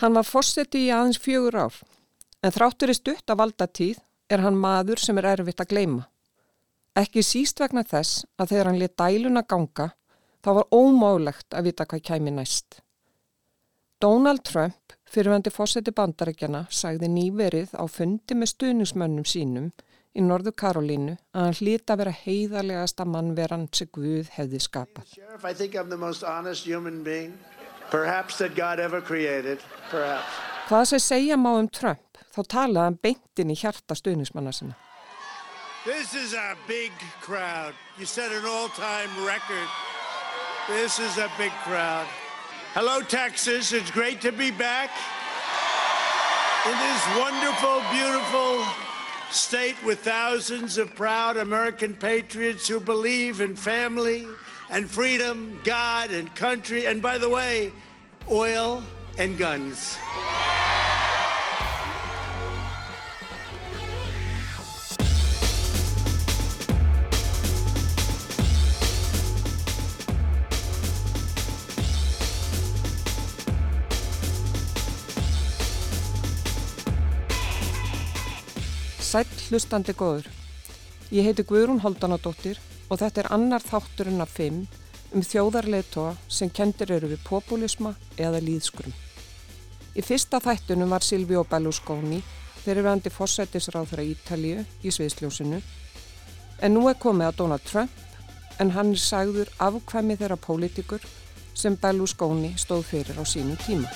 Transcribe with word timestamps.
Hann 0.00 0.14
var 0.16 0.24
fósetti 0.24 0.86
í 0.86 0.92
aðeins 0.96 1.18
fjögur 1.20 1.58
ár, 1.60 1.74
en 2.40 2.54
þráttur 2.54 2.88
í 2.88 2.94
stutt 2.96 3.28
að 3.28 3.40
valda 3.42 3.66
tíð 3.68 3.98
er 4.32 4.40
hann 4.40 4.56
maður 4.56 5.02
sem 5.02 5.18
er 5.20 5.28
erfitt 5.34 5.60
að 5.60 5.74
gleima. 5.74 6.06
Ekki 6.96 7.20
síst 7.20 7.60
vegna 7.60 7.82
þess 7.84 8.24
að 8.40 8.54
þegar 8.54 8.70
hann 8.70 8.80
lit 8.80 8.96
dæluna 8.96 9.42
ganga, 9.44 9.90
þá 10.40 10.50
var 10.56 10.72
ómálegt 10.72 11.52
að 11.52 11.68
vita 11.68 11.84
hvað 11.84 12.06
kæmi 12.08 12.32
næst. 12.32 12.80
Donald 14.00 14.40
Trump, 14.48 14.96
fyrirvendi 15.04 15.52
fósetti 15.52 15.92
bandarækjana, 15.92 16.64
sagði 16.72 17.12
nýverið 17.12 17.76
á 17.76 17.84
fundi 17.84 18.38
með 18.40 18.54
stuðningsmönnum 18.54 19.28
sínum 19.28 19.68
í 20.16 20.24
Norðu 20.24 20.56
Karolínu 20.56 21.18
að 21.36 21.44
hann 21.44 21.58
hlýta 21.60 21.92
að 21.92 22.06
vera 22.06 22.18
heiðarlegasta 22.24 23.04
mannveran 23.04 23.68
sem 23.76 23.92
Guð 23.92 24.32
hefði 24.38 24.64
skapað. 24.64 25.12
Hvað 30.68 30.84
sem 30.86 31.02
segja 31.02 31.36
má 31.36 31.50
um 31.58 31.68
Trump, 31.68 32.18
þá 32.30 32.40
talaði 32.54 32.84
hann 32.86 32.98
beintin 33.02 33.50
í 33.50 33.56
hjarta 33.58 33.94
stuðnismanna 33.98 34.52
sinna. 34.54 34.76
This 35.84 36.14
is 36.14 36.34
a 36.34 36.54
big 36.68 36.92
crowd. 37.20 37.74
You 37.98 38.06
set 38.06 38.32
an 38.32 38.44
all-time 38.44 39.10
record. 39.26 39.68
This 40.68 40.98
is 40.98 41.18
a 41.18 41.28
big 41.38 41.52
crowd. 41.64 42.06
Hello, 42.74 43.00
Texas. 43.02 43.72
It's 43.72 43.90
great 43.90 44.20
to 44.20 44.30
be 44.30 44.50
back 44.50 44.90
in 46.66 46.76
this 46.78 47.02
wonderful, 47.18 47.82
beautiful 47.90 48.64
state 49.30 49.82
with 49.84 49.98
thousands 50.00 50.78
of 50.78 50.94
proud 50.94 51.38
American 51.38 51.94
patriots 51.94 52.68
who 52.68 52.78
believe 52.78 53.40
in 53.40 53.56
family 53.56 54.26
and 54.70 54.88
freedom, 54.88 55.58
God 55.64 56.10
and 56.10 56.34
country, 56.34 56.86
and 56.86 57.02
by 57.02 57.18
the 57.18 57.28
way, 57.28 57.72
oil 58.30 58.82
and 59.18 59.36
guns. 59.36 59.98
Sæl 79.10 79.26
hlustandi 79.50 79.90
góður. 79.98 80.28
Ég 81.10 81.26
heiti 81.26 81.42
Guðrún 81.42 81.80
Holdanadóttir 81.82 82.60
og 82.90 82.98
þetta 82.98 83.22
er 83.22 83.32
annar 83.34 83.64
þátturinn 83.64 84.22
af 84.22 84.34
fimm 84.34 84.64
um 85.14 85.24
þjóðarleitoa 85.26 86.14
sem 86.28 86.50
kendir 86.50 86.92
eru 86.94 87.10
við 87.10 87.22
populisma 87.26 87.94
eða 88.18 88.42
líðskrum. 88.44 88.92
Í 89.98 90.02
fyrsta 90.06 90.38
þættunum 90.42 90.92
var 90.92 91.02
Silvíó 91.02 91.42
Berlusconi 91.48 92.20
þegar 92.60 92.82
við 92.82 92.92
andi 92.92 93.14
fórsættisráð 93.14 93.90
þeirra 93.90 94.06
Ítalíu 94.12 94.64
í 94.82 94.94
sviðsljósinu 94.94 95.60
en 96.60 96.76
nú 96.76 96.86
er 96.90 96.98
komið 97.00 97.30
að 97.30 97.38
Donald 97.42 97.66
Trump 97.66 98.60
en 98.60 98.74
hann 98.76 98.94
er 98.94 99.02
sagður 99.02 99.50
afkvæmi 99.58 100.18
þeirra 100.20 100.38
pólitikur 100.38 101.06
sem 101.54 101.78
Berlusconi 101.80 102.54
stóð 102.60 102.86
fyrir 102.92 103.18
á 103.18 103.24
sínum 103.26 103.58
tíma. 103.66 103.90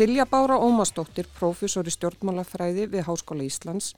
Silja 0.00 0.24
Bára 0.24 0.56
Ómastóttir, 0.56 1.26
prófessor 1.36 1.84
í 1.84 1.92
stjórnmálafræði 1.92 2.86
við 2.88 3.02
Háskóla 3.04 3.44
Íslands, 3.44 3.90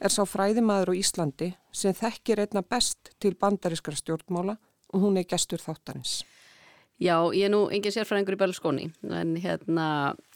er 0.00 0.08
sá 0.08 0.22
fræðimaður 0.24 0.94
á 0.96 1.00
Íslandi 1.02 1.48
sem 1.76 1.92
þekkir 1.92 2.40
einna 2.46 2.62
best 2.64 3.10
til 3.20 3.34
bandarískra 3.36 3.92
stjórnmála 3.92 4.54
og 4.56 5.04
hún 5.04 5.20
er 5.20 5.26
gestur 5.28 5.60
þáttarins. 5.60 6.22
Já, 6.96 7.18
ég 7.36 7.50
er 7.50 7.52
nú 7.52 7.66
engin 7.68 7.92
sérfræðingur 7.92 8.38
í 8.38 8.40
Berlusconi, 8.40 8.88
en, 9.12 9.36
hérna, 9.44 9.88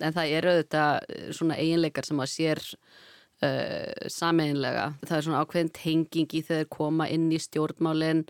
en 0.05 0.17
það 0.19 0.37
eru 0.37 0.53
auðvitað 0.53 1.09
eh, 1.09 1.27
svona 1.41 1.57
eiginleikar 1.65 2.11
sem 2.11 2.21
að 2.21 2.33
sér 2.35 2.63
uh, 2.69 4.07
sameinlega. 4.13 4.91
Það 5.01 5.17
er 5.17 5.29
svona 5.31 5.41
ákveðin 5.47 5.77
tenging 5.81 6.37
í 6.37 6.45
þegar 6.45 6.69
koma 6.77 7.09
inn 7.09 7.31
í 7.33 7.41
stjórnmálinn, 7.41 8.27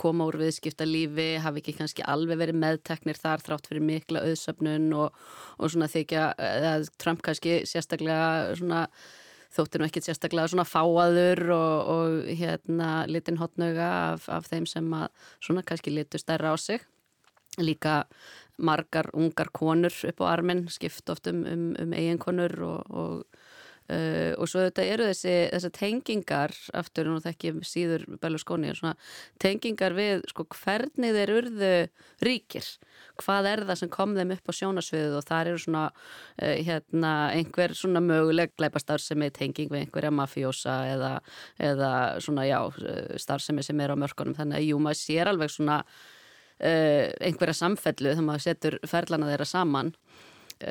koma 0.00 0.26
úr 0.30 0.38
viðskiptalífi, 0.40 1.30
hafi 1.44 1.62
ekki 1.62 1.76
kannski 1.78 2.04
alveg 2.08 2.40
verið 2.40 2.60
meðteknir 2.62 3.20
þar 3.20 3.44
þrátt 3.44 3.70
fyrir 3.70 3.84
mikla 3.84 4.24
auðsöfnun 4.26 4.92
og, 4.96 5.16
og 5.60 5.72
svona 5.72 5.90
þykja 5.92 6.30
að 6.40 6.88
Trump 7.00 7.24
kannski 7.26 7.60
sérstaklega 7.68 8.56
svona 8.60 8.86
þóttir 9.50 9.82
nú 9.82 9.88
ekkert 9.88 10.06
sérstaklega 10.06 10.50
svona 10.50 10.66
fáaður 10.68 11.42
og, 11.56 11.90
og 11.94 12.30
hérna 12.38 12.90
litin 13.10 13.40
hotnauga 13.40 13.88
af, 14.12 14.28
af 14.30 14.46
þeim 14.50 14.68
sem 14.70 14.86
að 14.94 15.08
svona 15.42 15.64
kannski 15.66 15.94
litur 15.94 16.22
stærra 16.22 16.54
á 16.54 16.56
sig. 16.60 16.84
Líka 17.58 18.04
margar 18.60 19.10
ungar 19.16 19.50
konur 19.52 19.94
upp 20.06 20.22
á 20.22 20.26
arminn, 20.30 20.68
skipt 20.70 21.10
oft 21.10 21.26
um, 21.26 21.42
um, 21.48 21.70
um 21.80 21.96
eiginkonur 21.96 22.54
og, 22.62 22.94
og 22.94 23.40
Uh, 23.90 24.36
og 24.38 24.46
svo 24.46 24.60
þetta 24.62 24.84
eru 24.86 25.06
þessi, 25.08 25.32
þessi 25.50 25.70
tengingar 25.74 26.52
aftur 26.78 27.08
og 27.10 27.24
þekkjum 27.24 27.56
síður 27.66 28.04
Berlusconi 28.22 28.70
tengingar 29.42 29.96
við 29.96 30.22
sko, 30.30 30.44
hvernig 30.54 31.16
þeir 31.16 31.32
urðu 31.34 31.72
ríkir. 32.22 32.68
Hvað 33.18 33.48
er 33.50 33.64
það 33.66 33.80
sem 33.80 33.90
kom 33.90 34.14
þeim 34.14 34.36
upp 34.36 34.46
á 34.46 34.52
sjónasviðu 34.60 35.18
og 35.18 35.26
það 35.26 35.50
eru 35.50 35.64
svona 35.64 35.82
uh, 35.90 36.54
hérna, 36.68 37.12
einhver 37.34 37.74
svona 37.74 38.04
möguleg 38.04 38.54
gleipastarfsemi 38.60 39.32
tenging 39.34 39.72
við 39.72 39.86
einhverja 39.86 40.14
mafjósa 40.14 40.78
eða, 40.92 41.12
eða 41.58 41.92
svona 42.22 42.46
já 42.46 42.60
starfsemi 43.18 43.66
sem 43.66 43.82
er 43.82 43.96
á 43.96 43.98
mörkunum. 43.98 44.38
Þannig 44.38 44.60
að 44.60 44.68
jú 44.70 44.78
maður 44.84 45.02
sér 45.02 45.32
alveg 45.32 45.50
svona 45.56 45.82
uh, 45.82 47.06
einhverja 47.18 47.58
samfellu 47.64 48.14
þegar 48.14 48.28
maður 48.28 48.46
setur 48.46 48.82
ferlana 48.86 49.32
þeirra 49.32 49.50
saman 49.50 49.96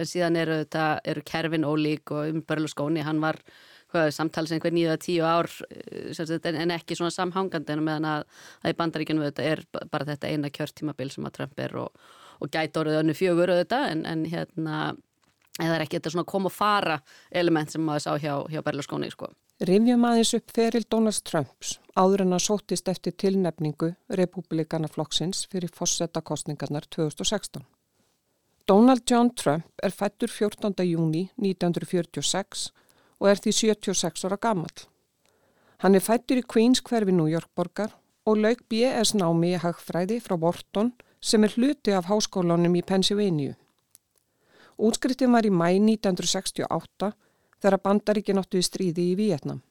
síðan 0.08 0.40
eru, 0.40 0.62
þetta, 0.64 0.86
eru 1.12 1.26
kerfin 1.26 1.68
ólík 1.68 2.14
og 2.16 2.32
um 2.34 2.42
Berlusconi, 2.48 3.04
hann 3.06 3.22
var 3.24 3.42
samtals 4.14 4.52
einhver 4.54 4.74
nýða 4.74 4.98
tíu 5.02 5.26
ár 5.26 5.50
eh, 5.72 6.52
en 6.54 6.72
ekki 6.76 6.96
svona 6.96 7.14
samhangandi 7.14 7.74
en 7.74 7.84
meðan 7.84 8.06
að, 8.06 8.24
að 8.64 8.74
í 8.74 8.78
bandaríkjunum 8.78 9.26
þetta 9.26 9.44
er 9.50 9.64
bara 9.90 10.06
þetta 10.06 10.30
eina 10.30 10.50
kjörtímabil 10.54 11.10
sem 11.12 11.26
að 11.26 11.38
Trump 11.40 11.60
er 11.60 11.76
og, 11.76 12.10
og 12.40 12.52
gæti 12.54 12.80
orðið 12.80 13.00
önnu 13.02 13.16
fjögur 13.18 13.50
auðvitað 13.50 13.92
en, 13.92 14.06
en 14.06 14.26
hérna 14.30 14.80
eða 15.60 15.76
er 15.76 15.86
ekki 15.86 15.98
þetta 15.98 16.14
svona 16.14 16.30
kom 16.30 16.48
og 16.48 16.54
fara 16.54 17.00
element 17.32 17.72
sem 17.74 17.84
maður 17.84 18.06
sá 18.06 18.12
hjá, 18.22 18.34
hjá 18.52 18.62
Berlusconi 18.64 19.10
sko. 19.12 19.32
Rivjum 19.66 20.06
aðeins 20.08 20.36
upp 20.38 20.54
feril 20.56 20.86
Donald 20.88 21.26
Trumps 21.28 21.80
áður 22.00 22.24
en 22.24 22.38
að 22.38 22.46
sótist 22.46 22.88
eftir 22.88 23.18
tilnefningu 23.20 23.92
republikana 24.16 24.88
flokksins 24.88 25.48
fyrir 25.52 25.74
fórsetakostningarnar 25.76 26.88
2016. 26.96 27.66
Donald 28.70 29.02
John 29.10 29.32
Trump 29.34 29.66
er 29.82 29.90
fættur 29.90 30.30
14. 30.30 30.76
júni 30.86 31.24
1946 31.42 32.68
og 33.18 33.30
er 33.32 33.40
því 33.42 33.54
76 33.58 34.26
ára 34.28 34.38
gammal. 34.38 34.70
Hann 35.82 35.98
er 35.98 36.06
fættur 36.06 36.38
í 36.38 36.44
Queens 36.46 36.84
hverfi 36.86 37.16
New 37.16 37.26
York 37.26 37.50
borgar 37.58 37.96
og 38.30 38.38
lauk 38.38 38.62
B.S. 38.70 39.16
námi 39.18 39.56
í 39.56 39.62
hagfræði 39.64 40.20
frá 40.22 40.38
Wharton 40.38 40.94
sem 41.20 41.48
er 41.48 41.58
hluti 41.58 41.98
af 41.98 42.12
háskólanum 42.12 42.78
í 42.78 42.86
Pennsylvania. 42.86 43.58
Útskrittin 44.78 45.34
var 45.34 45.50
í 45.50 45.50
mæ 45.50 45.72
1968 45.74 47.14
þegar 47.58 47.84
bandaríkin 47.90 48.38
áttu 48.38 48.62
í 48.62 48.70
stríði 48.70 49.10
í 49.16 49.18
Vietnam. 49.18 49.64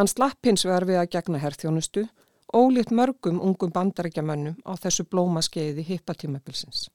Hann 0.00 0.08
slapp 0.08 0.48
hins 0.48 0.64
vegar 0.64 0.88
við 0.88 1.02
að 1.02 1.10
gegna 1.18 1.44
herþjónustu 1.44 2.08
ólít 2.56 2.88
mörgum 2.88 3.42
ungum 3.44 3.74
bandaríkjamönnum 3.74 4.62
á 4.64 4.72
þessu 4.80 5.04
blómaskeiði 5.04 5.84
hippatímabilsins. 5.92 6.88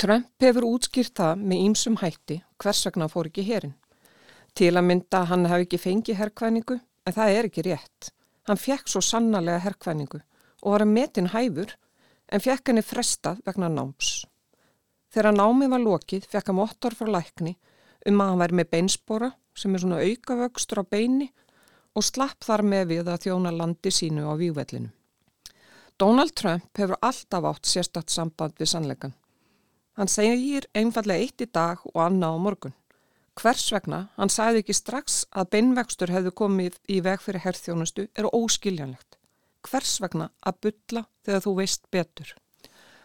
Trump 0.00 0.40
hefur 0.40 0.64
útskýrt 0.64 1.12
það 1.18 1.40
með 1.44 1.62
ýmsum 1.66 1.98
hætti 2.00 2.38
hvers 2.62 2.78
vegna 2.86 3.08
fór 3.12 3.26
ekki 3.28 3.42
herin. 3.44 3.74
Til 4.56 4.70
að 4.72 4.86
mynda 4.88 5.26
hann 5.28 5.44
hafi 5.50 5.66
ekki 5.66 5.80
fengið 5.82 6.16
herrkvæningu 6.22 6.78
en 6.80 7.16
það 7.16 7.32
er 7.34 7.48
ekki 7.50 7.64
rétt. 7.66 8.08
Hann 8.48 8.60
fekk 8.62 8.88
svo 8.88 9.02
sannarlega 9.04 9.60
herrkvæningu 9.66 10.22
og 10.62 10.72
var 10.72 10.86
að 10.86 10.94
metin 10.94 11.28
hæfur 11.34 11.76
en 12.32 12.44
fekk 12.46 12.72
henni 12.72 12.86
frestað 12.86 13.44
vegna 13.44 13.68
náms. 13.68 14.24
Þegar 15.12 15.36
námið 15.36 15.74
var 15.74 15.84
lokið 15.84 16.30
fekk 16.32 16.48
hann 16.48 16.64
óttar 16.64 16.96
frá 16.96 17.12
lækni 17.18 17.58
um 18.08 18.24
að 18.24 18.32
hann 18.32 18.42
væri 18.46 18.60
með 18.62 18.72
beinspora 18.72 19.32
sem 19.52 19.76
er 19.76 19.84
svona 19.84 20.00
aukavöxtur 20.00 20.80
á 20.80 20.84
beini 20.96 21.28
og 21.92 22.08
slapp 22.08 22.40
þar 22.46 22.64
með 22.64 22.92
við 22.94 23.12
að 23.12 23.26
þjóna 23.26 23.52
landi 23.52 23.92
sínu 23.92 24.24
á 24.24 24.32
vývellinu. 24.40 24.94
Donald 26.00 26.32
Trump 26.32 26.72
hefur 26.72 26.96
alltaf 27.04 27.52
átt 27.52 27.68
sérstatt 27.68 28.08
samband 28.08 28.56
við 28.56 28.72
sannleikan. 28.72 29.19
Hann 30.00 30.08
segir 30.08 30.64
einfallega 30.72 31.20
eitt 31.20 31.42
í 31.44 31.46
dag 31.52 31.80
og 31.90 31.98
annað 32.00 32.32
á 32.32 32.38
morgun. 32.40 32.72
Hvers 33.36 33.66
vegna, 33.74 33.98
hann 34.16 34.32
sagði 34.32 34.62
ekki 34.62 34.76
strax 34.78 35.16
að 35.28 35.50
beinvextur 35.52 36.12
hefðu 36.14 36.32
komið 36.40 36.78
í 36.88 37.02
veg 37.04 37.20
fyrir 37.20 37.44
herþjónustu, 37.44 38.06
eru 38.16 38.30
óskiljanlegt. 38.32 39.18
Hvers 39.68 39.98
vegna 40.00 40.30
að 40.40 40.56
bylla 40.64 41.04
þegar 41.28 41.44
þú 41.44 41.54
veist 41.58 41.84
betur? 41.92 42.32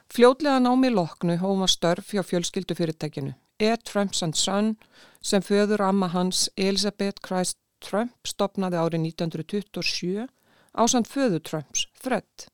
Fljóðlega 0.07 0.63
námi 0.63 0.93
loknu 0.93 1.35
hóma 1.43 1.67
störf 1.67 2.15
hjá 2.15 2.23
fjölskyldu 2.23 2.79
fyrirtækinu. 2.79 3.35
E. 3.59 3.75
Trumps 3.75 4.23
and 4.23 4.39
Son 4.39 4.77
sem 5.19 5.43
föður 5.43 5.83
amma 5.89 6.13
hans 6.15 6.47
Elisabeth 6.55 7.19
Christ 7.27 7.59
Trump 7.83 8.15
stopnaði 8.23 8.79
árið 8.79 9.09
1927 9.11 10.29
ásand 10.71 11.11
föðu 11.11 11.43
Trumps, 11.43 11.89
Fred. 11.91 12.47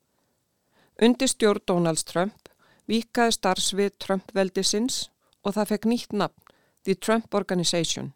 Undir 0.97 1.29
stjórn 1.29 1.61
Donalds 1.69 2.09
Trump 2.09 2.40
vikaði 2.91 3.35
starfsvið 3.37 3.93
Trump-veldisins 4.03 5.05
og 5.45 5.55
það 5.55 5.69
fekk 5.73 5.87
nýtt 5.91 6.17
nafn, 6.17 6.49
The 6.83 6.95
Trump 6.97 7.35
Organization. 7.37 8.11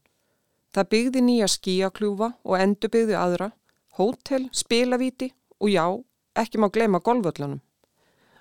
Það 0.76 0.90
byggði 0.92 1.22
nýja 1.24 1.48
skíakljúfa 1.48 2.34
og 2.44 2.58
endur 2.60 2.92
byggði 2.92 3.16
aðra, 3.16 3.52
hótel, 3.96 4.50
spilavíti 4.52 5.32
og 5.62 5.72
já, 5.72 5.86
ekki 6.36 6.60
má 6.60 6.68
glema 6.74 7.00
golvöllunum. 7.00 7.62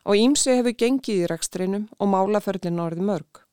Og 0.05 0.21
Ímsi 0.21 0.59
hefur 0.59 0.75
gengið 0.77 1.23
í 1.23 1.29
rekstrinum 1.31 1.87
og 1.97 2.11
málaferlin 2.11 2.83
orði 2.83 3.05
mörg. 3.07 3.45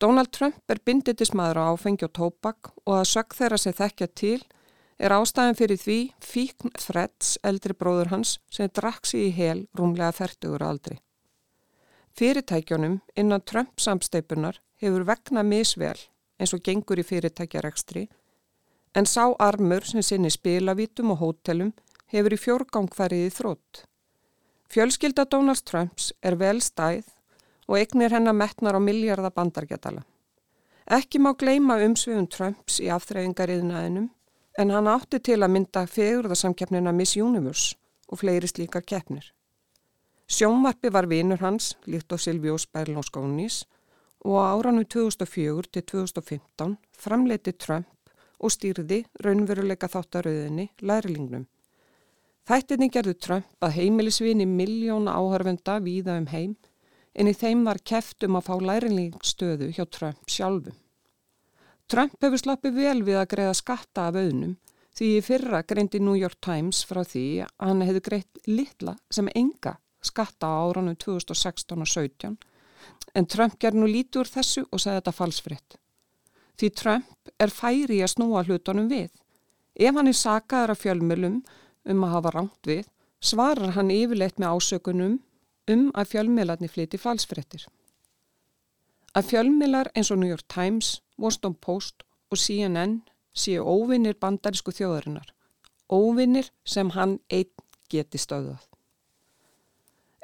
Donald 0.00 0.30
Trump 0.32 0.70
er 0.70 0.80
binditismæður 0.84 1.58
á 1.60 1.64
áfengi 1.72 2.06
og 2.06 2.12
tópak 2.16 2.70
og 2.84 2.98
að 3.00 3.10
sökk 3.14 3.36
þeirra 3.38 3.58
sig 3.60 3.76
þekkja 3.76 4.08
til 4.12 4.38
er 5.00 5.14
ástæðin 5.16 5.56
fyrir 5.58 5.80
því 5.80 5.98
Fíkn 6.20 6.72
Freds, 6.80 7.36
eldri 7.44 7.76
bróður 7.76 8.12
hans, 8.12 8.36
sem 8.52 8.70
drakk 8.72 9.08
sig 9.08 9.28
í 9.28 9.34
hel 9.36 9.66
rúmlega 9.76 10.12
færtugur 10.16 10.64
aldri. 10.64 11.00
Fyrirtækjónum 12.16 13.00
innan 13.16 13.42
Trump 13.44 13.80
samsteipunar 13.80 14.56
hefur 14.80 15.04
vegnað 15.04 15.50
misvel 15.50 15.98
eins 16.40 16.54
og 16.56 16.62
gengur 16.64 17.00
í 17.00 17.04
fyrirtækjarekstri 17.04 18.06
en 18.96 19.08
sá 19.10 19.34
armur 19.46 19.84
sem 19.84 20.00
sinni 20.00 20.30
spilavítum 20.32 21.12
og 21.12 21.20
hótelum 21.20 21.74
hefur 22.14 22.32
í 22.32 22.40
fjórgang 22.40 22.88
færið 22.96 23.26
í 23.26 23.34
þrótt. 23.36 23.82
Fjölskylda 24.72 25.26
Donald 25.28 25.60
Trumps 25.68 26.08
er 26.22 26.38
vel 26.40 26.64
stæð 26.64 27.12
og 27.68 27.78
eignir 27.82 28.16
hennar 28.16 28.32
metnar 28.32 28.78
á 28.78 28.80
miljardar 28.80 29.36
bandargetala. 29.36 30.00
Ekki 30.88 31.20
má 31.20 31.34
gleima 31.36 31.76
umsviðum 31.84 32.30
Trumps 32.32 32.80
í 32.80 32.88
afþreyingariðnaðinum 32.96 34.08
en 34.56 34.72
hann 34.72 34.88
átti 34.88 35.20
til 35.20 35.42
að 35.42 35.52
mynda 35.52 35.84
fegurðarsamkeppnina 35.84 36.96
Miss 36.96 37.20
Universe 37.20 37.76
og 38.08 38.24
fleiri 38.24 38.48
slíkar 38.48 38.88
keppnir. 38.88 39.35
Sjónvarpi 40.26 40.90
var 40.90 41.06
vinur 41.06 41.38
hans, 41.38 41.76
líkt 41.86 42.10
á 42.10 42.18
Silvíós 42.18 42.66
Berlóskónis 42.66 43.62
og 44.26 44.34
á 44.42 44.58
áranu 44.58 44.82
2004 44.82 45.70
til 45.70 45.82
2015 45.82 46.78
framleiti 46.90 47.52
Trump 47.52 47.86
og 48.42 48.50
stýrði 48.50 49.04
raunveruleika 49.22 49.86
þáttaröðinni 49.86 50.66
lærlingnum. 50.82 51.46
Þættinni 52.46 52.90
gerðu 52.90 53.14
Trump 53.14 53.62
að 53.62 53.78
heimilisvinni 53.78 54.48
miljóna 54.50 55.14
áhörfenda 55.14 55.78
víða 55.86 56.18
um 56.18 56.26
heim 56.34 56.56
en 57.14 57.30
í 57.30 57.34
þeim 57.38 57.62
var 57.64 57.78
keft 57.78 58.26
um 58.26 58.36
að 58.40 58.50
fá 58.50 58.54
lærinlíkstöðu 58.66 59.70
hjá 59.78 59.86
Trump 59.86 60.26
sjálfu. 60.26 60.74
Trump 61.86 62.18
hefur 62.18 62.42
sloppið 62.42 62.78
vel 62.82 63.00
við 63.06 63.22
að 63.22 63.30
greiða 63.30 63.54
skatta 63.62 64.10
af 64.10 64.18
auðnum 64.18 64.58
því 64.98 65.16
í 65.16 65.22
fyrra 65.22 65.62
greindi 65.62 66.02
New 66.02 66.18
York 66.18 66.42
Times 66.42 66.82
frá 66.82 67.04
því 67.06 67.26
að 67.46 67.58
hann 67.62 67.86
hefði 67.86 68.06
greitt 68.10 68.46
litla 68.50 68.98
sem 69.06 69.30
enga 69.30 69.78
skatta 70.06 70.48
á 70.48 70.54
árunum 70.66 70.96
2016 70.96 71.82
og 71.82 71.90
17 71.90 72.36
en 73.16 73.26
Trump 73.26 73.56
ger 73.60 73.74
nú 73.76 73.88
lítið 73.88 74.22
úr 74.22 74.30
þessu 74.30 74.64
og 74.70 74.80
segði 74.82 75.00
þetta 75.00 75.14
falsfritt. 75.16 75.78
Því 76.56 76.68
Trump 76.80 77.32
er 77.40 77.52
færi 77.52 78.02
að 78.04 78.12
snúa 78.14 78.42
hlutunum 78.44 78.90
við. 78.92 79.08
Ef 79.76 79.96
hann 79.96 80.10
er 80.10 80.16
sakaður 80.16 80.74
af 80.74 80.82
fjölmjölum 80.82 81.40
um 81.92 82.04
að 82.04 82.14
hafa 82.14 82.32
ránt 82.34 82.68
við, 82.68 82.84
svarar 83.20 83.74
hann 83.76 83.92
yfirleitt 83.92 84.40
með 84.40 84.56
ásökunum 84.56 85.18
um 85.72 85.88
að 85.94 86.12
fjölmiðlarni 86.12 86.70
flyti 86.70 87.00
falsfrettir. 87.00 87.66
Að 89.16 89.32
fjölmiðlar 89.32 89.90
eins 89.96 90.12
og 90.12 90.20
New 90.20 90.30
York 90.30 90.46
Times, 90.52 91.00
Washington 91.16 91.56
Post 91.60 92.04
og 92.30 92.40
CNN 92.40 93.00
séu 93.36 93.64
óvinnir 93.64 94.16
bandarísku 94.20 94.72
þjóðarinnar, 94.76 95.28
óvinnir 95.88 96.50
sem 96.64 96.92
hann 96.96 97.18
einn 97.32 97.52
geti 97.92 98.20
stöðað. 98.20 98.64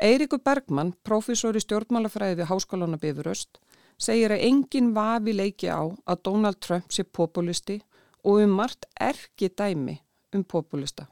Eirikur 0.02 0.40
Bergmann, 0.42 0.96
profesor 1.06 1.54
í 1.54 1.60
stjórnmálafræði 1.62 2.40
við 2.40 2.48
Háskólana 2.50 2.98
Bifuröst, 2.98 3.60
segir 4.02 4.34
að 4.34 4.42
enginn 4.48 4.90
vafi 4.96 5.34
leiki 5.36 5.68
á 5.70 5.86
að 5.86 6.22
Donald 6.26 6.58
Trump 6.58 6.90
sé 6.90 7.04
populisti 7.06 7.78
og 8.26 8.42
um 8.42 8.56
margt 8.58 8.88
erki 8.98 9.52
dæmi 9.54 10.00
um 10.34 10.42
populista. 10.42 11.06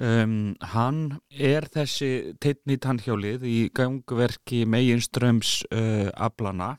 Um, 0.00 0.56
hann 0.72 1.20
er 1.30 1.68
þessi 1.70 2.34
teitni 2.42 2.78
tannhjálið 2.80 3.44
í 3.46 3.56
gangverki 3.76 4.64
meginströms 4.66 5.60
uh, 5.68 6.08
aflana 6.16 6.72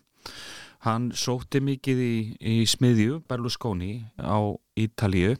hann 0.84 1.12
sótti 1.16 1.62
mikið 1.64 2.04
í, 2.04 2.16
í 2.40 2.56
smiðju 2.68 3.22
Berlusconi 3.30 4.02
á 4.20 4.40
Ítalíu 4.76 5.38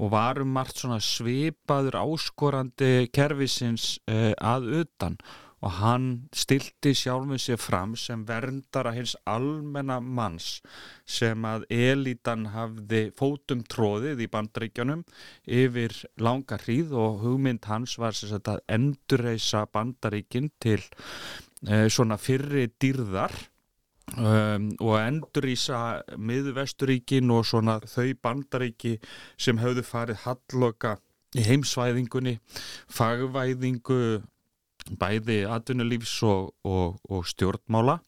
og 0.00 0.12
var 0.14 0.40
um 0.42 0.52
margt 0.56 0.80
svipaður 0.80 1.98
áskorandi 2.00 3.08
kervisins 3.12 3.98
uh, 4.10 4.32
að 4.40 4.68
utan. 4.82 5.18
Og 5.62 5.70
hann 5.78 6.06
stilti 6.34 6.90
sjálfum 6.90 7.38
sér 7.38 7.60
fram 7.60 7.92
sem 7.94 8.24
verndara 8.26 8.90
hins 8.96 9.12
almenna 9.30 10.00
manns 10.02 10.56
sem 11.06 11.44
að 11.46 11.68
elitan 11.70 12.48
hafði 12.50 13.04
fótum 13.14 13.62
tróðið 13.70 14.24
í 14.24 14.28
bandaríkjanum 14.32 15.04
yfir 15.46 15.94
langa 16.18 16.58
hríð 16.64 16.96
og 16.98 17.22
hugmynd 17.22 17.70
hans 17.70 17.94
var 18.02 18.18
sagt, 18.18 18.50
að 18.50 18.64
endurreisa 18.74 19.62
bandaríkin 19.70 20.50
til 20.58 20.80
eh, 21.68 21.86
svona 21.86 22.18
fyrri 22.18 22.66
dýrðar 22.82 23.38
um, 24.16 24.68
og 24.80 24.96
endurreisa 25.00 26.02
miðvesturíkin 26.18 27.30
og 27.32 27.46
svona 27.48 27.78
þau 27.84 28.12
bandaríki 28.22 28.98
sem 29.40 29.60
höfðu 29.62 29.84
farið 29.86 30.22
halloka 30.26 30.96
í 31.36 31.44
heimsvæðingunni, 31.46 32.38
fagvæðingu 32.92 34.02
bæði 34.98 35.42
atvinnulífs 35.48 36.18
og, 36.26 36.50
og, 36.66 36.98
og 37.08 37.24
stjórnmála. 37.30 38.00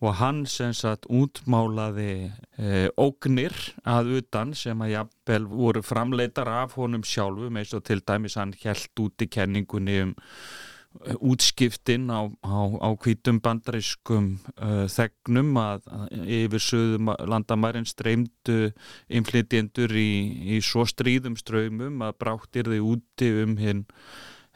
Og 0.00 0.14
hann 0.16 0.46
sem 0.48 0.72
sagt 0.72 1.04
útmálaði 1.12 2.30
e, 2.56 2.88
ógnir 2.96 3.52
að 3.84 4.14
utan 4.22 4.54
sem 4.56 4.80
að 4.80 4.94
jafnvel 4.94 5.48
voru 5.50 5.82
framleitar 5.84 6.48
af 6.48 6.78
honum 6.80 7.04
sjálfum 7.04 7.58
eins 7.60 7.74
og 7.76 7.84
til 7.84 8.00
dæmis 8.00 8.38
hann 8.40 8.54
helt 8.62 9.02
út 9.04 9.20
í 9.20 9.28
kenningunni 9.28 9.98
um 10.06 10.14
útskiptin 11.22 12.10
á, 12.10 12.26
á, 12.42 12.58
á 12.82 12.88
hvítum 12.98 13.38
bandariskum 13.42 14.32
uh, 14.58 14.86
þegnum 14.90 15.54
að, 15.60 15.86
að 15.86 16.32
yfir 16.40 16.64
söðum 16.64 17.12
landamærin 17.30 17.86
streymdu 17.86 18.72
inflytjendur 19.06 19.94
í, 19.94 20.10
í 20.56 20.60
svo 20.64 20.84
stríðum 20.88 21.38
ströymum 21.38 22.02
að 22.02 22.18
bráttir 22.18 22.72
þau 22.72 22.96
úti 22.96 23.30
um 23.44 23.56
hinn 23.60 23.86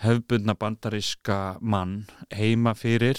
hefbundna 0.03 0.57
bandaríska 0.59 1.59
mann 1.63 2.03
heima 2.35 2.75
fyrir. 2.75 3.19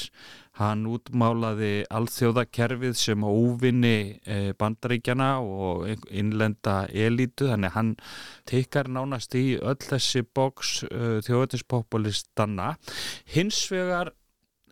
Hann 0.55 0.85
útmálaði 0.87 1.83
alþjóðakerfið 1.91 2.93
sem 2.99 3.23
óvinni 3.27 4.21
eh, 4.23 4.51
bandaríkjana 4.55 5.29
og 5.43 6.05
innlenda 6.07 6.85
elítu, 6.87 7.49
þannig 7.51 7.75
hann 7.75 7.95
teikar 8.47 8.87
nánast 8.87 9.35
í 9.35 9.57
öll 9.59 9.81
þessi 9.83 10.23
bóks 10.23 10.77
eh, 10.87 11.17
þjóðatispopulistana. 11.27 12.75
Hins 13.35 13.65
vegar 13.71 14.13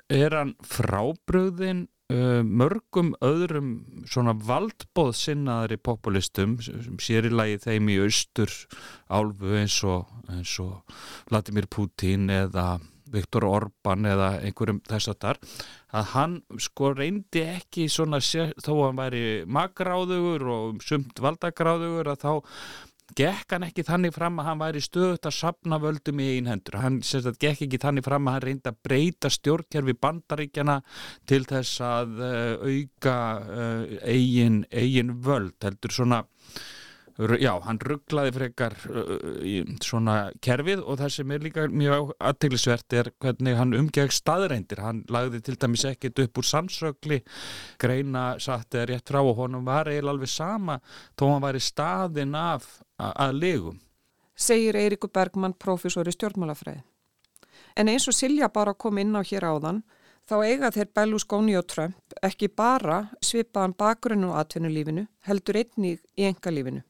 er 0.08 0.40
hann 0.40 0.56
frábröðin 0.64 1.88
Uh, 2.12 2.44
mörgum 2.44 3.14
öðrum 3.24 3.70
svona 4.06 4.34
valdbóð 4.36 5.14
sinnaðari 5.18 5.78
populistum 5.80 6.58
sem 6.62 6.98
sér 7.02 7.30
í 7.30 7.32
lagi 7.32 7.62
þeim 7.64 7.88
í 7.90 7.96
austur 8.04 8.52
álfu 9.08 9.56
eins 9.58 9.78
og, 9.88 10.12
og 10.62 10.98
Vladimir 11.32 11.70
Putin 11.72 12.28
eða 12.30 12.76
Viktor 13.14 13.48
Orban 13.50 14.08
eða 14.10 14.30
einhverjum 14.42 14.82
þess 14.90 15.12
að 15.14 15.20
þar 15.26 15.42
að 15.94 16.08
hann 16.14 16.40
sko 16.62 16.94
reyndi 16.98 17.44
ekki 17.56 17.90
svona 17.92 18.22
þó 18.24 18.72
að 18.74 18.88
hann 18.88 19.04
væri 19.04 19.28
magráðugur 19.60 20.50
og 20.56 20.82
sumt 20.86 21.22
valdagráðugur 21.24 22.12
að 22.14 22.26
þá 22.26 22.34
gekk 23.18 23.54
hann 23.54 23.66
ekki 23.68 23.86
þannig 23.86 24.14
fram 24.16 24.40
að 24.42 24.48
hann 24.50 24.62
væri 24.62 24.82
stöðut 24.84 25.28
að 25.28 25.36
sapna 25.38 25.80
völdum 25.82 26.22
í 26.24 26.30
einn 26.36 26.50
hendur. 26.50 26.80
Hann 26.82 27.02
sagt, 27.06 27.40
gekk 27.42 27.66
ekki 27.68 27.80
þannig 27.82 28.06
fram 28.08 28.28
að 28.28 28.38
hann 28.38 28.46
reyndi 28.48 28.72
að 28.72 28.80
breyta 28.88 29.32
stjórnkerfi 29.34 29.96
bandaríkjana 30.02 30.80
til 31.30 31.44
þess 31.50 31.84
að 31.86 32.24
uh, 32.24 32.64
auka 32.64 33.18
uh, 33.44 33.98
eigin, 34.08 34.64
eigin 34.72 35.14
völd 35.26 35.58
heldur 35.66 35.94
svona 35.94 36.24
já, 37.18 37.52
hann 37.66 37.80
rugglaði 37.84 38.34
frekar 38.34 38.76
uh, 38.90 39.12
í 39.46 39.60
svona 39.86 40.32
kerfið 40.44 40.82
og 40.82 40.98
það 41.02 41.12
sem 41.16 41.34
er 41.36 41.46
líka 41.46 41.66
mjög 41.70 42.14
aðteglisvert 42.18 42.96
er 42.98 43.12
hvernig 43.22 43.58
hann 43.60 43.76
umgegð 43.78 44.16
staðreindir, 44.18 44.82
hann 44.82 45.04
lagði 45.14 45.44
til 45.46 45.58
dæmis 45.62 45.86
ekkit 45.90 46.24
upp 46.26 46.42
úr 46.42 46.50
samsögli 46.50 47.20
greina 47.82 48.26
satt 48.42 48.74
eða 48.74 48.90
rétt 48.94 49.14
frá 49.14 49.22
og 49.22 49.38
honum 49.44 49.66
var 49.66 49.92
eiginlega 49.92 50.16
alveg 50.18 50.34
sama 50.34 50.80
þó 51.20 51.28
hann 51.32 51.46
var 51.46 51.60
í 51.60 51.64
staðin 51.64 52.38
af 52.38 52.70
að 52.98 53.38
legum. 53.40 53.82
Segir 54.34 54.76
Eirikur 54.80 55.12
Bergmann, 55.14 55.54
profesor 55.54 56.08
í 56.10 56.14
stjórnmálafræði. 56.14 56.82
En 57.78 57.90
eins 57.90 58.08
og 58.10 58.16
Silja 58.18 58.50
bara 58.54 58.74
kom 58.74 58.98
inn 59.02 59.14
á 59.14 59.22
hér 59.22 59.46
áðan 59.50 59.84
þá 60.30 60.36
eiga 60.46 60.72
þeir 60.74 60.90
Berlusconi 60.96 61.58
og 61.58 61.68
Trump 61.70 62.18
ekki 62.26 62.50
bara 62.50 63.04
svipaðan 63.22 63.76
bakgrunn 63.78 64.26
og 64.30 64.38
atvinnulífinu 64.40 65.08
heldur 65.28 65.60
einnig 65.62 66.02
í 66.18 66.28
engalífinu. 66.30 66.84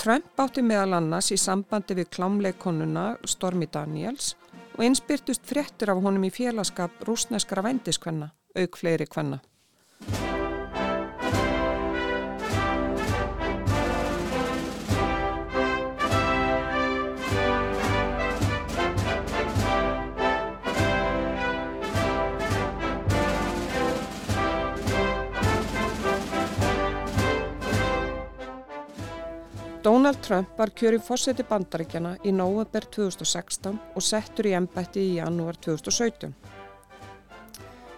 Trump 0.00 0.40
átti 0.40 0.62
meðal 0.64 0.98
annars 0.98 1.30
í 1.32 1.38
sambandi 1.40 1.96
við 1.96 2.10
klámleikonuna 2.16 3.04
Stormy 3.30 3.68
Daniels 3.72 4.34
og 4.74 4.82
einspyrtust 4.84 5.46
fréttir 5.46 5.92
af 5.92 6.02
honum 6.02 6.26
í 6.26 6.32
félagskap 6.34 7.04
rúsneskara 7.06 7.62
vendiskvenna, 7.64 8.32
auk 8.58 8.78
fleiri 8.80 9.06
kvenna. 9.06 9.40
Donald 29.84 30.16
Trump 30.24 30.48
var 30.56 30.70
kjörið 30.72 31.02
fórseti 31.04 31.44
bandaríkjana 31.44 32.14
í 32.24 32.30
nóvember 32.32 32.86
2016 32.94 33.74
og 33.92 34.04
settur 34.04 34.46
í 34.48 34.54
ennbætti 34.56 35.02
í 35.02 35.16
janúar 35.18 35.58
2017. 35.60 36.30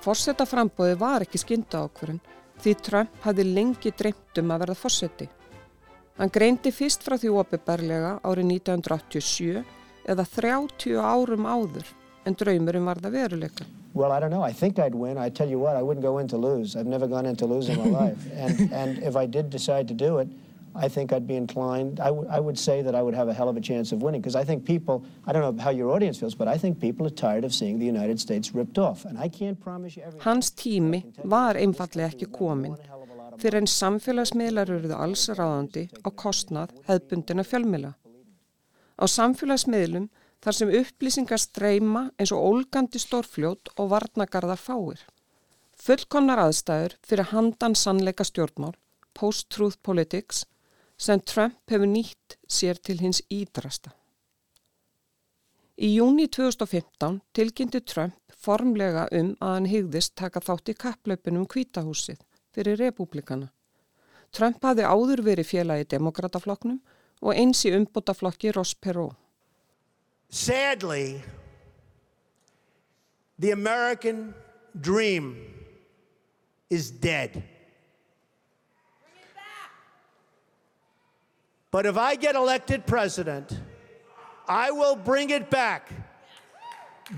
Fórseta 0.03 0.49
frambóði 0.51 0.97
var 0.99 1.23
ekki 1.23 1.39
skynda 1.39 1.85
ákverðin 1.87 2.19
því 2.65 2.73
Trump 2.89 3.21
hafði 3.23 3.45
lengi 3.53 3.93
dreymt 3.95 4.41
um 4.43 4.51
að 4.51 4.65
verða 4.65 4.77
fórseti. 4.81 5.29
Hann 6.19 6.33
greindi 6.35 6.73
fyrst 6.75 7.07
frá 7.07 7.15
því 7.23 7.31
opiðberlega 7.45 8.17
árið 8.27 8.51
1987 8.57 9.63
eða 10.11 10.25
30 10.33 10.99
árum 10.99 11.47
áður 11.47 11.93
en 12.27 12.35
draumurum 12.35 12.91
var 12.91 12.99
það 13.05 13.15
veruleika. 13.21 13.69
Well, 13.95 14.11
I 14.11 14.19
don't 14.19 14.35
know. 14.35 14.43
I 14.43 14.53
think 14.53 14.81
I'd 14.81 14.99
win. 14.99 15.19
I 15.19 15.31
tell 15.31 15.49
you 15.49 15.61
what, 15.61 15.77
I 15.77 15.83
wouldn't 15.83 16.03
go 16.03 16.19
in 16.19 16.27
to 16.35 16.37
lose. 16.37 16.75
I've 16.75 16.91
never 16.91 17.07
gone 17.07 17.27
in 17.27 17.37
to 17.37 17.47
lose 17.47 17.69
in 17.69 17.79
my 17.79 17.87
life. 18.03 18.27
And, 18.35 18.73
and 18.73 18.99
if 19.05 19.15
I 19.15 19.25
did 19.27 19.51
decide 19.51 19.87
to 19.87 19.95
do 19.95 20.19
it, 20.19 20.29
I 20.77 20.89
think 20.89 21.13
I'd 21.13 21.27
be 21.27 21.37
inclined, 21.37 22.01
I, 22.01 22.09
I 22.09 22.41
would 22.41 22.59
say 22.59 22.83
that 22.83 22.95
I 22.95 23.03
would 23.03 23.15
have 23.15 23.29
a 23.29 23.35
hell 23.35 23.49
of 23.49 23.57
a 23.57 23.61
chance 23.61 23.93
of 23.93 24.03
winning 24.03 24.21
because 24.21 24.37
I 24.37 24.45
think 24.45 24.65
people, 24.65 25.05
I 25.27 25.33
don't 25.33 25.43
know 25.43 25.63
how 25.63 25.71
your 25.71 25.91
audience 25.91 26.19
feels, 26.19 26.35
but 26.35 26.49
I 26.49 26.59
think 26.59 26.81
people 26.81 27.07
are 27.07 27.17
tired 27.27 27.45
of 27.45 27.55
seeing 27.55 27.79
the 27.79 27.87
United 27.87 28.21
States 28.21 28.55
ripped 28.55 28.79
off. 28.79 29.05
And 29.05 29.19
I 29.19 29.29
can't 29.29 29.59
promise 29.61 29.97
you 29.97 30.03
everything. 30.03 30.25
Hans 30.25 30.53
tími 30.53 31.03
var 31.25 31.57
einfallega 31.57 32.13
ekki 32.13 32.31
komin 32.33 32.77
fyrir 33.41 33.61
en 33.61 33.69
samfélagsmiðlar 33.69 34.71
eruðu 34.73 34.97
alls 34.97 35.27
ráðandi 35.29 35.87
á 36.07 36.09
kostnað 36.09 36.73
hefðbundina 36.89 37.45
fjölmila. 37.45 37.93
Á 38.97 39.05
samfélagsmiðlum 39.05 40.09
þar 40.45 40.57
sem 40.57 40.73
upplýsingar 40.81 41.41
streyma 41.43 42.07
eins 42.17 42.33
og 42.33 42.45
ólgandi 42.49 43.01
stórfljót 43.03 43.73
og 43.77 43.91
varnagarðar 43.93 44.61
fáir. 44.61 45.01
Fullkomnar 45.77 46.41
aðstæður 46.41 46.97
fyrir 47.05 47.31
handan 47.33 47.77
sannleika 47.77 48.25
stjórnmál, 48.25 48.73
post-truth 49.13 49.83
politics, 49.85 50.45
sem 50.97 51.21
Trump 51.21 51.59
hefur 51.71 51.89
nýtt 51.89 52.37
sér 52.49 52.81
til 52.81 53.01
hins 53.01 53.23
ídrasta. 53.33 53.93
Í 55.77 55.91
júni 55.99 56.25
2015 56.33 57.19
tilkynnti 57.37 57.83
Trump 57.85 58.33
formlega 58.33 59.05
um 59.13 59.35
að 59.45 59.53
hann 59.53 59.69
hygðist 59.69 60.15
taka 60.17 60.41
þátt 60.41 60.73
í 60.73 60.75
kapplöpunum 60.81 61.45
kvítahúsið 61.53 62.23
fyrir 62.57 62.81
republikana. 62.81 63.51
Trump 64.33 64.65
hafði 64.65 64.87
áður 64.89 65.23
verið 65.27 65.51
félagi 65.51 65.89
demokrataflokknum 65.93 66.81
og 67.21 67.37
eins 67.37 67.61
í 67.69 67.75
umbútaflokki 67.77 68.55
Ross 68.57 68.75
Perot. 68.75 69.17
Sadly, 70.29 71.23
the 73.39 73.53
American 73.53 74.35
dream 74.81 75.37
is 76.69 76.91
dead. 76.91 77.43
But 81.77 81.85
if 81.85 81.99
I 81.99 82.17
get 82.17 82.35
elected 82.37 82.87
president, 82.87 83.53
I 84.49 84.71
will 84.71 84.97
bring 84.97 85.29
it 85.29 85.51
back 85.51 85.83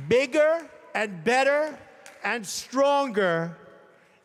bigger 0.08 0.68
and 0.98 1.22
better 1.22 1.78
and 2.24 2.44
stronger 2.44 3.56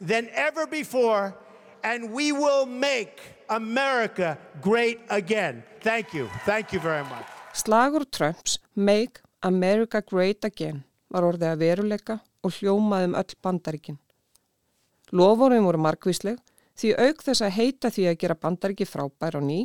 than 0.01 0.27
ever 0.33 0.65
before, 0.65 1.37
and 1.83 2.11
we 2.11 2.31
will 2.31 2.65
make 2.65 3.21
America 3.47 4.39
great 4.59 5.01
again. 5.11 5.61
Thank 5.81 6.15
you. 6.15 6.25
Thank 6.49 6.73
you 6.73 6.79
very 6.79 7.03
much. 7.03 7.27
Slagur 7.53 8.03
Trumps 8.09 8.57
Make 8.73 9.21
America 9.43 10.01
Great 10.01 10.41
Again 10.49 10.81
var 11.13 11.29
orðið 11.29 11.51
að 11.51 11.61
veruleika 11.61 12.17
og 12.41 12.57
hljómaðum 12.57 13.13
öll 13.21 13.37
bandaríkin. 13.37 14.01
Loforum 15.13 15.69
voru 15.69 15.85
markvísleg 15.85 16.41
því 16.73 16.97
auk 16.97 17.21
þess 17.21 17.45
að 17.45 17.55
heita 17.61 17.93
því 17.93 18.09
að 18.09 18.19
gera 18.25 18.41
bandaríki 18.47 18.89
frábær 18.89 19.37
og 19.37 19.45
ný 19.45 19.61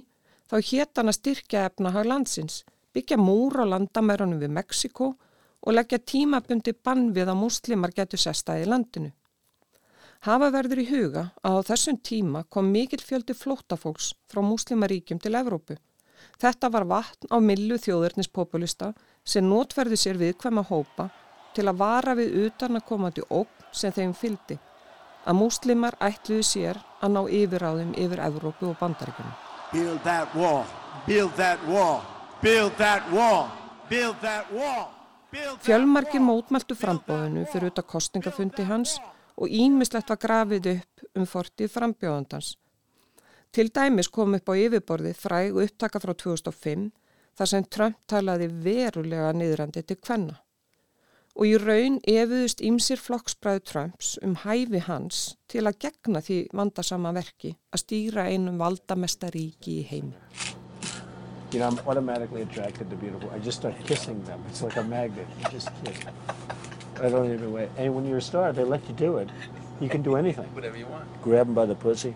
þá 0.48 0.56
hétt 0.70 0.98
hann 0.98 1.12
að 1.12 1.18
styrkja 1.18 1.64
efnahag 1.68 2.08
landsins, 2.08 2.62
byggja 2.94 3.18
múr 3.20 3.60
á 3.60 3.64
landamærunum 3.74 4.40
við 4.40 4.54
Mexiko 4.56 5.12
og 5.60 5.74
leggja 5.74 5.98
tímabundi 5.98 6.72
bann 6.72 7.10
við 7.12 7.30
að 7.32 7.40
múslimar 7.42 7.94
getur 7.94 8.20
sestaði 8.22 8.64
í 8.64 8.70
landinu. 8.70 9.10
Hafa 10.26 10.48
verður 10.50 10.82
í 10.82 10.88
huga 10.88 11.28
að 11.46 11.60
á 11.62 11.66
þessum 11.68 11.98
tíma 12.02 12.42
kom 12.50 12.72
mikill 12.74 13.04
fjöldi 13.04 13.36
flótafólks 13.38 14.14
frá 14.30 14.42
múslimaríkjum 14.42 15.20
til 15.22 15.36
Evrópu. 15.38 15.76
Þetta 16.42 16.70
var 16.74 16.88
vatn 16.90 17.30
á 17.30 17.38
millu 17.38 17.78
þjóðurnispopulista 17.78 18.92
sem 19.24 19.46
nótverði 19.46 19.98
sér 20.00 20.18
viðkvæma 20.18 20.66
hópa 20.70 21.10
til 21.54 21.68
að 21.70 21.78
vara 21.82 22.16
við 22.18 22.34
utan 22.46 22.78
að 22.80 22.88
komandi 22.90 23.26
óg 23.30 23.50
sem 23.72 23.94
þeim 23.94 24.14
fyldi. 24.14 24.58
Að 25.28 25.38
múslimar 25.38 25.98
ætluðu 26.02 26.46
sér 26.46 26.80
að 26.98 27.14
ná 27.14 27.20
yfiráðum 27.42 27.94
yfir 27.94 28.24
Evrópu 28.26 28.72
og 28.72 28.80
bandaríkunum. 28.80 29.47
Build 29.72 30.00
that 30.04 30.34
wall. 30.34 30.64
Build 31.06 31.32
that 31.36 31.60
wall. 31.68 32.00
Build 32.42 32.72
that 32.78 33.12
wall. 33.12 33.50
Build 33.90 34.16
that 34.22 34.52
wall. 34.52 34.94
Fjölmarki 35.60 36.16
mótmæltu 36.24 36.72
frambóðinu 36.72 37.42
fyrir 37.52 37.68
auðvitað 37.68 37.86
kostningafundi 37.92 38.64
hans 38.64 38.94
og 39.36 39.52
ímislegt 39.52 40.08
var 40.08 40.20
grafið 40.22 40.70
upp 40.72 41.04
um 41.20 41.26
fortið 41.28 41.68
frambjóðandans. 41.74 42.54
Til 43.52 43.68
dæmis 43.68 44.08
kom 44.08 44.38
upp 44.38 44.48
á 44.48 44.54
yfirborði 44.56 45.12
fræg 45.12 45.60
upptaka 45.66 46.00
frá 46.00 46.14
2005 46.16 46.88
þar 47.36 47.52
sem 47.52 47.68
Trump 47.68 48.00
talaði 48.08 48.48
verulega 48.64 49.34
niðrandi 49.36 49.84
til 49.84 50.00
hvenna. 50.00 50.40
Og 51.38 51.46
í 51.46 51.54
raun 51.62 52.00
efuðust 52.02 52.58
ímsir 52.66 52.98
flokksbræðu 52.98 53.60
Trumps 53.70 54.16
um 54.26 54.32
hæfi 54.42 54.80
hans 54.88 55.20
til 55.46 55.62
að 55.70 55.76
gegna 55.84 56.18
því 56.18 56.38
vandasama 56.50 57.12
verki 57.14 57.52
að 57.70 57.82
stýra 57.84 58.24
einum 58.26 58.58
valdamesta 58.58 59.30
ríki 59.30 59.76
í 59.78 59.84
heimi. 59.86 60.16
You 61.52 61.60
know, 61.60 61.68
I'm 61.68 61.78
automatically 61.86 62.42
attracted 62.42 62.90
to 62.90 62.96
beautiful. 62.96 63.30
I 63.30 63.38
just 63.38 63.58
start 63.58 63.78
kissing 63.86 64.22
them. 64.24 64.42
It's 64.50 64.62
like 64.62 64.76
a 64.76 64.82
magnet. 64.82 65.26
You 65.38 65.50
just 65.52 65.70
kiss. 65.84 66.02
I 67.00 67.08
don't 67.08 67.32
even 67.32 67.52
wait. 67.52 67.70
And 67.78 67.94
when 67.94 68.04
you're 68.04 68.18
a 68.18 68.28
star, 68.30 68.52
they 68.52 68.64
let 68.64 68.82
you 68.88 68.94
do 68.94 69.18
it. 69.18 69.30
You 69.80 69.88
can 69.88 70.02
do 70.02 70.16
anything. 70.16 70.48
Whatever 70.54 70.76
you 70.76 70.86
want. 70.86 71.06
Grab 71.22 71.46
them 71.46 71.54
by 71.54 71.66
the 71.66 71.76
pussy. 71.76 72.14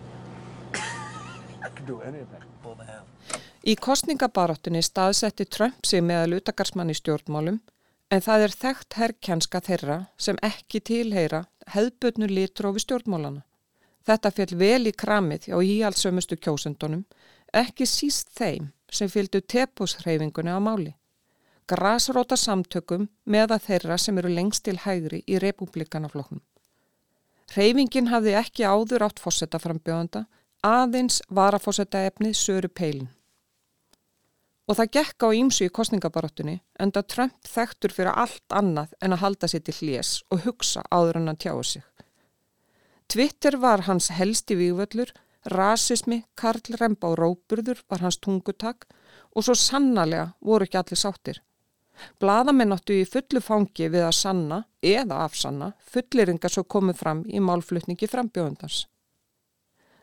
I 1.63 1.69
can 1.73 1.85
do 1.85 2.01
anything. 2.01 2.43
Pull 2.61 2.75
the 2.75 2.85
hell. 2.85 3.07
Í 3.63 3.77
kostningabaráttunni 3.79 4.83
staðsetti 4.83 5.47
Trump 5.47 5.87
sig 5.87 6.03
meðal 6.03 6.41
utakarsmann 6.41 6.91
í 6.91 6.97
stjórnmálum 6.99 7.61
en 8.13 8.21
það 8.21 8.45
er 8.45 8.53
þekkt 8.61 8.97
herrkjanska 8.99 9.59
þeirra 9.65 9.97
sem 10.21 10.37
ekki 10.45 10.81
tilheyra 10.85 11.45
hefðbötnu 11.73 12.27
litrófi 12.29 12.83
stjórnmálana. 12.83 13.41
Þetta 14.05 14.31
fjall 14.35 14.57
vel 14.59 14.89
í 14.91 14.93
kramið 15.03 15.47
á 15.55 15.57
íhaldsömustu 15.63 16.37
kjósendunum, 16.37 17.05
ekki 17.55 17.87
síst 17.89 18.33
þeim 18.37 18.69
sem 18.91 19.09
fylgdu 19.09 19.41
tepúshreyfingunni 19.41 20.53
á 20.53 20.59
máli. 20.61 20.91
Grasróta 21.65 22.35
samtökum 22.37 23.07
meða 23.25 23.57
þeirra 23.63 23.97
sem 23.97 24.17
eru 24.19 24.29
lengst 24.29 24.65
til 24.67 24.75
hægri 24.83 25.23
í 25.25 25.39
republikanafloknum. 25.39 26.43
Hreyfingin 27.55 28.11
hafði 28.11 28.35
ekki 28.37 28.67
áður 28.67 29.07
átt 29.07 29.23
fósetta 29.23 29.61
frambjóðanda, 29.63 30.25
aðeins 30.61 31.21
var 31.29 31.55
að 31.55 31.65
fósetta 31.69 32.03
efnið 32.09 32.35
Söru 32.37 32.69
Peilin. 32.69 33.09
Og 34.63 34.77
það 34.79 34.91
gekk 34.95 35.25
á 35.27 35.29
ímsu 35.35 35.65
í 35.67 35.71
kostningabaráttunni 35.75 36.61
enda 36.79 37.03
Trump 37.03 37.49
þekktur 37.49 37.91
fyrir 37.91 38.15
allt 38.15 38.55
annað 38.55 38.93
en 39.03 39.15
að 39.15 39.23
halda 39.25 39.49
sér 39.51 39.63
til 39.67 39.75
hljés 39.81 40.11
og 40.31 40.45
hugsa 40.45 40.85
áður 40.87 41.19
en 41.19 41.31
hann 41.31 41.41
tjáu 41.43 41.63
sig. 41.67 41.83
Twitter 43.11 43.57
var 43.59 43.83
hans 43.89 44.07
helsti 44.15 44.55
vývöllur, 44.55 45.11
rasismi, 45.51 46.23
karlremba 46.39 47.11
og 47.11 47.19
róburður 47.19 47.83
var 47.91 48.05
hans 48.05 48.17
tungutak 48.23 48.87
og 49.35 49.43
svo 49.43 49.55
sannarlega 49.59 50.31
voru 50.39 50.65
ekki 50.65 50.79
allir 50.79 51.01
sáttir. 51.01 51.41
Blaðamenn 52.23 52.73
áttu 52.73 52.95
í 52.95 53.05
fullu 53.05 53.41
fangi 53.43 53.89
við 53.91 54.07
að 54.07 54.17
sanna 54.17 54.63
eða 54.81 55.19
afsanna 55.27 55.73
fulleringar 55.93 56.53
svo 56.53 56.63
komið 56.63 56.99
fram 57.03 57.23
í 57.27 57.43
málflutningi 57.43 58.09
frambjóðundans. 58.09 58.85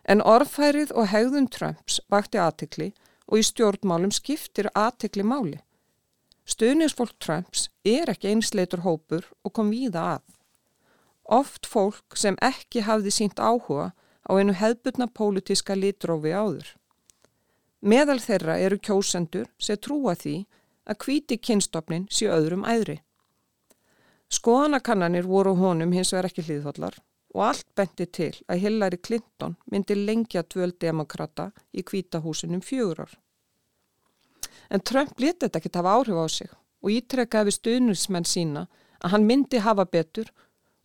En 0.05 0.23
orðfærið 0.23 0.93
og 0.97 1.09
hegðun 1.11 1.49
Trumps 1.51 2.01
vakti 2.13 2.39
aðtikli 2.41 2.93
og 3.31 3.39
í 3.39 3.47
stjórnmálum 3.47 4.13
skiptir 4.15 4.69
aðtikli 4.75 5.25
máli. 5.25 5.61
Stuðningsfólk 6.51 7.15
Trumps 7.23 7.69
er 7.87 8.11
ekki 8.11 8.33
einsleitur 8.33 8.83
hópur 8.83 9.29
og 9.47 9.55
kom 9.55 9.71
víða 9.71 10.03
að. 10.17 10.25
Oft 11.31 11.69
fólk 11.71 12.19
sem 12.19 12.39
ekki 12.43 12.83
hafði 12.89 13.13
sínt 13.15 13.39
áhuga 13.39 13.93
á 14.27 14.31
einu 14.35 14.57
hefðbutna 14.59 15.07
pólitíska 15.15 15.77
litrófi 15.79 16.35
áður. 16.35 16.73
Meðal 17.81 18.19
þeirra 18.21 18.59
eru 18.59 18.81
kjósendur 18.83 19.47
sem 19.63 19.79
trúa 19.79 20.17
því 20.19 20.41
að 20.91 20.99
kvíti 21.05 21.39
kynstofnin 21.39 22.09
sé 22.11 22.27
öðrum 22.27 22.67
æðri. 22.67 22.99
Skoðanakannanir 24.31 25.27
voru 25.27 25.55
honum 25.59 25.95
hins 25.95 26.11
vegar 26.13 26.29
ekki 26.31 26.45
hlýðhóllar 26.47 26.99
og 27.35 27.45
allt 27.47 27.67
benti 27.79 28.07
til 28.07 28.33
að 28.51 28.63
Hillary 28.65 28.99
Clinton 29.07 29.57
myndi 29.71 29.95
lengja 29.95 30.43
tvöld 30.43 30.79
demokrata 30.83 31.51
í 31.73 31.85
kvítahúsinum 31.87 32.63
fjögur 32.65 33.05
ár. 33.07 33.13
En 34.71 34.81
Trump 34.81 35.19
leti 35.19 35.47
þetta 35.47 35.59
ekki 35.59 35.73
hafa 35.75 35.95
áhrif 35.99 36.19
á 36.19 36.27
sig 36.29 36.51
og 36.83 36.95
ítrekkaði 36.95 37.49
við 37.49 37.57
stuðnusmenn 37.59 38.29
sína 38.29 38.67
að 39.01 39.15
hann 39.15 39.27
myndi 39.27 39.63
hafa 39.63 39.87
betur 39.87 40.31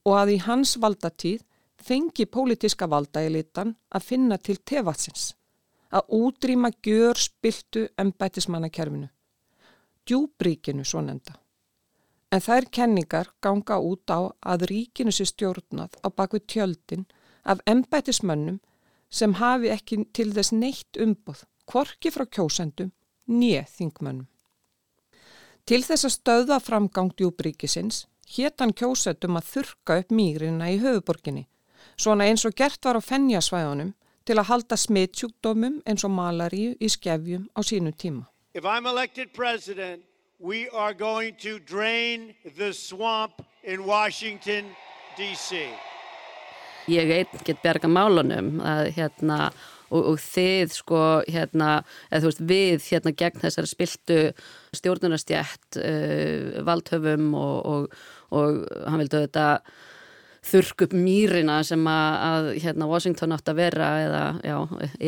og 0.06 0.18
að 0.20 0.36
í 0.36 0.38
hans 0.46 0.76
valdatíð 0.82 1.44
fengi 1.86 2.26
pólitiska 2.26 2.88
valda 2.90 3.24
í 3.26 3.32
litan 3.34 3.76
að 3.94 4.08
finna 4.10 4.38
til 4.38 4.58
tefatsins, 4.58 5.34
að 5.94 6.10
útrýma 6.18 6.72
gjör 6.84 7.20
spiltu 7.20 7.86
embætismannakerfinu, 8.02 9.10
djúbríkinu 10.06 10.86
svo 10.86 11.02
nefnda. 11.06 11.38
En 12.36 12.44
þær 12.44 12.66
kenningar 12.68 13.30
ganga 13.40 13.78
út 13.80 14.12
á 14.12 14.28
að 14.44 14.66
ríkinu 14.68 15.12
sé 15.16 15.24
stjórnað 15.30 15.94
á 16.04 16.12
baku 16.12 16.42
tjöldin 16.44 17.06
af 17.48 17.62
embætismönnum 17.64 18.58
sem 19.08 19.38
hafi 19.40 19.70
ekki 19.72 20.02
til 20.12 20.34
þess 20.36 20.52
neitt 20.52 21.00
umboð, 21.00 21.46
kvorki 21.70 22.12
frá 22.12 22.26
kjósendum, 22.28 22.90
nýja 23.32 23.62
þingmönnum. 23.78 24.28
Til 25.66 25.80
þess 25.88 26.10
að 26.10 26.16
stöða 26.18 26.58
framgang 26.60 27.14
djúbríkisins 27.16 28.02
hétt 28.36 28.60
hann 28.60 28.76
kjósendum 28.76 29.40
að 29.40 29.48
þurka 29.54 30.00
upp 30.02 30.12
mýgrina 30.12 30.68
í 30.74 30.82
höfuborginni, 30.84 31.46
svona 31.96 32.28
eins 32.28 32.44
og 32.44 32.58
gert 32.60 32.84
var 32.84 33.00
á 33.00 33.02
fennjasvæðunum 33.02 33.94
til 34.28 34.38
að 34.42 34.50
halda 34.50 34.76
smittsjúkdómum 34.82 35.80
eins 35.88 36.04
og 36.04 36.12
malaríu 36.18 36.76
í 36.84 36.92
skefjum 36.92 37.48
á 37.56 37.64
sínu 37.64 37.96
tíma. 37.96 38.28
If 38.52 38.68
I'm 38.68 38.92
elected 38.92 39.32
president, 39.32 40.04
we 40.46 40.70
are 40.70 40.94
going 40.94 41.34
to 41.42 41.60
drain 41.60 42.36
the 42.58 42.72
swamp 42.72 43.42
in 43.64 43.86
Washington, 43.86 44.66
D.C. 45.18 45.66
Ég 46.86 47.10
einn 47.10 47.40
get 47.48 47.64
berga 47.66 47.90
málunum 47.90 48.60
að 48.62 48.92
hérna 48.94 49.40
og, 49.90 50.12
og 50.12 50.20
þið 50.22 50.76
sko 50.76 51.00
hérna 51.26 51.70
eða 52.12 52.20
þú 52.22 52.30
veist 52.30 52.44
við 52.52 52.86
hérna 52.92 53.14
gegn 53.18 53.42
þessari 53.42 53.72
spiltu 53.72 54.20
stjórnunastjætt 54.78 55.80
uh, 55.82 56.62
valdhöfum 56.68 57.32
og, 57.40 57.58
og, 57.66 57.96
og 58.30 58.60
hann 58.86 59.02
vildi 59.02 59.24
auðvitað 59.24 59.72
þurrk 60.46 60.86
upp 60.86 60.94
mýrina 60.94 61.58
sem 61.66 61.90
að, 61.90 62.20
að 62.30 62.52
hérna 62.68 62.92
Washington 62.92 63.34
átt 63.34 63.50
að 63.50 63.64
vera 63.64 63.90
eða 64.04 64.22
já, 64.46 64.60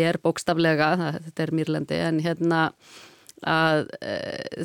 er 0.08 0.17
bókstaflega, 0.24 0.89
þetta 1.27 1.46
er 1.46 1.56
mýrlendi 1.62 2.01
en 2.08 2.24
hérna 2.25 2.63
að 3.46 3.84
e, 4.01 4.13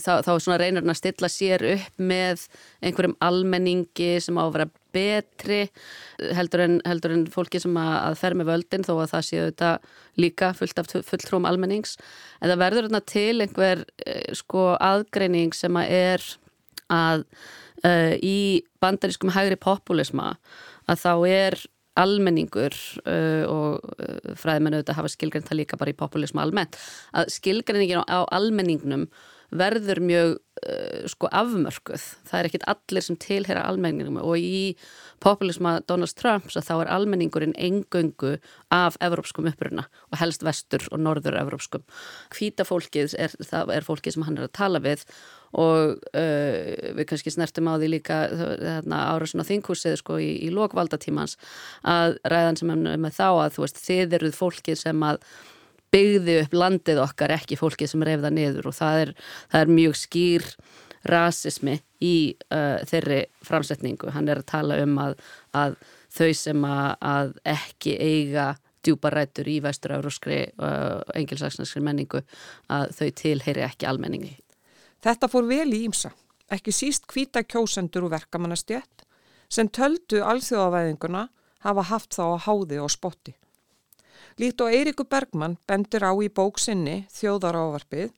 þá, 0.00 0.22
þá 0.24 0.30
reynir 0.56 0.80
hann 0.80 0.92
að 0.92 1.00
stilla 1.00 1.28
sér 1.28 1.64
upp 1.74 2.00
með 2.00 2.46
einhverjum 2.80 3.16
almenningi 3.24 4.14
sem 4.24 4.38
á 4.40 4.42
að 4.44 4.54
vera 4.56 4.68
betri 4.92 5.60
heldur 6.36 6.64
en, 6.66 6.78
heldur 6.88 7.14
en 7.14 7.26
fólki 7.32 7.60
sem 7.60 7.76
að, 7.80 7.92
að 7.98 8.18
fer 8.20 8.36
með 8.38 8.50
völdin 8.52 8.86
þó 8.86 8.92
að 8.94 9.10
það 9.14 9.26
séu 9.28 9.46
þetta 9.50 9.72
líka 10.20 10.52
fullt 10.56 10.82
af 10.82 10.92
fulltrúum 11.08 11.48
almennings. 11.48 11.96
En 12.40 12.52
það 12.52 12.62
verður 12.64 12.88
þarna 12.88 13.02
til 13.12 13.44
einhver 13.44 13.84
e, 14.06 14.16
sko 14.38 14.70
aðgreining 14.78 15.56
sem 15.56 15.80
að 15.80 15.96
er 15.98 16.26
að 16.92 17.26
e, 17.84 17.92
í 18.24 18.38
bandarískum 18.82 19.32
hægri 19.36 19.60
populisma 19.60 20.34
að 20.90 21.04
þá 21.04 21.12
er 21.28 21.60
almenningur 22.00 22.76
uh, 23.04 23.44
og 23.50 23.92
uh, 23.98 24.32
fræðmennu 24.38 24.80
auðvitað 24.80 24.98
hafa 25.00 25.12
skilgrænt 25.12 25.50
það 25.50 25.60
líka 25.62 25.78
bara 25.80 25.92
í 25.92 25.98
populismu 25.98 26.42
almennt 26.42 26.78
að 27.12 27.32
skilgræningin 27.36 28.02
á, 28.02 28.04
á 28.08 28.20
almenningnum 28.32 29.08
verður 29.52 30.00
mjög 30.00 30.30
uh, 30.64 31.02
sko 31.12 31.28
afmörkuð. 31.28 32.04
Það 32.28 32.38
er 32.38 32.48
ekkit 32.48 32.64
allir 32.72 33.04
sem 33.04 33.18
tilhera 33.20 33.66
almenningnum 33.68 34.16
og 34.22 34.40
í 34.40 34.72
populisma 35.22 35.76
Donald 35.88 36.14
Trumps 36.18 36.56
að 36.56 36.68
þá 36.70 36.72
er 36.78 36.92
almenningurinn 36.96 37.54
engöngu 37.60 38.38
af 38.72 38.96
evrópskum 39.04 39.50
uppruna 39.52 39.86
og 40.10 40.18
helst 40.22 40.46
vestur 40.46 40.88
og 40.90 41.04
norður 41.04 41.36
evrópskum. 41.42 41.84
Hvita 42.32 42.66
fólkið 42.68 43.16
er, 43.20 43.36
er 43.76 43.86
fólkið 43.86 44.16
sem 44.16 44.26
hann 44.26 44.40
er 44.40 44.48
að 44.48 44.56
tala 44.56 44.82
við 44.82 45.04
og 45.58 45.96
uh, 46.16 46.58
við 46.96 47.06
kannski 47.10 47.32
snertum 47.34 47.68
á 47.68 47.76
því 47.76 47.92
líka 47.92 48.18
árasun 48.88 49.44
á 49.44 49.48
þinghúsið 49.48 49.98
sko 50.00 50.18
í, 50.22 50.30
í 50.46 50.52
lokvaldatímans 50.54 51.36
að 51.84 52.18
ræðan 52.32 52.60
sem 52.60 52.72
er 52.74 53.00
með 53.00 53.18
þá 53.18 53.28
að 53.30 53.56
þú 53.56 53.66
veist 53.66 53.82
þið 53.82 54.16
eruð 54.18 54.38
fólkið 54.38 54.80
sem 54.82 55.08
að 55.08 55.20
byggði 55.92 56.38
upp 56.46 56.54
landið 56.56 57.02
okkar 57.02 57.34
ekki 57.36 57.58
fólkið 57.60 57.92
sem 57.92 58.04
reyfða 58.06 58.32
niður 58.32 58.70
og 58.70 58.76
það 58.78 59.00
er, 59.02 59.14
það 59.52 59.64
er 59.64 59.74
mjög 59.76 59.98
skýr 60.00 60.48
rasismi 61.12 61.78
í 62.02 62.16
uh, 62.54 62.78
þeirri 62.88 63.24
framsetningu. 63.44 64.12
Hann 64.14 64.30
er 64.30 64.40
að 64.40 64.50
tala 64.54 64.78
um 64.82 64.94
að, 65.02 65.16
að 65.58 65.76
þau 66.12 66.30
sem 66.38 66.68
að, 66.68 66.88
að 67.12 67.34
ekki 67.52 67.96
eiga 67.98 68.52
djúpa 68.82 69.12
rættur 69.14 69.50
í 69.50 69.58
vestur-euróskri 69.62 70.40
uh, 70.58 71.02
engilsaksnarskri 71.18 71.82
menningu 71.84 72.22
að 72.72 72.96
þau 72.98 73.08
tilheyri 73.22 73.66
ekki 73.66 73.88
almenningi. 73.90 74.34
Þetta 75.02 75.26
fór 75.26 75.48
vel 75.50 75.72
í 75.74 75.82
ímsa, 75.88 76.12
ekki 76.46 76.70
síst 76.74 77.08
hvita 77.10 77.42
kjósendur 77.42 78.06
og 78.06 78.12
verkamannastjett 78.14 79.02
sem 79.50 79.66
töldu 79.68 80.22
alþjóðavæðinguna 80.22 81.24
hafa 81.66 81.84
haft 81.90 82.14
þá 82.14 82.22
að 82.28 82.42
háði 82.46 82.78
og 82.82 82.92
spotti. 82.94 83.34
Líkt 84.38 84.62
og 84.62 84.72
Eirikur 84.72 85.08
Bergmann 85.10 85.58
bendur 85.68 86.06
á 86.06 86.12
í 86.22 86.30
bóksinni 86.30 87.02
Þjóðarávarpið 87.12 88.12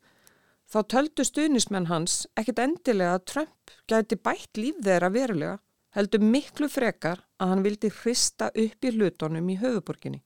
þá 0.70 0.79
töldu 0.92 1.25
stuðnismenn 1.25 1.88
hans 1.88 2.27
ekkit 2.37 2.61
endilega 2.66 3.16
að 3.16 3.27
Trump 3.33 3.75
gæti 3.90 4.20
bætt 4.20 4.61
líf 4.61 4.79
þeirra 4.85 5.11
verulega 5.14 5.57
heldur 5.97 6.20
miklu 6.20 6.68
frekar 6.68 7.25
að 7.40 7.51
hann 7.53 7.64
vildi 7.64 7.90
hrista 8.03 8.51
upp 8.53 8.85
í 8.85 8.92
hlutunum 8.92 9.51
í 9.51 9.59
höfuborginni. 9.61 10.20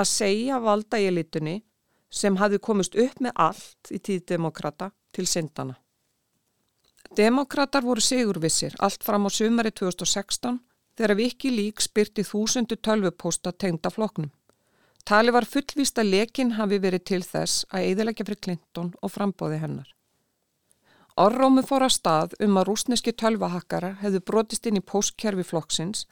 Að 0.00 0.10
segja 0.10 0.58
valda 0.64 0.98
í 0.98 1.08
elitunni 1.12 1.60
sem 2.10 2.40
hafi 2.40 2.58
komist 2.62 2.96
upp 2.96 3.20
með 3.20 3.36
allt 3.36 3.90
í 3.92 4.00
tíð 4.00 4.24
demokrata 4.34 4.90
til 5.14 5.26
syndana. 5.30 5.78
Demokrater 7.16 7.84
voru 7.86 8.02
sigurvissir 8.02 8.74
allt 8.82 9.04
fram 9.06 9.28
á 9.28 9.30
sumari 9.30 9.70
2016 9.70 10.58
þegar 10.98 11.16
Viki 11.18 11.50
Lík 11.50 11.82
spyrti 11.82 12.24
þúsundu 12.26 12.76
tölvupósta 12.76 13.52
tengda 13.52 13.90
floknum. 13.90 14.30
Tali 15.04 15.30
var 15.30 15.44
fullvíst 15.44 15.98
að 16.00 16.10
lekin 16.14 16.54
hafi 16.58 16.78
verið 16.80 17.04
til 17.10 17.22
þess 17.22 17.66
að 17.70 17.90
eðilegja 17.90 18.24
fyrir 18.24 18.40
Clinton 18.46 18.94
og 19.02 19.12
frambóði 19.12 19.60
hennar. 19.60 19.90
Orrómu 21.20 21.62
fór 21.62 21.84
að 21.86 21.94
stað 21.94 22.32
um 22.42 22.56
að 22.58 22.70
rúsneski 22.70 23.12
tölvahakkara 23.12 23.92
hefðu 24.00 24.20
brotist 24.30 24.66
inn 24.66 24.80
í 24.80 24.86
postkerfi 24.92 25.44
flokksins 25.46 26.06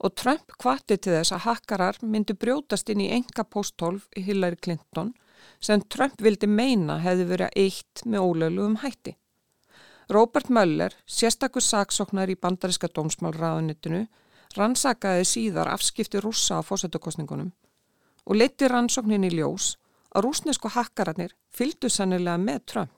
og 0.00 0.16
Trump 0.16 0.56
kvatti 0.58 0.96
til 0.96 1.18
þess 1.18 1.36
að 1.36 1.44
hakkarar 1.44 2.00
myndi 2.02 2.34
brjótast 2.34 2.90
inn 2.90 3.04
í 3.04 3.10
enga 3.14 3.44
posttólf 3.44 4.08
í 4.16 4.24
Hillary 4.26 4.56
Clinton 4.56 5.12
sem 5.60 5.82
Trump 5.88 6.20
vildi 6.22 6.48
meina 6.48 6.98
hefði 7.00 7.26
verið 7.32 7.56
eitt 7.56 8.04
með 8.04 8.26
ólöglu 8.26 8.66
um 8.66 8.78
hætti. 8.82 9.16
Robert 10.10 10.48
Möller, 10.50 10.94
sérstakur 11.06 11.62
saksóknar 11.62 12.30
í 12.32 12.38
bandariska 12.38 12.88
dómsmálraðunitinu, 12.90 14.06
rannsakaði 14.56 15.26
síðar 15.28 15.70
afskipti 15.70 16.18
rúsa 16.22 16.58
á 16.58 16.66
fósættukostningunum 16.66 17.52
og 18.26 18.36
leti 18.36 18.68
rannsóknin 18.68 19.28
í 19.28 19.30
ljós 19.36 19.76
að 20.14 20.26
rúsnesku 20.26 20.70
hakkararnir 20.74 21.36
fylgdu 21.54 21.90
sannilega 21.90 22.38
með 22.42 22.60
Trump. 22.72 22.96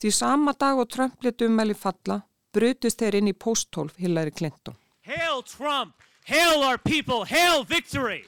Því 0.00 0.12
sama 0.14 0.54
dag 0.56 0.80
og 0.80 0.88
Trump 0.88 1.24
leti 1.24 1.48
umæli 1.48 1.76
falla, 1.76 2.22
brutist 2.54 3.02
þeir 3.02 3.20
inn 3.20 3.32
í 3.32 3.36
posttólf 3.36 3.98
Hillary 3.98 4.32
Clinton. 4.32 4.76
Hail 5.04 5.42
Trump! 5.44 5.94
Hail 6.24 6.64
our 6.64 6.78
people! 6.78 7.24
Hail 7.24 7.64
victory! 7.64 8.24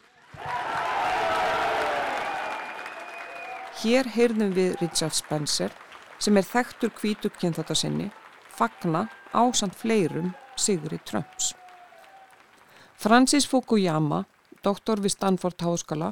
Hér 3.81 4.11
heyrðum 4.13 4.51
við 4.53 4.75
Richard 4.83 5.15
Spencer 5.17 5.73
sem 6.21 6.37
er 6.37 6.45
þekktur 6.45 6.91
kvítur 6.93 7.33
kynþáta 7.33 7.73
sinni, 7.73 8.11
fagna 8.53 9.07
ásand 9.33 9.73
fleirum 9.73 10.35
Sigri 10.61 10.99
Trumps. 11.09 11.55
Francis 13.01 13.47
Fukuyama, 13.49 14.27
doktor 14.61 15.01
við 15.01 15.15
Stanford 15.15 15.65
Háskala, 15.65 16.11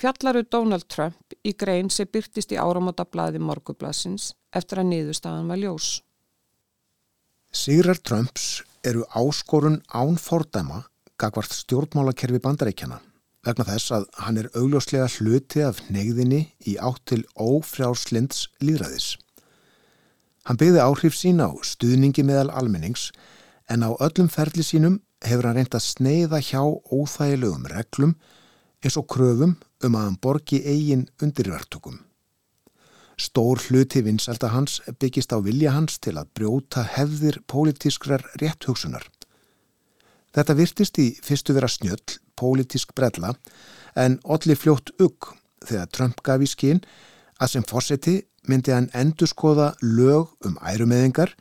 fjallaru 0.00 0.46
Donald 0.48 0.88
Trump 0.88 1.36
í 1.44 1.52
grein 1.52 1.92
sem 1.92 2.08
byrtist 2.08 2.56
í 2.56 2.56
áramátablaði 2.56 3.44
morgublasins 3.44 4.32
eftir 4.48 4.80
að 4.80 4.88
niðurstaðan 4.94 5.52
var 5.52 5.60
ljós. 5.60 5.92
Sigrar 7.52 8.00
Trumps 8.00 8.62
eru 8.80 9.04
áskorun 9.12 9.82
án 9.92 10.16
fordæma 10.16 10.86
gagvart 11.20 11.52
stjórnmálakerfi 11.60 12.40
bandaríkjana 12.40 13.02
vegna 13.46 13.66
þess 13.66 13.92
að 13.96 14.04
hann 14.24 14.38
er 14.38 14.48
augljóslega 14.54 15.08
hluti 15.16 15.62
af 15.66 15.80
neyðinni 15.90 16.42
í 16.68 16.76
átt 16.78 17.02
til 17.10 17.22
ófrjálslinds 17.34 18.46
líðræðis. 18.62 19.16
Hann 20.46 20.58
byggði 20.58 20.82
áhrif 20.82 21.16
sín 21.18 21.42
á 21.42 21.50
stuðningi 21.62 22.24
meðal 22.26 22.50
almennings 22.50 23.10
en 23.70 23.86
á 23.86 23.90
öllum 24.02 24.30
ferli 24.30 24.64
sínum 24.66 25.00
hefur 25.22 25.48
hann 25.48 25.58
reynd 25.60 25.74
að 25.74 25.86
sneiða 25.86 26.40
hjá 26.42 26.62
óþægilegum 26.62 27.68
reglum 27.70 28.16
eins 28.82 28.98
og 28.98 29.06
kröfum 29.10 29.54
um 29.86 29.98
að 29.98 30.06
hann 30.08 30.18
borgi 30.22 30.62
eigin 30.66 31.06
undirvertökum. 31.22 32.00
Stór 33.18 33.60
hluti 33.68 34.02
vinsalda 34.02 34.50
hans 34.50 34.80
byggist 34.98 35.34
á 35.34 35.38
vilja 35.44 35.74
hans 35.76 35.98
til 36.02 36.16
að 36.18 36.30
brjóta 36.34 36.82
hefðir 36.96 37.38
pólitískrar 37.46 38.24
rétthugsunar. 38.40 39.04
Þetta 40.32 40.56
virtist 40.58 40.98
í 40.98 41.10
fyrstu 41.22 41.54
vera 41.54 41.68
snjöll, 41.68 42.18
pólitísk 42.38 42.94
brella, 42.96 43.34
en 43.96 44.18
allir 44.24 44.58
fljótt 44.58 44.92
ugg 45.02 45.32
þegar 45.66 45.90
Trump 45.92 46.22
gaf 46.24 46.42
í 46.42 46.48
skinn 46.50 46.82
að 47.38 47.54
sem 47.54 47.66
fórseti 47.68 48.20
myndi 48.48 48.74
hann 48.74 48.90
endur 48.96 49.30
skoða 49.30 49.72
lög 49.82 50.32
um 50.46 50.56
ærumeðingar 50.62 51.34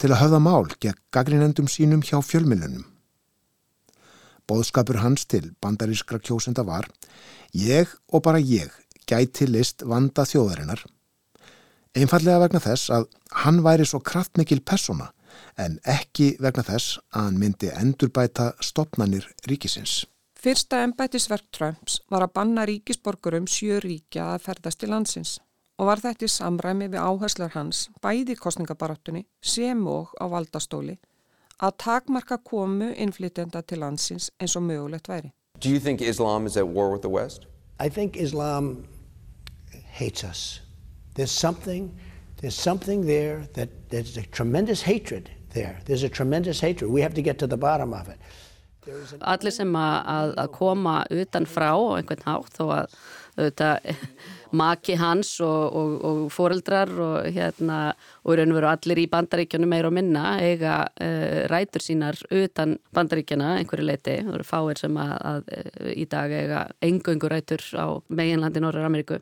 til 0.00 0.12
að 0.12 0.22
höfða 0.22 0.40
mál 0.40 0.70
gegn 0.80 1.00
gagrinendum 1.12 1.68
sínum 1.68 2.04
hjá 2.04 2.20
fjölmilunum. 2.24 2.86
Bóðskapur 4.48 4.98
hans 5.04 5.26
til 5.30 5.52
bandarískra 5.62 6.18
kjósenda 6.18 6.64
var 6.66 6.88
Ég 7.54 7.90
og 8.10 8.24
bara 8.24 8.40
ég 8.40 8.72
gæti 9.06 9.46
list 9.46 9.84
vanda 9.86 10.24
þjóðarinnar. 10.26 10.82
Einfallega 11.94 12.38
vegna 12.44 12.62
þess 12.62 12.90
að 12.94 13.08
hann 13.44 13.62
væri 13.66 13.86
svo 13.86 14.00
kraftmikil 14.00 14.62
persona 14.62 15.10
en 15.58 15.78
ekki 15.86 16.36
vegna 16.42 16.64
þess 16.66 16.98
að 17.10 17.26
hann 17.26 17.38
myndi 17.42 17.70
endurbæta 17.74 18.52
stopnannir 18.62 19.26
ríkisins. 19.50 20.04
Fyrsta 20.40 20.78
embætisverk 20.86 21.50
Trumps 21.52 21.98
var 22.08 22.22
að 22.24 22.30
banna 22.38 22.62
ríkisborgurum 22.64 23.44
sjö 23.44 23.76
ríkja 23.84 24.30
að 24.32 24.46
ferðast 24.46 24.86
í 24.86 24.88
landsins 24.88 25.34
og 25.76 25.90
var 25.90 26.00
þetta 26.00 26.24
í 26.24 26.30
samræmi 26.32 26.88
við 26.94 27.02
áherslar 27.04 27.52
hans 27.52 27.82
bæði 28.00 28.38
kostningabaráttunni 28.40 29.26
sem 29.44 29.82
og 29.84 30.14
á 30.16 30.24
valdastóli 30.32 30.96
að 31.60 31.76
takmarka 31.84 32.40
komu 32.40 32.88
innflytjenda 32.96 33.60
til 33.68 33.82
landsins 33.84 34.30
eins 34.40 34.56
og 34.56 34.64
mögulegt 34.64 35.12
væri. 35.12 35.34
Do 35.60 35.68
you 35.68 35.78
think 35.78 36.00
Islam 36.00 36.46
is 36.46 36.56
at 36.56 36.72
war 36.72 36.88
with 36.88 37.02
the 37.02 37.12
West? 37.12 37.44
I 37.78 37.90
think 37.90 38.16
Islam 38.16 38.86
hates 39.92 40.24
us. 40.24 40.62
There's 41.16 41.36
something, 41.36 41.92
there's 42.40 42.56
something 42.56 43.04
there 43.04 43.44
that 43.52 43.68
there's 43.90 44.16
a 44.16 44.24
tremendous 44.32 44.80
hatred 44.88 45.28
there. 45.52 45.82
There's 45.84 46.02
a 46.02 46.08
tremendous 46.08 46.60
hatred. 46.60 46.90
We 46.90 47.02
have 47.02 47.12
to 47.12 47.22
get 47.22 47.38
to 47.40 47.46
the 47.46 47.58
bottom 47.58 47.92
of 47.92 48.08
it. 48.08 48.16
Allir 49.20 49.52
sem 49.52 49.72
að, 49.76 50.34
að 50.40 50.52
koma 50.56 51.00
utan 51.12 51.46
frá 51.48 51.72
og 51.76 51.98
einhvern 51.98 52.24
hátt 52.24 52.54
þó 52.56 52.64
að 52.78 52.94
auðvitað 53.40 53.88
maki 54.60 54.96
hans 54.98 55.32
og, 55.44 55.76
og, 55.76 55.92
og 56.06 56.20
foreldrar 56.34 56.90
og 56.90 57.28
hérna 57.30 57.78
og 58.24 58.38
raun 58.38 58.52
og 58.52 58.58
veru 58.58 58.70
allir 58.70 59.02
í 59.02 59.06
bandaríkjunum 59.12 59.70
meir 59.70 59.88
og 59.88 59.94
minna 59.94 60.34
eiga 60.42 60.82
uh, 60.90 61.46
rætur 61.52 61.84
sínar 61.84 62.18
utan 62.26 62.76
bandaríkjuna 62.96 63.56
einhverju 63.60 63.86
leiti, 63.86 64.18
það 64.26 64.38
eru 64.38 64.48
fáir 64.48 64.80
sem 64.80 65.00
að, 65.00 65.16
að 65.32 65.50
uh, 65.56 65.90
í 65.94 66.06
dag 66.10 66.36
eiga 66.40 66.64
engöngu 66.90 67.30
rætur 67.30 67.64
á 67.78 67.86
meginlandi 68.08 68.64
Norrar 68.64 68.90
Ameríku. 68.90 69.20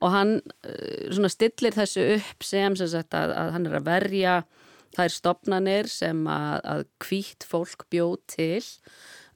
Og 0.00 0.14
hann 0.14 0.38
uh, 0.40 1.28
stillir 1.32 1.76
þessu 1.76 2.06
upp 2.18 2.46
sem 2.46 2.76
sem 2.76 2.90
sagt 2.92 3.16
að, 3.16 3.36
að 3.36 3.54
hann 3.56 3.70
er 3.70 3.80
að 3.80 3.88
verja 3.88 4.40
þær 4.96 5.14
stopnanir 5.14 5.90
sem 5.90 6.20
að, 6.30 6.56
að 6.72 6.84
kvítt 7.02 7.46
fólk 7.46 7.86
bjóð 7.92 8.16
til 8.30 8.62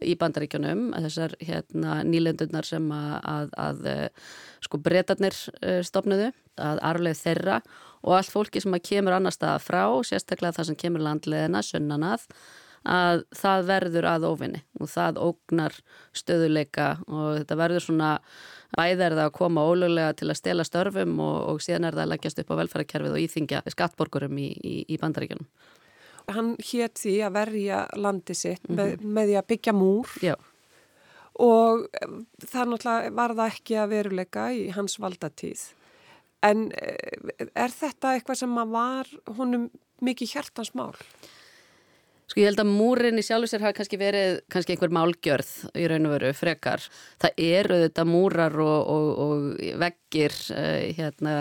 í 0.04 0.16
bandaríkjunum, 0.18 0.88
þessar 1.06 1.36
hérna, 1.42 2.00
nýlendunar 2.06 2.66
sem 2.66 2.88
að, 2.92 3.14
að, 3.30 3.54
að 3.66 3.86
eh, 3.92 4.32
sko 4.64 4.80
breytarnir 4.82 5.36
eh, 5.62 5.80
stopnuðu, 5.86 6.32
að 6.60 6.82
arleið 6.90 7.22
þeirra 7.22 7.60
og 8.04 8.18
allt 8.18 8.32
fólki 8.34 8.60
sem 8.62 8.74
að 8.76 8.84
kemur 8.90 9.16
annar 9.16 9.34
staða 9.34 9.62
frá, 9.62 9.84
sérstaklega 10.04 10.58
það 10.58 10.70
sem 10.70 10.80
kemur 10.82 11.04
landleðina, 11.06 11.62
sunnanað, 11.64 12.26
að 12.84 13.22
það 13.32 13.68
verður 13.70 14.06
að 14.10 14.26
ofinni 14.28 14.60
og 14.76 14.90
það 14.92 15.20
ógnar 15.24 15.78
stöðuleika 16.16 16.90
og 17.08 17.38
þetta 17.38 17.56
verður 17.62 17.86
svona 17.86 18.10
bæðerða 18.74 19.28
að 19.28 19.36
koma 19.36 19.64
ólöglega 19.68 20.14
til 20.18 20.30
að 20.30 20.40
stela 20.40 20.64
störfum 20.66 21.18
og, 21.20 21.36
og 21.52 21.62
síðan 21.62 21.88
er 21.88 21.98
það 21.98 22.06
að 22.06 22.12
leggjast 22.14 22.42
upp 22.42 22.50
á 22.50 22.60
velfærakerfið 22.62 23.16
og 23.16 23.22
íþingja 23.24 23.62
skattborgurum 23.74 24.38
í, 24.38 24.48
í, 24.64 24.74
í 24.88 24.98
bandaríkjunum 25.02 25.46
hann 26.32 26.54
hétt 26.56 26.98
því 27.02 27.14
að 27.26 27.36
verja 27.36 27.84
landi 28.00 28.34
sitt 28.34 28.62
mm 28.64 28.74
-hmm. 28.74 28.80
með, 28.80 28.96
mhm. 28.96 29.14
með 29.14 29.30
því 29.30 29.38
að 29.38 29.48
byggja 29.52 29.72
múr 29.72 30.08
Já. 30.22 30.34
og 31.34 31.86
það 32.40 32.68
náttúrulega 32.72 33.14
var 33.20 33.34
það 33.34 33.52
ekki 33.52 33.74
að 33.76 33.90
veruleika 33.90 34.52
í 34.52 34.68
hans 34.70 34.98
valdatíð 34.98 35.64
en 36.42 36.72
eh, 36.72 37.48
er 37.54 37.70
þetta 37.70 38.14
eitthvað 38.14 38.40
sem 38.40 38.54
var 38.54 39.08
honum 39.36 39.70
mikið 40.04 40.34
hjartans 40.34 40.74
mál? 40.74 40.94
Sko 42.24 42.40
ég 42.40 42.48
held 42.48 42.62
að 42.62 42.70
múrin 42.72 43.20
í 43.20 43.24
sjálf 43.24 43.50
sér 43.50 43.64
hafa 43.66 43.76
kannski 43.76 43.98
verið 44.00 44.38
kannski 44.52 44.74
einhver 44.74 44.92
málgjörð 44.96 45.50
í 45.76 45.88
raun 45.90 46.08
og 46.08 46.14
veru 46.16 46.30
frekar. 46.36 46.84
Það 47.20 47.42
eru 47.46 47.80
þetta 47.82 48.06
múrar 48.08 48.56
og, 48.64 48.92
og, 48.94 49.08
og 49.24 49.74
veggir 49.82 50.36
uh, 50.56 50.78
hérna 50.96 51.34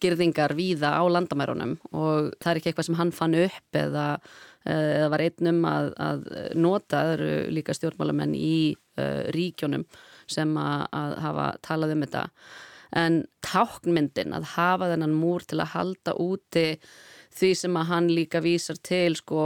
girðingar 0.00 0.54
víða 0.56 0.94
á 0.96 1.04
landamærunum 1.12 1.74
og 1.92 2.30
það 2.40 2.50
er 2.50 2.60
ekki 2.60 2.70
eitthvað 2.70 2.88
sem 2.88 2.98
hann 3.00 3.12
fann 3.12 3.36
upp 3.36 3.76
eða, 3.76 4.06
eða 4.64 5.10
var 5.12 5.24
einnum 5.26 5.60
að, 5.68 5.90
að 6.00 6.22
nota, 6.56 7.02
það 7.02 7.12
eru 7.18 7.34
líka 7.58 7.76
stjórnmálamenn 7.76 8.32
í 8.36 8.56
uh, 8.72 9.28
ríkjónum 9.36 9.84
sem 10.30 10.56
að, 10.56 10.86
að 10.96 11.14
hafa 11.26 11.46
talað 11.66 11.94
um 11.96 12.04
þetta 12.06 12.24
en 13.00 13.22
táknmyndin 13.46 14.34
að 14.34 14.48
hafa 14.56 14.90
þennan 14.90 15.14
múr 15.14 15.44
til 15.46 15.60
að 15.62 15.72
halda 15.74 16.16
úti 16.18 16.66
því 17.36 17.50
sem 17.58 17.76
að 17.78 17.90
hann 17.92 18.10
líka 18.10 18.40
vísar 18.42 18.80
til 18.82 19.14
sko 19.18 19.44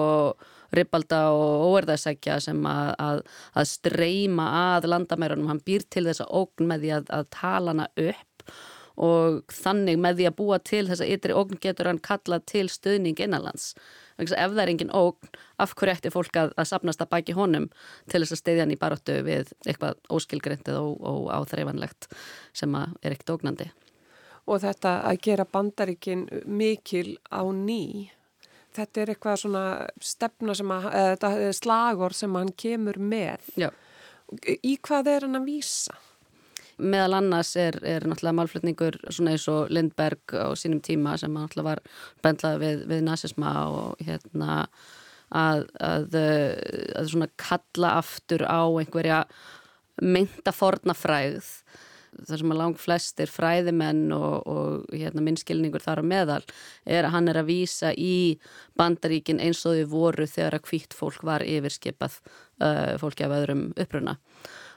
ribalda 0.78 1.24
og 1.34 1.64
óerðarsækja 1.70 2.38
sem 2.42 2.60
að, 2.68 2.92
að, 2.98 3.24
að 3.54 3.70
streyma 3.72 4.46
að 4.60 4.88
landamærunum, 4.92 5.50
hann 5.52 5.64
býr 5.66 5.86
til 5.90 6.06
þessa 6.08 6.28
ógn 6.30 6.70
með 6.70 6.86
því 6.86 6.94
að, 6.98 7.12
að 7.18 7.28
tala 7.38 7.74
hana 7.74 7.90
upp 8.10 8.56
og 8.94 9.42
þannig 9.50 9.98
með 9.98 10.20
því 10.20 10.26
að 10.28 10.36
búa 10.38 10.58
til 10.62 10.84
þessa 10.86 11.06
ytri 11.10 11.34
ógn 11.34 11.58
getur 11.62 11.90
hann 11.90 12.02
kalla 12.02 12.38
til 12.46 12.68
stöðning 12.70 13.18
innanlands. 13.18 13.72
Ef 14.18 14.30
það 14.30 14.60
er 14.62 14.70
engin 14.70 14.92
ógn, 14.94 15.30
af 15.58 15.74
hverju 15.74 15.96
ætti 15.96 16.12
fólk 16.14 16.36
að, 16.38 16.52
að 16.54 16.68
sapnast 16.70 17.02
að 17.02 17.10
baki 17.10 17.34
honum 17.34 17.66
til 18.10 18.22
þess 18.22 18.36
að 18.36 18.42
steyðja 18.42 18.66
hann 18.66 18.74
í 18.74 18.78
baróttu 18.78 19.16
við 19.26 19.50
eitthvað 19.66 19.98
óskilgrindið 20.14 20.78
og, 20.78 21.00
og 21.02 21.32
áþreifanlegt 21.34 22.06
sem 22.54 22.76
er 22.78 23.10
ekkert 23.10 23.34
ógnandi. 23.34 23.70
Og 24.46 24.60
þetta 24.62 24.98
að 25.08 25.22
gera 25.24 25.48
bandaríkin 25.48 26.28
mikil 26.46 27.16
á 27.32 27.42
ný, 27.50 28.12
þetta 28.74 29.02
er 29.02 29.12
eitthvað 29.14 29.42
svona 29.44 29.66
stefna 30.02 30.56
sem 30.58 30.72
að, 30.74 30.88
eða 31.02 31.52
slagur 31.56 32.16
sem 32.16 32.40
hann 32.40 32.50
kemur 32.58 32.98
með. 32.98 33.52
Já. 33.60 33.70
Í 34.64 34.74
hvað 34.82 35.12
er 35.12 35.28
hann 35.28 35.38
að 35.38 35.48
vísa? 35.52 35.96
meðal 36.80 37.18
annars 37.20 37.54
er, 37.60 37.76
er 37.86 38.06
náttúrulega 38.08 38.38
málflutningur 38.38 38.98
svona 39.06 39.34
eins 39.34 39.46
og 39.50 39.70
Lindberg 39.72 40.34
á 40.34 40.50
sínum 40.58 40.82
tíma 40.82 41.16
sem 41.20 41.32
náttúrulega 41.34 41.68
var 41.68 41.82
bendlað 42.24 42.60
við, 42.62 42.84
við 42.90 43.04
nazisma 43.06 43.52
og 43.70 44.04
hérna 44.04 44.64
að, 45.30 45.66
að, 45.78 46.18
að 46.98 47.10
svona 47.12 47.30
kalla 47.40 47.94
aftur 48.00 48.46
á 48.46 48.62
einhverja 48.66 49.22
mynda 50.02 50.54
fornafræð 50.54 51.50
þar 52.28 52.40
sem 52.40 52.54
að 52.54 52.60
lang 52.60 52.76
flestir 52.80 53.30
fræðimenn 53.32 54.08
og, 54.16 54.34
og 54.50 54.94
hérna, 54.94 55.24
minnskilningur 55.24 55.82
þar 55.84 56.02
á 56.02 56.10
meðal 56.14 56.40
er 56.86 57.08
að 57.08 57.14
hann 57.16 57.30
er 57.32 57.40
að 57.40 57.50
vísa 57.50 57.94
í 57.96 58.38
bandaríkin 58.78 59.42
eins 59.42 59.64
og 59.68 59.78
þau 59.78 59.94
voru 59.94 60.28
þegar 60.30 60.58
að 60.58 60.68
hvitt 60.70 60.96
fólk 60.96 61.24
var 61.26 61.46
yfirskipað 61.46 62.20
uh, 62.62 62.94
fólki 63.02 63.26
af 63.26 63.38
öðrum 63.40 63.70
uppruna. 63.74 64.18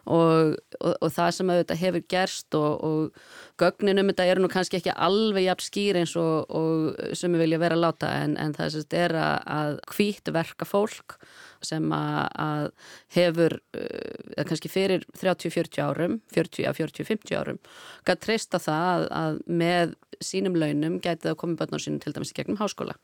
Og, 0.08 0.54
og, 0.80 0.93
og 1.04 1.10
það 1.12 1.34
sem 1.36 1.50
auðvitað 1.52 1.82
hefur 1.82 2.04
gerst 2.13 2.56
og, 2.56 3.17
gögninum 3.60 4.08
þetta 4.08 4.28
eru 4.32 4.45
nú 4.45 4.50
kannski 4.52 4.80
ekki 4.80 4.93
alveg 4.95 5.50
jafn 5.50 5.65
skýr 5.65 6.00
eins 6.00 6.13
og 6.15 7.02
sem 7.17 7.34
við 7.36 7.43
vilja 7.43 7.60
vera 7.60 7.76
að 7.76 7.84
láta 7.84 8.13
en, 8.21 8.38
en 8.39 8.56
það 8.56 8.78
er 8.95 9.17
að 9.19 9.82
hvít 9.91 10.32
verka 10.32 10.69
fólk 10.69 11.17
sem 11.65 11.86
að 11.93 12.70
hefur 13.15 13.58
eða 13.74 14.46
kannski 14.50 14.72
fyrir 14.72 15.06
30-40 15.17 15.82
árum 15.84 16.20
40-40-50 16.36 17.38
árum 17.38 17.60
gæti 18.08 18.24
treysta 18.28 18.62
það 18.62 19.08
að, 19.12 19.41
með 19.48 19.96
sínum 20.24 20.58
launum 20.58 21.00
gæti 21.02 21.26
það 21.26 21.34
að 21.34 21.39
koma 21.41 21.60
börn 21.60 21.78
á 21.78 21.80
sínum 21.82 22.00
til 22.04 22.13
dæmis 22.15 22.34
gegnum 22.36 22.60
háskóla. 22.62 22.98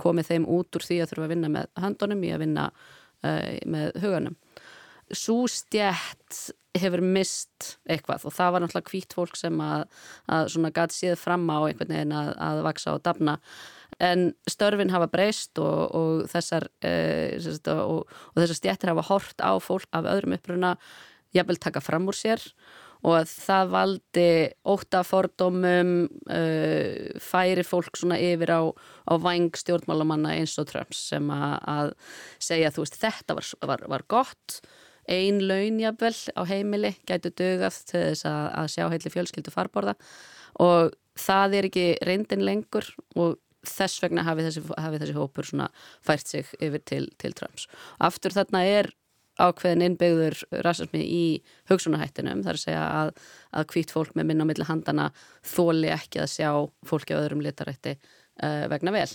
Komið 0.00 0.32
þeim 0.32 0.48
út 0.58 0.78
úr 0.78 0.86
því 0.86 1.02
að 1.02 1.12
þurfa 1.12 1.28
að 1.28 1.34
vinna 1.34 1.52
með 1.54 1.68
handunum 1.78 2.24
í 2.24 2.32
að 2.34 2.42
vinna 2.44 2.68
uh, 2.70 3.52
með 3.66 4.00
huganum. 4.02 4.38
Svo 5.08 5.46
stjætt 5.48 6.40
hefur 6.78 7.02
mist 7.02 7.78
eitthvað 7.88 8.26
og 8.28 8.34
það 8.36 8.52
var 8.54 8.62
náttúrulega 8.64 8.92
hvít 8.92 9.16
fólk 9.16 9.38
sem 9.40 9.62
að, 9.64 9.86
að 10.30 10.50
svona 10.54 10.72
gæti 10.74 10.98
síð 10.98 11.16
fram 11.20 11.46
á 11.48 11.58
einhvern 11.64 11.94
veginn 11.94 12.14
að, 12.14 12.32
að 12.44 12.62
vaksa 12.68 12.94
og 12.94 13.04
dafna 13.06 13.38
en 13.98 14.32
störfin 14.50 14.92
hafa 14.94 15.08
breyst 15.10 15.58
og, 15.58 15.94
og 15.94 16.26
þessar 16.30 16.68
e, 16.86 16.92
og, 17.74 18.04
og 18.06 18.38
þessar 18.38 18.58
stjættir 18.60 18.92
hafa 18.92 19.06
hort 19.10 19.42
á 19.42 19.52
fólk 19.62 19.88
af 19.96 20.06
öðrum 20.06 20.36
uppruna 20.38 20.76
jafnvel 21.34 21.58
taka 21.60 21.82
fram 21.84 22.08
úr 22.08 22.16
sér. 22.16 22.42
Og 23.06 23.28
það 23.30 23.68
valdi 23.70 24.30
óta 24.66 25.04
fordómum 25.06 25.92
uh, 26.34 27.18
færi 27.22 27.62
fólk 27.62 27.94
svona 27.94 28.18
yfir 28.18 28.50
á, 28.50 28.62
á 29.06 29.14
vang 29.22 29.54
stjórnmálamanna 29.54 30.34
eins 30.34 30.56
og 30.58 30.66
Trumps 30.72 31.04
sem 31.12 31.30
að, 31.30 31.54
að 31.62 31.92
segja 32.42 32.72
þú 32.74 32.82
veist 32.82 32.98
þetta 32.98 33.38
var, 33.38 33.52
var, 33.70 33.84
var 33.94 34.06
gott. 34.10 34.58
Ein 35.08 35.38
launjabvel 35.46 36.16
á 36.34 36.42
heimili 36.50 36.96
gætu 37.06 37.30
dögast 37.38 37.92
til 37.92 38.02
þess 38.02 38.26
að, 38.28 38.42
að 38.64 38.72
sjá 38.74 38.84
heitli 38.90 39.14
fjölskyldu 39.14 39.54
farborða. 39.54 39.94
Og 40.58 40.90
það 41.18 41.54
er 41.54 41.70
ekki 41.70 41.86
reyndin 42.02 42.42
lengur 42.46 42.90
og 43.14 43.38
þess 43.66 44.02
vegna 44.02 44.24
hafi 44.26 44.46
þessi, 44.46 44.62
hafi 44.78 45.02
þessi 45.02 45.16
hópur 45.16 45.50
fært 46.04 46.26
sig 46.30 46.54
yfir 46.60 46.82
til, 46.84 47.04
til 47.18 47.34
Trumps. 47.34 47.66
Aftur 47.98 48.34
þarna 48.36 48.64
er 48.64 48.92
ákveðin 49.38 49.84
innbyggður 49.86 50.40
rasismi 50.66 51.00
í 51.02 51.24
hugsunahættinum 51.70 52.42
þar 52.46 52.58
að 52.58 52.64
segja 52.64 52.84
að, 53.02 53.12
að 53.54 53.68
hvít 53.72 53.94
fólk 53.94 54.16
með 54.18 54.30
minna 54.30 54.46
á 54.46 54.50
milli 54.50 54.66
handana 54.66 55.08
þóli 55.46 55.92
ekki 55.94 56.24
að 56.24 56.32
sjá 56.34 56.50
fólki 56.86 57.14
á 57.14 57.22
öðrum 57.22 57.44
litarætti 57.46 57.94
uh, 57.94 58.66
vegna 58.72 58.94
vel 58.96 59.10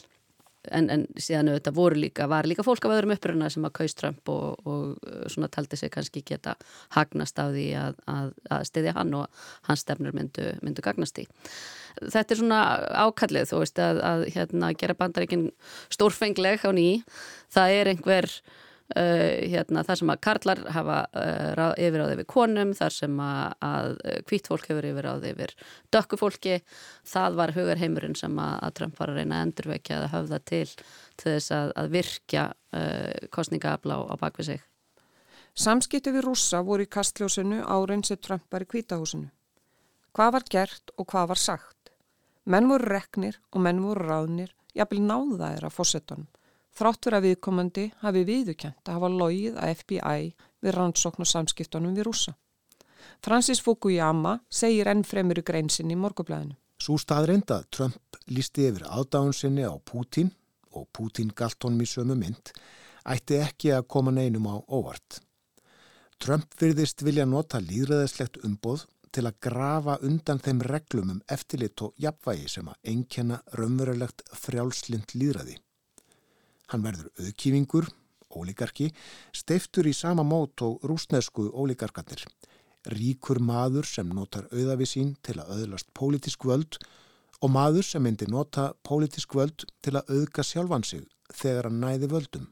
en, 0.72 0.88
en 0.94 1.06
síðan 1.20 1.52
auðvitað 1.52 1.76
voru 1.76 2.00
líka, 2.00 2.28
var 2.32 2.48
líka 2.48 2.64
fólk 2.66 2.86
af 2.88 2.96
öðrum 2.96 3.14
uppruna 3.16 3.50
sem 3.52 3.66
að 3.68 3.76
kaust 3.80 4.00
Trump 4.00 4.32
og, 4.32 4.68
og 4.68 5.32
svona 5.32 5.50
taldi 5.52 5.80
sig 5.80 5.92
kannski 5.94 6.24
geta 6.26 6.56
hagnast 6.96 7.40
á 7.40 7.52
því 7.52 7.68
að, 7.80 8.00
að, 8.12 8.34
að 8.56 8.68
stiðja 8.72 8.96
hann 8.98 9.16
og 9.20 9.46
hans 9.68 9.84
stefnur 9.84 10.16
myndu, 10.16 10.54
myndu 10.64 10.86
gagnast 10.86 11.20
í. 11.20 11.28
Þetta 12.02 12.36
er 12.36 12.42
svona 12.42 12.64
ákallið 13.06 13.50
þú 13.52 13.62
veist 13.64 13.80
að, 13.84 14.02
að 14.10 14.28
hérna, 14.36 14.74
gera 14.78 14.98
bandaríkinn 14.98 15.48
stórfengleg 15.94 16.66
á 16.66 16.72
ný. 16.76 16.90
Það 17.54 17.80
er 17.80 17.94
einhver 17.94 18.30
Uh, 18.94 19.40
hérna, 19.50 19.82
þar 19.88 19.98
sem 19.98 20.10
að 20.12 20.20
karlar 20.22 20.60
hafa 20.76 20.98
uh, 21.16 21.62
yfir 21.82 22.02
á 22.04 22.06
þeir 22.12 22.20
við 22.20 22.28
konum, 22.30 22.74
þar 22.78 22.94
sem 22.94 23.22
að 23.24 23.96
hvít 24.28 24.50
fólk 24.52 24.68
hefur 24.70 24.86
yfir 24.86 25.08
á 25.08 25.14
þeir 25.24 25.38
við 25.40 25.54
dökku 25.96 26.20
fólki, 26.20 26.58
það 27.08 27.38
var 27.40 27.54
hugarheimurinn 27.56 28.18
sem 28.20 28.36
að, 28.44 28.54
að 28.68 28.76
Trump 28.78 29.00
var 29.00 29.14
að 29.14 29.22
reyna 29.22 29.40
að 29.40 29.48
endurvekja 29.48 29.98
að 30.02 30.06
höfða 30.12 30.40
til 30.52 30.68
til 30.76 31.32
þess 31.32 31.56
að, 31.56 31.72
að 31.80 31.90
virkja 31.96 32.44
uh, 32.52 33.28
kostningaafla 33.34 33.98
á, 34.04 34.14
bakvið 34.20 34.50
sig. 34.52 34.64
Samskipti 35.54 36.14
við 36.14 36.28
rúsa 36.28 36.62
voru 36.68 36.86
í 36.86 36.92
kastljósinu 36.92 37.64
árein 37.64 38.04
sem 38.06 38.20
Trump 38.22 38.46
var 38.52 38.68
í 38.68 38.70
kvítahúsinu. 38.70 39.32
Hvað 40.14 40.36
var 40.38 40.50
gert 40.52 40.94
og 41.00 41.08
hvað 41.10 41.32
var 41.34 41.42
sagt? 41.42 41.83
Menn 42.44 42.68
voru 42.68 42.90
reknir 42.92 43.38
og 43.54 43.64
menn 43.64 43.80
voru 43.80 44.04
ráðnir, 44.04 44.50
jafnvel 44.76 45.04
náðaðir 45.08 45.68
af 45.68 45.78
fósettunum. 45.78 46.28
Þráttur 46.74 47.16
að 47.16 47.28
viðkomandi 47.30 47.86
hafi 48.02 48.24
viðukent 48.28 48.90
að 48.90 48.98
hafa 48.98 49.10
logið 49.14 49.60
að 49.62 49.74
FBI 49.78 50.34
við 50.66 50.76
rannsókn 50.76 51.24
og 51.24 51.30
samskiptunum 51.30 51.94
við 51.96 52.08
rúsa. 52.10 52.34
Francis 53.24 53.62
Fukuyama 53.64 54.40
segir 54.50 54.90
enn 54.92 55.04
fremur 55.08 55.40
í 55.40 55.46
greinsinni 55.46 55.96
í 55.96 56.00
morgublæðinu. 56.02 56.58
Svo 56.82 56.98
staðreind 57.00 57.52
að 57.54 57.68
Trump 57.72 58.18
lísti 58.28 58.68
yfir 58.68 58.88
aðdáðun 58.90 59.38
sinni 59.38 59.64
á 59.64 59.76
Putin 59.80 60.34
og 60.74 60.90
Putin 60.92 61.30
galt 61.36 61.64
honum 61.64 61.84
í 61.86 61.88
sömu 61.88 62.18
mynd 62.18 62.52
ætti 63.08 63.40
ekki 63.44 63.72
að 63.76 63.88
koma 63.88 64.12
neinum 64.12 64.50
á 64.52 64.56
óvart. 64.68 65.22
Trump 66.20 66.56
virðist 66.60 67.04
vilja 67.04 67.28
nota 67.28 67.62
líðræðislegt 67.64 68.42
umboð 68.44 68.88
til 69.14 69.28
að 69.30 69.40
grafa 69.46 69.98
undan 70.06 70.42
þeim 70.42 70.64
reglum 70.66 71.12
um 71.14 71.20
eftirlit 71.32 71.82
og 71.86 71.94
jafnvægi 72.02 72.50
sem 72.56 72.70
að 72.72 72.90
einkenna 72.94 73.42
raunverulegt 73.60 74.24
frjálslind 74.34 75.14
líðræði. 75.14 75.60
Hann 76.74 76.86
verður 76.86 77.12
auðkífingur, 77.22 77.90
ólíkarki, 78.34 78.90
steiftur 79.36 79.88
í 79.90 79.94
sama 79.94 80.26
mót 80.26 80.64
og 80.66 80.82
rúsnesku 80.90 81.52
ólíkarkarnir. 81.54 82.24
Ríkur 82.90 83.40
maður 83.40 83.88
sem 83.88 84.10
notar 84.10 84.50
auðafi 84.52 84.90
sín 84.90 85.14
til 85.24 85.38
að 85.40 85.54
auðlast 85.58 85.94
pólitísk 85.96 86.48
völd 86.50 86.80
og 87.44 87.52
maður 87.54 87.86
sem 87.86 88.04
myndi 88.04 88.28
nota 88.32 88.72
pólitísk 88.88 89.38
völd 89.38 89.68
til 89.84 89.96
að 90.00 90.10
auðga 90.16 90.44
sjálfan 90.48 90.88
sig 90.88 91.06
þegar 91.34 91.70
hann 91.70 91.80
næði 91.84 92.10
völdum. 92.12 92.50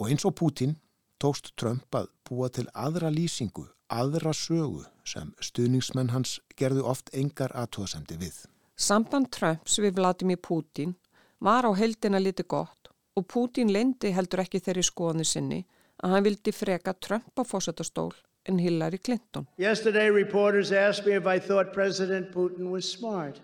Og 0.00 0.10
eins 0.10 0.24
og 0.26 0.34
Pútín 0.38 0.74
tókst 1.22 1.52
Trump 1.60 1.94
að 1.94 2.10
búa 2.28 2.50
til 2.52 2.66
aðra 2.74 3.10
lýsingu, 3.12 3.66
aðra 3.88 4.32
sögu 4.34 4.84
sem 5.06 5.32
stuðningsmenn 5.40 6.12
hans 6.14 6.38
gerðu 6.58 6.84
oft 6.90 7.12
engar 7.12 7.54
aðtóðsendi 7.54 8.18
við. 8.20 8.44
Samband 8.76 9.30
Trumps 9.30 9.78
við 9.78 9.98
Vladimir 10.00 10.40
Pútín 10.42 10.96
var 11.38 11.68
á 11.68 11.70
heldina 11.76 12.18
liti 12.18 12.42
gott 12.42 12.90
og 13.14 13.26
Pútín 13.30 13.70
leindi 13.70 14.10
heldur 14.14 14.42
ekki 14.42 14.60
þeirri 14.64 14.82
skoðinu 14.82 15.26
sinni 15.28 15.60
að 16.02 16.14
hann 16.14 16.26
vildi 16.26 16.52
freka 16.52 16.94
Trump 16.98 17.38
á 17.38 17.42
fósatastól 17.46 18.12
en 18.48 18.58
Hillary 18.58 18.98
Clinton. 18.98 19.46
Yesterday 19.56 20.10
reporters 20.10 20.72
asked 20.72 21.06
me 21.06 21.14
if 21.16 21.26
I 21.26 21.38
thought 21.38 21.72
President 21.72 22.32
Putin 22.32 22.70
was 22.70 22.90
smart. 22.90 23.40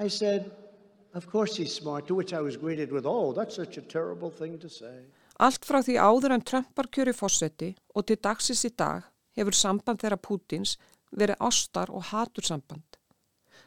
I 0.00 0.08
said, 0.08 0.50
of 1.14 1.30
course 1.30 1.56
he's 1.56 1.74
smart, 1.74 2.06
to 2.08 2.14
which 2.14 2.32
I 2.32 2.40
was 2.40 2.56
greeted 2.56 2.90
with, 2.92 3.06
oh, 3.06 3.32
that's 3.32 3.54
such 3.54 3.78
a 3.78 3.82
terrible 3.82 4.30
thing 4.30 4.58
to 4.58 4.68
say. 4.68 5.04
Allt 5.36 5.66
frá 5.68 5.82
því 5.84 5.98
áður 6.00 6.32
en 6.36 6.44
Trump 6.48 6.70
var 6.78 6.88
kjöri 6.88 7.12
fósetti 7.12 7.74
og 7.94 8.06
til 8.08 8.16
dagsis 8.22 8.64
í 8.64 8.72
dag 8.72 9.04
hefur 9.36 9.56
samband 9.56 10.00
þeirra 10.00 10.16
Pútins 10.16 10.76
verið 11.12 11.42
ástar 11.48 11.92
og 11.92 12.08
hatur 12.10 12.46
samband. 12.46 12.86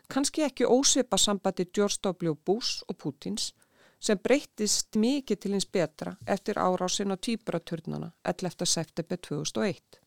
Kanski 0.10 0.42
ekki 0.42 0.66
ósvipa 0.66 1.18
sambandi 1.18 1.68
George 1.70 2.02
W. 2.10 2.34
Bush 2.34 2.82
og 2.90 2.98
Pútins 2.98 3.52
sem 4.00 4.18
breyttist 4.18 4.96
mikið 4.98 5.42
til 5.44 5.54
hins 5.54 5.68
betra 5.70 6.16
eftir 6.26 6.58
árásin 6.58 7.14
á 7.14 7.18
týpuraturnana 7.20 8.12
11. 8.24 8.66
september 8.66 9.20
2001. 9.30 10.00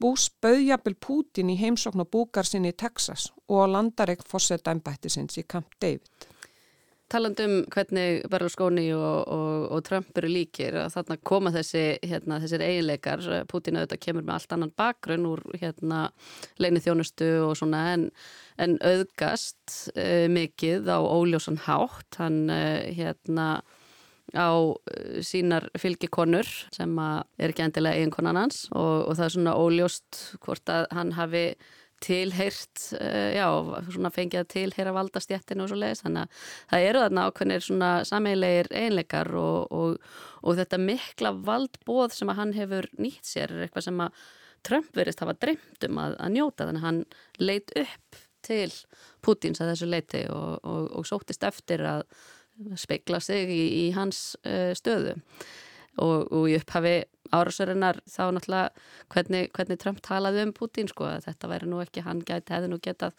Bús 0.00 0.26
bauðjapil 0.42 0.96
Pútin 1.00 1.52
í 1.54 1.56
heimsókn 1.56 2.02
og 2.02 2.10
búkar 2.12 2.44
sinni 2.44 2.74
í 2.74 2.76
Texas 2.76 3.30
og 3.48 3.62
á 3.62 3.66
landareik 3.70 4.26
fórsetta 4.28 4.74
ennbættisins 4.74 5.38
í 5.40 5.46
Camp 5.48 5.78
David. 5.80 6.10
Talandum 7.14 7.60
hvernig 7.70 8.24
Berlusconi 8.30 8.88
og, 8.96 9.28
og, 9.30 9.66
og 9.76 9.84
Trump 9.86 10.16
eru 10.18 10.30
líkir 10.32 10.74
að 10.82 10.96
þarna 10.96 11.18
koma 11.30 11.52
þessi, 11.54 11.84
hérna, 12.02 12.40
þessir 12.42 12.64
eiginleikar, 12.66 13.22
Pútin 13.50 13.78
auðvitað 13.78 14.02
kemur 14.08 14.26
með 14.26 14.38
allt 14.38 14.56
annan 14.56 14.72
bakgrunn 14.74 15.28
úr 15.30 15.44
hérna, 15.60 16.08
leini 16.58 16.82
þjónustu 16.82 17.30
og 17.44 17.54
svona 17.60 17.84
en 17.92 18.08
en 18.60 18.76
auðgast 18.86 19.90
uh, 19.94 20.26
mikið 20.30 20.90
á 20.90 20.98
óljósan 21.02 21.58
hátt. 21.64 22.18
Hann 22.20 22.46
uh, 22.52 22.82
hérna 22.94 23.62
á 24.34 24.50
uh, 24.54 24.74
sínar 25.22 25.68
fylgikonur 25.78 26.48
sem 26.74 26.98
er 26.98 27.50
ekki 27.50 27.66
endilega 27.66 28.00
eiginkonan 28.00 28.38
hans 28.38 28.64
og, 28.72 29.10
og 29.10 29.16
það 29.18 29.26
er 29.26 29.34
svona 29.36 29.56
óljóst 29.58 30.20
hvort 30.42 30.70
að 30.72 30.86
hann 30.96 31.14
hafi 31.18 31.46
tilheyrt, 32.04 32.84
já, 33.34 33.46
svona 33.88 34.12
fengið 34.12 34.42
að 34.42 34.52
tilheyra 34.52 34.94
valdastjættinu 34.96 35.64
og 35.64 35.72
svo 35.72 35.80
leiðis 35.80 36.04
þannig 36.04 36.24
að 36.24 36.46
það 36.70 36.86
eru 36.90 37.02
þarna 37.04 37.26
ákveðnir 37.28 37.64
svona 37.64 37.90
sameilegir 38.08 38.70
einleikar 38.84 39.30
og, 39.40 39.72
og, 39.72 40.14
og 40.44 40.58
þetta 40.60 40.80
mikla 40.84 41.34
valdbóð 41.48 42.16
sem 42.18 42.32
að 42.32 42.40
hann 42.42 42.56
hefur 42.58 42.90
nýtt 43.00 43.28
sér 43.28 43.54
er 43.54 43.66
eitthvað 43.66 43.88
sem 43.88 44.04
að 44.04 44.24
Trump 44.64 44.96
verist 44.96 45.20
hafa 45.20 45.36
dreymt 45.36 45.88
um 45.88 45.98
að, 46.00 46.16
að 46.24 46.32
njóta. 46.38 46.68
Þannig 46.68 46.80
að 46.80 46.88
hann 46.88 47.02
leit 47.42 47.74
upp 47.80 48.22
til 48.44 48.70
Pútins 49.24 49.60
að 49.62 49.72
þessu 49.72 49.90
leiti 49.90 50.22
og, 50.32 50.64
og, 50.64 51.04
sóttist 51.08 51.44
eftir 51.46 51.84
að 51.88 52.04
speikla 52.78 53.20
sig 53.24 53.50
í, 53.50 53.62
í 53.82 53.84
hans 53.96 54.34
uh, 54.46 54.72
stöðu. 54.76 55.16
Og, 56.02 56.32
í 56.50 56.56
upphafi 56.58 56.96
árásörunar 57.34 58.00
þá 58.10 58.22
náttúrulega 58.36 58.84
hvernig, 59.14 59.50
hvernig 59.56 59.80
Trump 59.82 60.02
talaði 60.06 60.44
um 60.46 60.54
Putin 60.56 60.90
sko 60.90 61.08
að 61.10 61.26
þetta 61.28 61.50
væri 61.50 61.70
nú 61.70 61.80
ekki, 61.84 62.04
hann 62.06 62.22
gæti 62.26 62.54
hefði 62.54 62.70
nú 62.72 62.80
getað 62.84 63.18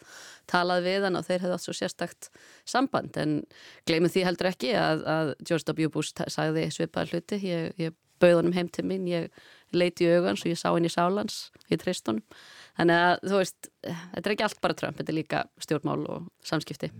talað 0.50 0.88
við 0.88 1.08
hann 1.08 1.20
og 1.20 1.28
þeir 1.28 1.44
hefði 1.44 1.58
átt 1.58 1.66
svo 1.66 1.76
sérstakt 1.76 2.30
samband 2.68 3.20
en 3.22 3.36
gleymið 3.88 4.16
því 4.16 4.26
heldur 4.30 4.50
ekki 4.52 4.74
að, 4.80 5.06
að 5.16 5.34
George 5.42 5.70
W. 5.72 5.92
Bush 5.92 6.26
sagði 6.32 6.68
svipaðar 6.74 7.14
hluti, 7.14 7.40
ég, 7.46 7.72
ég 7.80 7.96
bauð 8.22 8.40
honum 8.40 8.56
heim 8.56 8.68
til 8.72 8.86
mín, 8.88 9.08
ég 9.10 9.28
leiti 9.76 10.06
í 10.06 10.14
augans 10.16 10.44
og 10.44 10.52
ég 10.52 10.60
sá 10.60 10.70
henni 10.70 10.88
í 10.88 10.94
sálans, 10.94 11.50
ég 11.68 11.82
treyst 11.82 12.08
honum 12.08 12.24
Þannig 12.76 13.02
að 13.06 13.14
þú 13.24 13.38
veist, 13.40 13.70
þetta 13.86 14.22
er 14.22 14.34
ekki 14.34 14.46
allt 14.48 14.60
bara 14.66 14.76
Trump, 14.82 15.00
þetta 15.00 15.14
er 15.14 15.18
líka 15.20 15.46
stjórnmál 15.64 16.04
og 16.12 16.28
samskipti. 16.44 16.92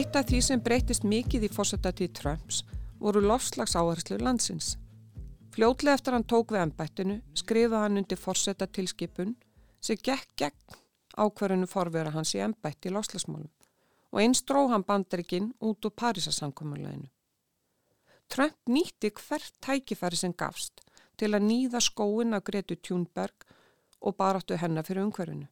Eitt 0.00 0.14
af 0.16 0.30
því 0.30 0.38
sem 0.40 0.60
breytist 0.64 1.02
mikið 1.04 1.42
í 1.44 1.48
fósatatíð 1.52 2.12
Trumps 2.16 2.62
voru 3.02 3.20
lofslagsáherslu 3.20 4.16
landsins. 4.22 4.78
Fljótlega 5.52 5.98
eftir 5.98 6.14
hann 6.16 6.24
tók 6.24 6.54
við 6.54 6.62
ennbættinu 6.62 7.16
skrifaði 7.36 7.82
hann 7.82 8.00
undir 8.00 8.20
fósatatilskipun 8.22 9.34
sem 9.84 9.98
gekk 10.00 10.30
gegn 10.40 10.78
ákverðinu 11.20 11.68
forvera 11.68 12.14
hans 12.14 12.32
í 12.32 12.40
ennbætti 12.40 12.88
í 12.88 12.94
lofslagsmálum 12.94 13.50
og 14.14 14.22
eins 14.22 14.40
dró 14.48 14.62
hann 14.70 14.86
bandrikinn 14.88 15.50
út 15.68 15.84
úr 15.84 15.92
Parísasankomuleginu. 16.02 17.10
Trump 18.32 18.56
nýtti 18.72 19.12
hvert 19.18 19.60
tækifæri 19.60 20.22
sem 20.22 20.32
gafst 20.32 20.80
til 21.20 21.34
að 21.34 21.44
nýða 21.50 21.84
skóin 21.90 22.38
af 22.38 22.46
Gretu 22.48 22.78
Tjúnberg 22.80 23.44
og 24.00 24.16
baráttu 24.16 24.56
hennar 24.56 24.88
fyrir 24.88 25.04
umhverfinu. 25.04 25.50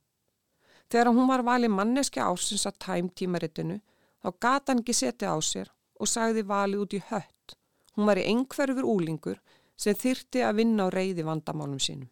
Þegar 0.88 1.12
hún 1.12 1.28
var 1.34 1.44
valið 1.44 1.76
manneski 1.76 2.24
ásins 2.24 2.64
að 2.64 2.80
tæm 2.86 3.12
tímaritinu 3.12 3.82
Þá 4.22 4.28
gata 4.40 4.72
hann 4.72 4.82
ekki 4.82 4.96
setja 4.96 5.34
á 5.34 5.38
sér 5.44 5.70
og 5.98 6.10
sagði 6.10 6.44
valið 6.46 6.84
út 6.84 6.96
í 6.98 7.02
hött. 7.10 7.56
Hún 7.94 8.08
var 8.10 8.20
í 8.20 8.26
engverfur 8.30 8.86
úlingur 8.86 9.40
sem 9.78 9.96
þyrti 9.98 10.42
að 10.46 10.60
vinna 10.62 10.86
á 10.86 10.94
reyði 10.94 11.26
vandamálum 11.26 11.80
sínum. 11.82 12.10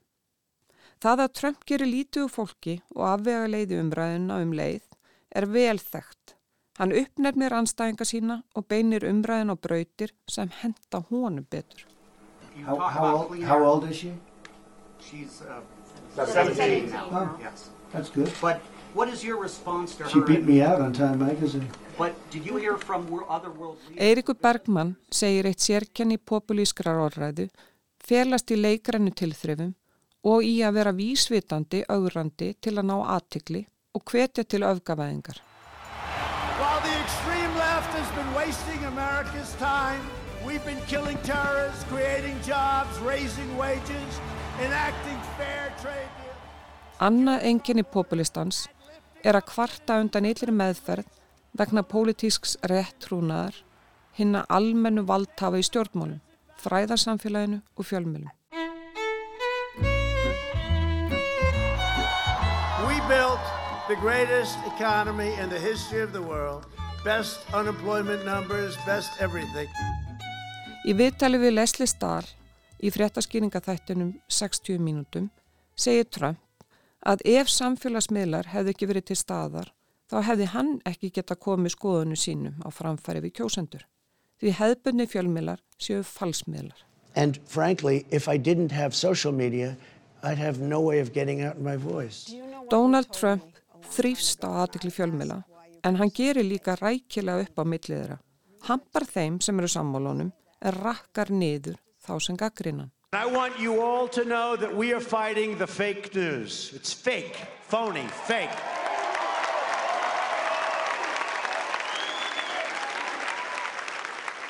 Það 1.02 1.22
að 1.26 1.34
Trump 1.38 1.66
gerir 1.68 1.90
lítið 1.90 2.26
úr 2.26 2.32
fólki 2.32 2.76
og 2.94 3.02
afvega 3.10 3.50
leiði 3.52 3.80
umræðina 3.82 4.38
um 4.42 4.54
leið 4.56 4.86
er 5.36 5.46
vel 5.52 5.78
þekkt. 5.82 6.36
Hann 6.78 6.92
uppnefnir 6.92 7.54
anstæðinga 7.56 8.06
sína 8.08 8.36
og 8.56 8.66
beinir 8.68 9.04
umræðin 9.08 9.52
á 9.52 9.56
brautir 9.56 10.12
sem 10.28 10.50
henda 10.62 11.02
honum 11.10 11.46
betur. 11.50 11.86
How, 12.64 12.76
how, 12.78 13.04
old, 13.12 13.42
how 13.44 13.58
old 13.64 13.84
is 13.90 13.96
she? 13.96 14.12
She's 15.00 15.42
uh, 15.42 15.60
17 16.16 16.90
now. 16.90 17.08
Oh. 17.12 17.38
Yes. 17.40 17.70
That's 17.92 18.10
good. 18.10 18.32
But 18.40 18.60
what 18.96 19.08
is 19.12 19.22
your 19.22 19.38
response 19.42 19.94
to 19.96 20.08
She 20.08 20.20
beat 20.20 20.44
me 20.46 20.62
out 20.62 20.80
on 20.80 20.92
Time 20.92 21.18
Magazine. 21.18 21.68
But 21.98 22.14
did 22.30 22.46
you 22.46 22.56
hear 22.56 22.76
from 22.78 23.06
wor- 23.10 23.26
other 23.30 23.50
world 23.50 23.78
leaders? 23.88 24.02
Eirikur 24.06 24.36
Bergmann 24.40 24.96
segir 25.10 25.48
eitt 25.50 25.64
sérkenni 25.64 26.16
populískrar 26.18 27.00
orðræðu, 27.04 27.48
felast 28.08 28.52
í 28.52 28.58
leikrannu 28.60 29.12
tilþrifum 29.20 29.74
og 30.32 30.44
í 30.44 30.54
að 30.66 30.78
vera 30.78 30.92
vísvitandi, 30.96 31.82
augrandi 31.88 32.54
til 32.60 32.74
að 32.76 32.88
ná 32.90 32.96
aðtikli 33.16 33.66
og 33.96 34.04
hvetja 34.10 34.44
til 34.44 34.62
öfgavæðingar. 34.64 35.42
While 36.60 36.80
the 36.88 36.94
extreme 37.04 37.52
left 37.60 37.92
has 38.00 38.08
been 38.16 38.30
wasting 38.34 38.80
America's 38.84 39.52
time, 39.60 40.00
we've 40.46 40.64
been 40.64 40.80
killing 40.88 41.18
terrorists, 41.22 41.84
creating 41.92 42.36
jobs, 42.48 42.98
raising 43.04 43.50
wages, 43.60 44.20
enacting 44.64 45.20
fair 45.36 45.68
trade 45.82 46.08
deals. 46.16 46.40
Annað 47.00 47.44
enginni 47.44 47.84
populistans 47.84 48.64
er 49.26 49.34
að 49.34 49.48
kvarta 49.50 49.98
undan 49.98 50.28
yllri 50.28 50.52
meðferð 50.54 51.08
vegna 51.58 51.82
pólitísks 51.82 52.54
réttrúnaðar 52.70 53.56
hinna 54.16 54.44
almennu 54.48 55.02
valdhafa 55.08 55.58
í 55.58 55.64
stjórnmálum, 55.66 56.20
fræðarsamfélaginu 56.62 57.58
og 57.76 57.88
fjölmjölum. 57.88 58.30
We 62.86 63.00
built 63.10 63.42
the 63.88 63.98
greatest 64.00 64.58
economy 64.66 65.34
in 65.42 65.50
the 65.50 65.58
history 65.58 66.02
of 66.02 66.12
the 66.12 66.22
world, 66.22 66.66
best 67.04 67.40
unemployment 67.52 68.24
numbers, 68.24 68.78
best 68.86 69.10
everything. 69.20 69.68
Í 70.86 70.94
viðtali 70.94 71.42
við 71.42 71.58
Leslie 71.58 71.90
Stahl 71.90 72.24
í 72.78 72.92
fréttaskýringaþættinum 72.94 74.14
60 74.30 74.78
mínútum 74.78 75.30
segir 75.74 76.06
Trump 76.06 76.45
að 77.06 77.22
ef 77.38 77.50
samfélagsmiðlar 77.52 78.50
hefði 78.50 78.74
ekki 78.74 78.88
verið 78.90 79.10
til 79.10 79.18
staðar 79.20 79.72
þá 80.10 80.16
hefði 80.28 80.48
hann 80.52 80.72
ekki 80.86 81.12
geta 81.14 81.36
komið 81.38 81.76
skoðunu 81.76 82.18
sínum 82.18 82.58
á 82.62 82.68
framfæri 82.74 83.22
við 83.24 83.36
kjósendur. 83.40 83.84
Því 84.40 84.52
hefðbunni 84.58 85.06
fjölmiðlar 85.10 85.62
séu 85.80 86.02
falsmiðlar. 86.06 86.78
And 87.16 87.38
frankly, 87.48 88.04
if 88.10 88.28
I 88.28 88.36
didn't 88.36 88.72
have 88.72 88.94
social 88.94 89.32
media, 89.32 89.76
I'd 90.22 90.38
have 90.38 90.60
no 90.60 90.80
way 90.80 91.00
of 91.00 91.12
getting 91.14 91.42
out 91.42 91.60
my 91.60 91.76
voice. 91.76 92.34
Donald 92.70 93.12
Trump 93.14 93.44
þrýfst 93.94 94.44
á 94.44 94.66
aðtikli 94.66 94.90
fjölmiðla 94.92 95.40
en 95.86 95.98
hann 96.00 96.10
gerir 96.10 96.44
líka 96.44 96.74
rækilega 96.76 97.46
upp 97.46 97.62
á 97.62 97.64
millið 97.64 97.94
þeirra. 97.94 98.18
Hampar 98.66 99.06
þeim 99.06 99.40
sem 99.40 99.58
eru 99.62 99.70
sammálunum 99.70 100.32
en 100.60 100.78
rakkar 100.82 101.30
niður 101.30 101.78
þá 102.02 102.12
sem 102.20 102.38
gaggrinnan. 102.38 102.90
I 103.12 103.24
want 103.24 103.58
you 103.60 103.80
all 103.80 104.08
to 104.08 104.24
know 104.24 104.56
that 104.56 104.74
we 104.74 104.92
are 104.92 105.00
fighting 105.00 105.56
the 105.58 105.66
fake 105.66 106.12
news. 106.14 106.72
It's 106.74 106.92
fake, 106.92 107.36
phony, 107.62 108.06
fake. 108.26 108.50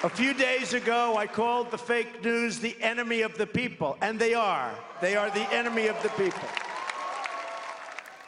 A 0.04 0.08
few 0.08 0.32
days 0.32 0.72
ago, 0.72 1.16
I 1.18 1.26
called 1.26 1.70
the 1.70 1.76
fake 1.76 2.24
news 2.24 2.58
the 2.58 2.76
enemy 2.80 3.20
of 3.20 3.36
the 3.36 3.46
people, 3.46 3.98
and 4.00 4.18
they 4.18 4.32
are. 4.32 4.72
They 5.02 5.16
are 5.16 5.30
the 5.30 5.46
enemy 5.52 5.88
of 5.88 6.02
the 6.02 6.10
people. 6.16 6.48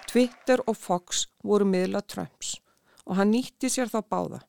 Twitter 0.06 0.58
og 0.66 0.76
Fox 0.76 1.26
voru 1.44 1.64
miðla 1.64 2.02
Trumps 2.06 2.58
og 3.06 3.16
hann 3.16 3.32
nýtti 3.32 3.70
sér 3.72 3.88
þá 3.88 4.02
báða. 4.04 4.42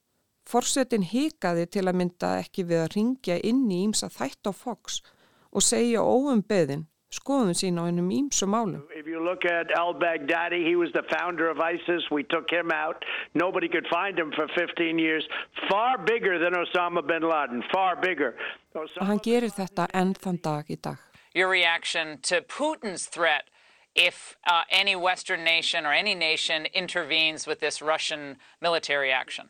Forsetin 0.43 1.03
hikaði 1.03 1.69
til 1.71 1.85
að 1.87 1.95
mynda 2.01 2.33
ekki 2.41 2.65
við 2.67 2.83
að 2.83 2.91
ringja 2.95 3.39
inn 3.47 3.63
í 3.71 3.85
ímsa 3.87 4.09
þætt 4.11 4.49
á 4.49 4.51
Fox 4.51 4.99
og 4.99 5.18
segja 5.57 6.05
óum 6.05 6.45
beðin 6.45 6.85
skoðum 7.09 7.55
sín 7.57 7.79
á 7.81 7.89
hennum 7.89 8.09
ímsu 8.13 8.45
málum. 8.45 8.83
If 8.93 9.07
you 9.07 9.23
look 9.23 9.45
at 9.45 9.71
al-Baghdadi, 9.75 10.65
he 10.65 10.75
was 10.75 10.91
the 10.93 11.03
founder 11.09 11.49
of 11.49 11.59
ISIS. 11.59 12.03
We 12.11 12.23
took 12.23 12.49
him 12.49 12.71
out. 12.71 13.03
Nobody 13.33 13.67
could 13.67 13.87
find 13.91 14.17
him 14.17 14.31
for 14.35 14.47
15 14.55 14.99
years. 14.99 15.27
Far 15.69 15.97
bigger 15.97 16.37
than 16.37 16.53
Osama 16.53 17.05
bin 17.05 17.23
Laden. 17.23 17.63
Far 17.73 17.95
bigger. 17.95 18.35
Og 18.75 18.89
hann 19.01 19.21
gerir 19.25 19.49
þetta 19.49 19.89
enn 19.93 20.13
þann 20.13 20.41
dag 20.45 20.69
í 20.69 20.77
dag. 20.77 21.01
Your 21.33 21.49
reaction 21.49 22.19
to 22.29 22.41
Putin's 22.41 23.05
threat 23.05 23.49
if 23.95 24.37
uh, 24.47 24.63
any 24.69 24.95
Western 24.95 25.43
nation 25.43 25.85
or 25.85 25.93
any 25.93 26.13
nation 26.13 26.67
intervenes 26.73 27.47
with 27.47 27.59
this 27.59 27.81
Russian 27.81 28.37
military 28.61 29.11
action? 29.11 29.49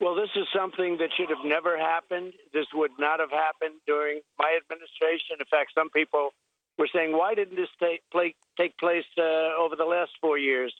Well, 0.00 0.14
this 0.14 0.30
is 0.36 0.46
something 0.54 0.98
that 0.98 1.10
should 1.16 1.30
have 1.34 1.44
never 1.44 1.76
happened. 1.76 2.32
This 2.52 2.68
would 2.72 2.94
not 2.98 3.18
have 3.18 3.34
happened 3.34 3.82
during 3.86 4.20
my 4.38 4.50
administration. 4.60 5.42
In 5.42 5.48
fact, 5.50 5.74
some 5.74 5.90
people 5.90 6.30
were 6.78 6.88
saying, 6.94 7.10
why 7.18 7.34
didn't 7.34 7.56
this 7.56 7.74
take, 7.82 8.02
play, 8.14 8.34
take 8.56 8.78
place 8.78 9.08
uh, 9.18 9.58
over 9.58 9.74
the 9.74 9.88
last 9.96 10.12
four 10.20 10.38
years 10.38 10.72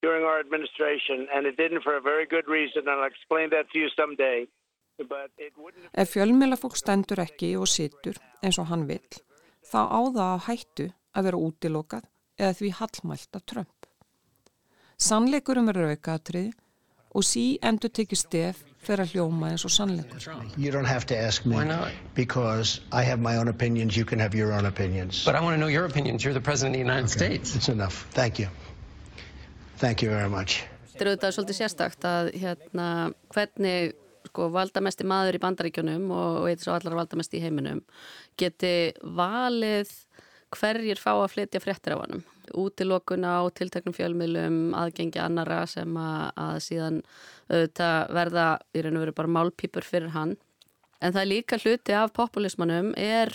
during 0.00 0.24
our 0.24 0.40
administration? 0.40 1.28
And 1.34 1.44
it 1.44 1.56
didn't 1.58 1.82
for 1.84 1.94
a 1.96 2.00
very 2.00 2.24
good 2.24 2.48
reason, 2.48 2.88
and 2.88 2.96
I'll 2.96 3.12
explain 3.14 3.50
that 3.50 3.68
to 3.72 3.78
you 3.78 3.88
someday. 4.00 4.48
But 4.96 5.30
it 5.36 5.52
wouldn't 5.58 5.84
have... 5.84 5.92
Ef 5.92 6.14
fjölmjölafólk 6.14 6.76
stendur 6.78 7.20
ekki 7.20 7.56
og 7.60 7.68
situr 7.68 8.16
eins 8.40 8.58
og 8.62 8.70
hann 8.70 8.86
vill, 8.88 9.20
þá 9.66 9.80
á 9.90 10.00
það 10.16 10.28
á 10.32 10.38
hættu 10.48 10.86
að 11.12 11.24
vera 11.28 11.40
útilokað 11.48 12.04
eða 12.38 12.52
því 12.58 12.70
hallmælt 12.80 13.38
af 13.38 13.44
Trump. 13.50 13.88
Sannleikurum 14.96 15.68
er 15.72 15.80
raukatriði 15.82 16.52
og 17.14 17.24
sí 17.26 17.44
endur 17.62 17.92
tekið 17.94 18.20
stef 18.20 18.62
fyrir 18.84 19.04
að 19.06 19.14
hljóma 19.14 19.52
eins 19.52 19.64
og 19.64 19.72
sannleikur. 19.72 20.26
You 20.60 20.72
don't 20.74 20.88
have 20.90 21.06
to 21.06 21.16
ask 21.16 21.46
me. 21.46 21.56
Why 21.56 21.64
not? 21.64 21.92
Because 22.14 22.80
I 22.92 23.02
have 23.02 23.20
my 23.20 23.36
own 23.38 23.48
opinions. 23.48 23.96
You 23.96 24.04
can 24.04 24.20
have 24.20 24.34
your 24.36 24.52
own 24.52 24.66
opinions. 24.66 25.24
But 25.24 25.34
I 25.34 25.40
want 25.40 25.54
to 25.54 25.60
know 25.60 25.72
your 25.72 25.86
opinions. 25.86 26.24
You're 26.24 26.34
the 26.34 26.44
president 26.44 26.74
of 26.74 26.80
the 26.80 26.84
United 26.84 27.08
States. 27.08 27.56
It's 27.56 27.68
enough. 27.68 28.06
Thank 28.12 28.38
you. 28.38 28.48
Thank 29.78 30.02
you 30.02 30.10
very 30.10 30.28
much. 30.28 30.62
Þetta 30.94 31.04
er 31.04 31.10
auðvitað 31.10 31.34
svolítið 31.34 31.56
sérstakt 31.58 32.04
að 32.06 32.28
hérna, 32.38 32.88
hvernig 33.34 33.94
sko, 34.28 34.46
valdamesti 34.54 35.06
maður 35.06 35.38
í 35.38 35.42
bandaríkjunum 35.42 36.04
og, 36.14 36.36
og 36.42 36.50
eitthvað 36.50 36.68
svo 36.68 36.76
allar 36.76 36.98
valdamesti 37.00 37.40
í 37.40 37.42
heiminum 37.42 37.80
geti 38.40 38.92
valið 39.02 39.90
hverjir 40.54 41.00
fá 41.02 41.12
að 41.16 41.32
flytja 41.34 41.62
fréttir 41.62 41.96
af 41.96 42.04
hannum. 42.04 42.22
Útilokun 42.52 43.24
á 43.26 43.48
tilteknum 43.56 43.94
fjölmiðlum, 43.96 44.58
aðgengi 44.76 45.20
annara 45.22 45.64
sem 45.70 45.96
að, 45.96 46.24
að 46.36 46.56
síðan 46.66 47.02
auðvitað 47.48 48.14
verða 48.18 48.46
í 48.74 48.84
raun 48.84 48.98
og 48.98 49.04
veru 49.04 49.16
bara 49.20 49.34
málpípur 49.38 49.86
fyrir 49.86 50.14
hann. 50.14 50.34
En 51.00 51.12
það 51.12 51.22
er 51.22 51.30
líka 51.30 51.60
hluti 51.60 51.96
af 51.96 52.14
populismanum 52.16 52.92
er 53.00 53.34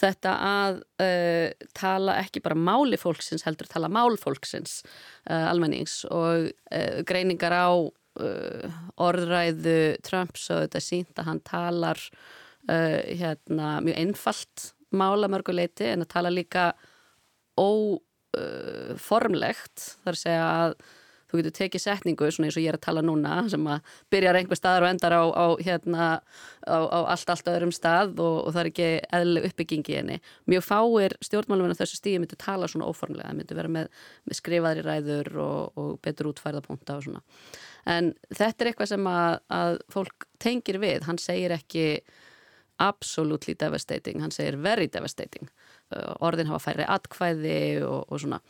þetta 0.00 0.34
að 0.44 0.82
uh, 1.02 1.68
tala 1.76 2.16
ekki 2.22 2.42
bara 2.44 2.56
máli 2.56 2.98
fólksins 3.00 3.44
heldur 3.44 3.68
tala 3.68 3.90
mál 3.92 4.16
fólksins 4.20 4.80
uh, 5.28 5.46
almennings 5.50 6.02
og 6.08 6.48
uh, 6.48 7.00
greiningar 7.08 7.56
á 7.56 7.70
orðræðu 9.00 9.74
Trumps 10.04 10.48
og 10.50 10.64
þetta 10.64 10.80
sínt 10.82 11.20
að 11.22 11.28
hann 11.28 11.38
talar 11.46 12.00
hérna, 12.66 13.68
mjög 13.80 14.00
einfalt 14.02 14.64
mála 14.90 15.28
mörguleiti 15.30 15.86
en 15.88 16.02
að 16.04 16.10
tala 16.10 16.32
líka 16.34 16.64
óformlegt 18.36 19.86
þar 20.04 20.16
að 20.16 20.22
segja 20.24 20.48
að 20.48 20.74
þú 21.30 21.38
getur 21.38 21.54
tekið 21.54 21.82
setningu 21.84 22.28
svona 22.34 22.48
eins 22.48 22.56
og 22.58 22.64
ég 22.64 22.72
er 22.72 22.78
að 22.78 22.86
tala 22.86 23.02
núna 23.06 23.36
sem 23.50 23.66
að 23.70 23.92
byrjar 24.12 24.38
einhver 24.40 24.58
staðar 24.58 24.86
og 24.86 24.90
endar 24.90 25.14
á, 25.14 25.22
á, 25.30 25.46
hérna, 25.62 26.08
á, 26.66 26.78
á 26.90 26.98
allt, 27.14 27.30
allt 27.30 27.50
öðrum 27.52 27.74
stað 27.74 28.18
og, 28.18 28.38
og 28.46 28.54
það 28.54 28.62
er 28.62 28.70
ekki 28.72 28.88
eðlileg 29.18 29.48
uppbyggingi 29.50 29.98
henni. 29.98 30.18
Mjög 30.50 30.66
fáir 30.66 31.16
stjórnmálum 31.22 31.70
en 31.70 31.78
þessu 31.78 32.00
stíði 32.00 32.22
myndu 32.22 32.38
tala 32.40 32.70
svona 32.70 32.88
óformlega, 32.90 33.34
myndu 33.36 33.58
vera 33.58 33.70
með, 33.70 33.90
með 34.26 34.40
skrifaðri 34.40 34.86
ræður 34.86 35.32
og, 35.44 35.78
og 35.80 35.92
betur 36.04 36.32
útfærðapunta 36.32 36.98
og 36.98 37.06
svona. 37.06 37.22
En 37.88 38.12
þetta 38.34 38.64
er 38.64 38.72
eitthvað 38.72 38.92
sem 38.94 39.10
að, 39.10 39.38
að 39.54 39.78
fólk 39.94 40.28
tengir 40.42 40.80
við, 40.82 41.06
hann 41.06 41.20
segir 41.22 41.54
ekki 41.54 41.86
absolutely 42.80 43.54
devastating, 43.60 44.22
hann 44.24 44.34
segir 44.34 44.58
very 44.58 44.88
devastating. 44.90 45.50
Orðin 46.22 46.50
hafa 46.50 46.64
færri 46.68 46.86
atkvæði 46.86 47.60
og, 47.86 48.04
og 48.06 48.22
svona. 48.22 48.40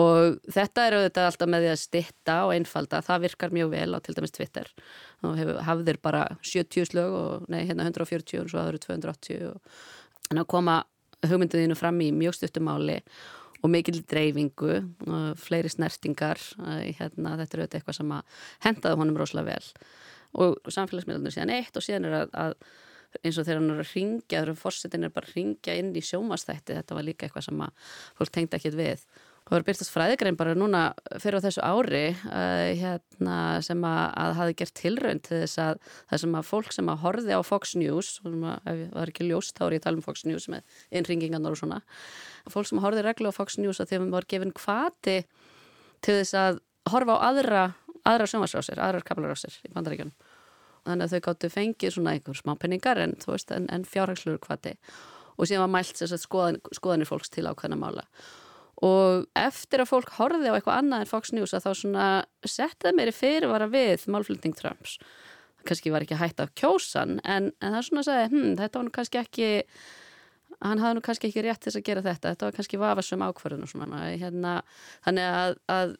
Og 0.00 0.40
þetta 0.50 0.84
er 0.84 0.96
auðvitað 0.98 1.28
alltaf 1.28 1.50
með 1.50 1.64
því 1.64 1.70
að 1.70 1.82
stitta 1.84 2.38
og 2.48 2.54
einfalda, 2.56 3.02
það 3.06 3.26
virkar 3.28 3.52
mjög 3.54 3.68
vel 3.76 3.90
á 3.94 3.98
til 4.02 4.14
dæmis 4.16 4.34
Twitter. 4.34 4.70
Og 5.22 5.38
hafðir 5.68 6.00
bara 6.02 6.24
70 6.42 6.88
slög 6.90 7.14
og 7.14 7.46
nei, 7.52 7.60
hérna 7.68 7.86
140 7.86 8.42
og 8.42 8.50
svo 8.50 8.64
aður 8.64 8.80
280 8.82 9.46
og 9.52 10.32
en 10.32 10.42
að 10.42 10.50
koma 10.50 10.80
hugmynduðinu 11.24 11.76
fram 11.78 12.00
í 12.02 12.10
mjög 12.14 12.38
stuttumáli 12.40 12.98
og 13.64 13.70
mikil 13.72 14.00
dreifingu 14.10 14.72
og 15.08 15.38
fleiri 15.40 15.70
snertingar 15.72 16.40
hérna, 16.58 17.36
þetta 17.40 17.56
er 17.56 17.62
auðvitað 17.62 17.78
eitthvað 17.78 17.98
sem 18.00 18.10
að 18.12 18.40
hendaði 18.66 19.00
honum 19.00 19.20
rosalega 19.20 19.54
vel. 19.54 19.70
Og 20.44 20.74
samfélagsmiðlunum 20.74 21.32
síðan 21.32 21.54
eitt 21.54 21.78
og 21.78 21.86
síðan 21.86 22.10
er 22.10 22.18
að, 22.18 22.34
að 22.34 22.56
eins 23.22 23.38
og 23.38 23.46
þegar 23.46 23.60
hann 23.60 23.74
er 23.74 23.84
að 23.84 23.92
ringja, 23.92 24.40
þegar 24.40 24.58
fórsetin 24.58 25.06
er 25.06 25.12
bara 25.14 25.30
að 25.30 25.36
ringja 25.38 25.76
inn 25.78 25.92
í 25.94 26.02
sjómastætti, 26.04 26.74
þetta 26.80 26.98
var 26.98 27.06
líka 27.06 27.28
eitthvað 27.28 27.46
sem 27.48 27.62
að 27.64 27.94
fólk 28.18 28.34
tengdi 28.34 28.58
ekkit 28.58 28.76
við. 28.78 29.06
Það 29.44 29.52
var 29.58 29.64
byrtast 29.66 29.92
fræðigrein 29.92 30.36
bara 30.40 30.52
núna 30.56 30.82
fyrir 31.20 31.36
á 31.36 31.44
þessu 31.44 31.60
ári 31.60 32.04
uh, 32.16 32.70
hérna, 32.80 33.34
sem 33.66 33.82
að, 33.84 34.04
að 34.22 34.36
hafi 34.38 34.54
gert 34.56 34.74
tilraun 34.80 35.20
til 35.20 35.42
þess 35.42 35.60
að 35.60 35.82
það 35.84 36.22
sem 36.22 36.38
að 36.38 36.46
fólk 36.48 36.72
sem 36.72 36.88
að 36.88 37.02
horfi 37.02 37.36
á 37.36 37.40
Fox 37.44 37.74
News, 37.76 38.14
það 38.24 38.80
er 39.02 39.12
ekki 39.12 39.26
ljóst, 39.28 39.60
ég 39.60 39.82
að 39.82 39.84
tala 39.84 40.00
um 40.00 40.06
Fox 40.06 40.24
News 40.24 40.48
með 40.48 40.80
innringingarnar 40.96 41.52
og 41.52 41.60
svona, 41.60 41.82
fólk 42.48 42.70
sem 42.70 42.80
að 42.80 42.86
horfi 42.88 43.04
reglu 43.04 43.28
á 43.28 43.36
Fox 43.36 43.60
News 43.60 43.82
að 43.84 43.92
þeim 43.92 44.08
var 44.16 44.28
gefin 44.32 44.54
kvati 44.56 45.18
til 46.00 46.16
þess 46.22 46.40
að 46.40 46.62
horfa 46.94 47.20
á 47.20 47.24
aðra, 47.28 47.66
aðra 48.00 48.30
sjómasrásir, 48.32 48.80
aðrar 48.80 49.04
kapalarásir 49.04 49.60
í 49.60 49.74
bandaríkjunum. 49.76 50.16
Þannig 50.84 51.06
að 51.06 51.12
þau 51.14 51.24
gáttu 51.26 51.50
fengið 51.52 51.94
svona 51.94 52.14
einhver 52.14 52.38
smá 52.38 52.54
penningar 52.60 53.00
en, 53.00 53.14
en, 53.56 53.68
en 53.72 53.84
fjárhagslur 53.88 54.40
kvati 54.42 54.74
og 55.34 55.48
síðan 55.48 55.64
var 55.64 55.72
mælt 55.74 56.02
skoðan, 56.22 56.60
skoðanir 56.76 57.08
fólks 57.08 57.32
til 57.32 57.46
ákveðna 57.48 57.78
mála. 57.80 58.04
Og 58.84 59.24
eftir 59.38 59.82
að 59.82 59.90
fólk 59.90 60.12
horfið 60.18 60.50
á 60.50 60.56
eitthvað 60.56 60.80
annað 60.80 61.04
en 61.04 61.10
Fox 61.10 61.32
News 61.34 61.54
að 61.54 61.66
þá 61.66 61.70
svona 61.80 62.06
settið 62.46 62.98
meiri 62.98 63.14
fyrirvara 63.14 63.68
við 63.70 64.06
málflutning 64.10 64.56
Trumps. 64.58 64.98
Kannski 65.64 65.92
var 65.94 66.04
ekki 66.04 66.18
hægt 66.20 66.42
af 66.42 66.52
kjósan 66.58 67.20
en, 67.24 67.52
en 67.64 67.76
það 67.76 67.86
svona 67.88 68.02
að 68.02 68.08
segja, 68.10 68.30
hm, 68.32 68.56
þetta 68.60 68.78
var 68.78 68.86
nú 68.86 68.94
kannski 68.94 69.20
ekki 69.22 69.50
hann 70.64 70.80
hafði 70.82 70.98
nú 70.98 71.04
kannski 71.04 71.28
ekki 71.28 71.44
rétt 71.44 71.66
þess 71.66 71.78
að 71.78 71.86
gera 71.86 72.02
þetta, 72.04 72.32
þetta 72.32 72.48
var 72.48 72.56
kannski 72.56 72.80
vafasum 72.80 73.24
ákvarðun 73.26 73.66
og 73.66 73.70
svona, 73.70 74.02
hérna, 74.16 74.54
þannig 75.04 75.30
að, 75.38 75.56
að 75.74 75.94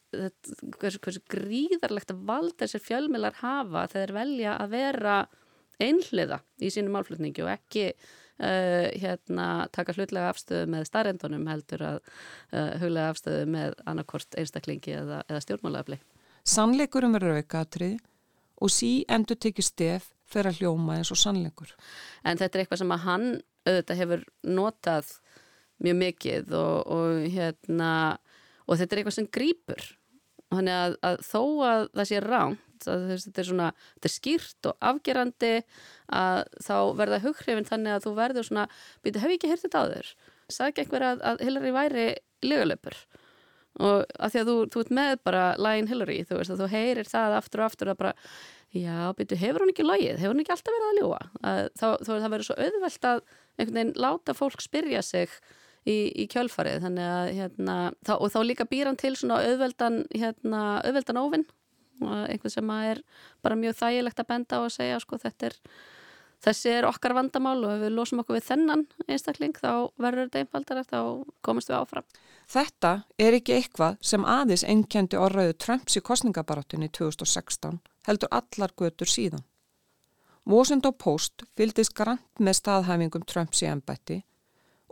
hversu, 0.78 1.00
hversu 1.04 1.22
gríðarlegt 1.34 2.14
að 2.14 2.22
valda 2.30 2.64
þessir 2.64 2.84
fjölmilar 2.84 3.40
hafa 3.42 3.86
þegar 3.92 4.14
velja 4.18 4.58
að 4.62 4.76
vera 4.76 5.16
einhliða 5.82 6.40
í 6.62 6.70
sínum 6.72 6.94
málflutningi 6.94 7.44
og 7.44 7.52
ekki 7.54 7.88
uh, 7.90 8.88
hérna, 9.02 9.48
taka 9.74 9.94
hlutlega 9.96 10.32
afstöðu 10.32 10.70
með 10.74 10.88
starrendunum 10.88 11.46
heldur 11.50 11.86
að 11.90 12.00
uh, 12.00 12.74
huglega 12.82 13.12
afstöðu 13.12 13.46
með 13.54 13.78
annarkort 13.90 14.38
einstaklingi 14.40 14.96
eða, 15.00 15.22
eða 15.28 15.44
stjórnmálaafli. 15.44 16.00
Sannleikurum 16.44 17.16
verður 17.16 17.40
aukaðatrið 17.40 17.98
og 18.64 18.72
sí 18.72 18.92
endur 19.10 19.40
tekið 19.40 19.70
stef 19.70 20.10
að 20.34 20.56
hljóma 20.58 20.96
eins 20.98 21.12
og 21.14 21.18
sannleikur. 21.20 21.70
En 22.26 22.40
þetta 22.40 22.58
er 22.58 22.64
eitthvað 22.64 22.80
sem 22.80 22.94
að 22.94 23.04
hann 23.04 23.26
auðvitað 23.64 24.00
hefur 24.02 24.24
notað 24.46 25.12
mjög 25.84 25.98
mikið 26.00 26.54
og, 26.58 26.76
og, 26.94 27.24
hérna, 27.34 27.90
og 28.68 28.78
þetta 28.80 28.94
er 28.94 29.02
eitthvað 29.02 29.18
sem 29.18 29.30
grýpur. 29.34 29.86
Þannig 30.54 30.76
að, 30.78 30.96
að 31.08 31.18
þó 31.26 31.40
að 31.66 31.88
það 31.96 32.08
sé 32.10 32.22
ránt 32.22 32.88
að 32.90 33.04
þetta 33.14 33.40
er 33.40 33.48
svona, 33.48 33.70
þetta 33.96 34.08
er 34.10 34.14
skýrt 34.14 34.68
og 34.68 34.86
afgerandi 34.90 35.52
að 36.20 36.40
þá 36.62 36.76
verða 37.00 37.20
hughrifin 37.24 37.68
þannig 37.68 37.96
að 37.96 38.06
þú 38.06 38.14
verður 38.18 38.48
svona, 38.48 38.64
býtu, 39.04 39.22
hef 39.22 39.32
ég 39.32 39.38
ekki 39.38 39.50
hirt 39.50 39.64
þetta 39.64 39.82
á 39.82 39.86
þér? 39.94 40.10
Sæði 40.52 40.70
ekki 40.70 40.84
einhver 40.84 41.06
að, 41.08 41.22
að 41.30 41.44
Hillary 41.46 41.74
væri 41.74 42.08
liðalöpur 42.44 42.98
og 43.82 44.04
að 44.22 44.34
því 44.34 44.40
að 44.40 44.50
þú, 44.50 44.56
þú 44.70 44.82
ert 44.84 44.92
með 44.94 45.14
bara 45.26 45.44
Lion 45.58 45.88
Hillary, 45.90 46.18
þú 46.28 46.36
veist 46.38 46.52
að 46.54 46.60
þú 46.62 46.68
heyrir 46.70 47.08
það 47.10 47.38
aftur 47.40 47.62
og 47.62 47.66
aftur 47.66 47.90
að 47.90 47.96
bara, 48.02 48.12
já, 48.70 48.98
býtu, 49.18 49.38
hefur 49.40 49.64
hún 49.64 49.72
ekki 49.72 49.86
logið, 49.86 50.20
hefur 50.20 50.34
hún 50.34 50.42
ekki 50.44 50.54
alltaf 50.54 50.76
verið 50.76 50.90
að 50.90 51.00
ljúa? 51.00 51.22
Að, 51.40 51.62
þá, 51.80 51.86
þá 51.98 52.12
það 52.12 52.28
verður 52.28 52.48
svo 52.48 52.58
auðvelt 52.60 53.08
að 53.10 53.24
einhvern 53.58 53.78
veginn 53.78 53.98
láta 54.00 54.34
fólk 54.36 54.62
spyrja 54.64 55.02
sig 55.02 55.32
í, 55.84 55.96
í 56.10 56.26
kjölfarið 56.30 56.86
að 56.88 57.32
hérna, 57.36 57.76
þá, 58.06 58.14
og 58.18 58.30
þá 58.32 58.40
líka 58.44 58.68
býran 58.68 58.98
til 59.00 59.14
svona 59.16 59.42
auðveldan, 59.44 60.04
hérna, 60.14 60.62
auðveldan 60.84 61.20
óvinn 61.20 61.46
einhvern 62.02 62.50
sem 62.50 62.70
er 62.74 63.02
bara 63.44 63.58
mjög 63.58 63.76
þægilegt 63.78 64.22
að 64.22 64.30
benda 64.32 64.58
á 64.58 64.60
að 64.64 64.72
segja 64.74 65.02
sko 65.02 65.18
þetta 65.22 65.50
er 65.50 65.60
þessi 66.44 66.72
er 66.74 66.88
okkar 66.88 67.14
vandamál 67.16 67.56
og 67.62 67.72
ef 67.72 67.82
við 67.84 67.94
losum 67.94 68.20
okkur 68.22 68.38
við 68.38 68.48
þennan 68.48 68.84
einstakling 69.06 69.56
þá 69.56 69.90
verður 70.00 70.28
þetta 70.28 70.42
einfaldar 70.42 70.80
eftir 70.82 70.98
að 71.00 71.22
komast 71.46 71.70
við 71.70 71.78
áfram. 71.78 72.06
Þetta 72.50 72.92
er 73.24 73.38
ekki 73.38 73.56
eitthvað 73.56 73.96
sem 74.04 74.26
aðeins 74.28 74.66
einnkendi 74.68 75.20
orðaðu 75.20 75.56
Trumps 75.64 75.96
í 75.96 76.04
kostningabarátunni 76.04 76.90
2016 76.92 77.80
heldur 78.08 78.32
allar 78.34 78.74
götur 78.76 79.08
síðan. 79.08 79.44
Washington 80.44 80.92
Post 80.92 81.42
fyldist 81.56 81.94
grant 81.96 82.40
með 82.40 82.58
staðhæfingum 82.58 83.22
Trumps 83.24 83.62
í 83.64 83.68
ennbætti 83.70 84.18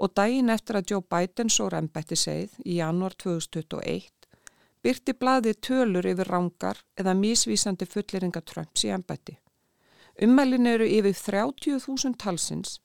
og 0.00 0.14
daginn 0.16 0.48
eftir 0.50 0.78
að 0.78 0.92
Joe 0.94 1.04
Biden 1.04 1.50
sór 1.52 1.76
ennbætti 1.76 2.16
segið 2.16 2.54
í 2.64 2.78
janúar 2.78 3.12
2021 3.20 4.06
byrti 4.82 5.12
blaði 5.12 5.52
tölur 5.68 6.08
yfir 6.08 6.30
rángar 6.32 6.80
eða 6.96 7.12
mísvísandi 7.18 7.84
fulleringa 7.86 8.40
Trumps 8.40 8.86
í 8.86 8.94
ennbætti. 8.96 9.36
Ummælin 10.24 10.70
eru 10.72 10.86
yfir 10.88 11.12
30.000 11.20 12.16
talsins 12.24 12.78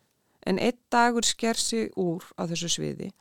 en 0.45 0.59
einn 0.59 0.77
dagur 0.91 1.23
sker 1.23 1.55
sig 1.55 1.95
úr 1.95 2.27
á 2.35 2.43
þessu 2.51 2.69
sviði 2.75 3.13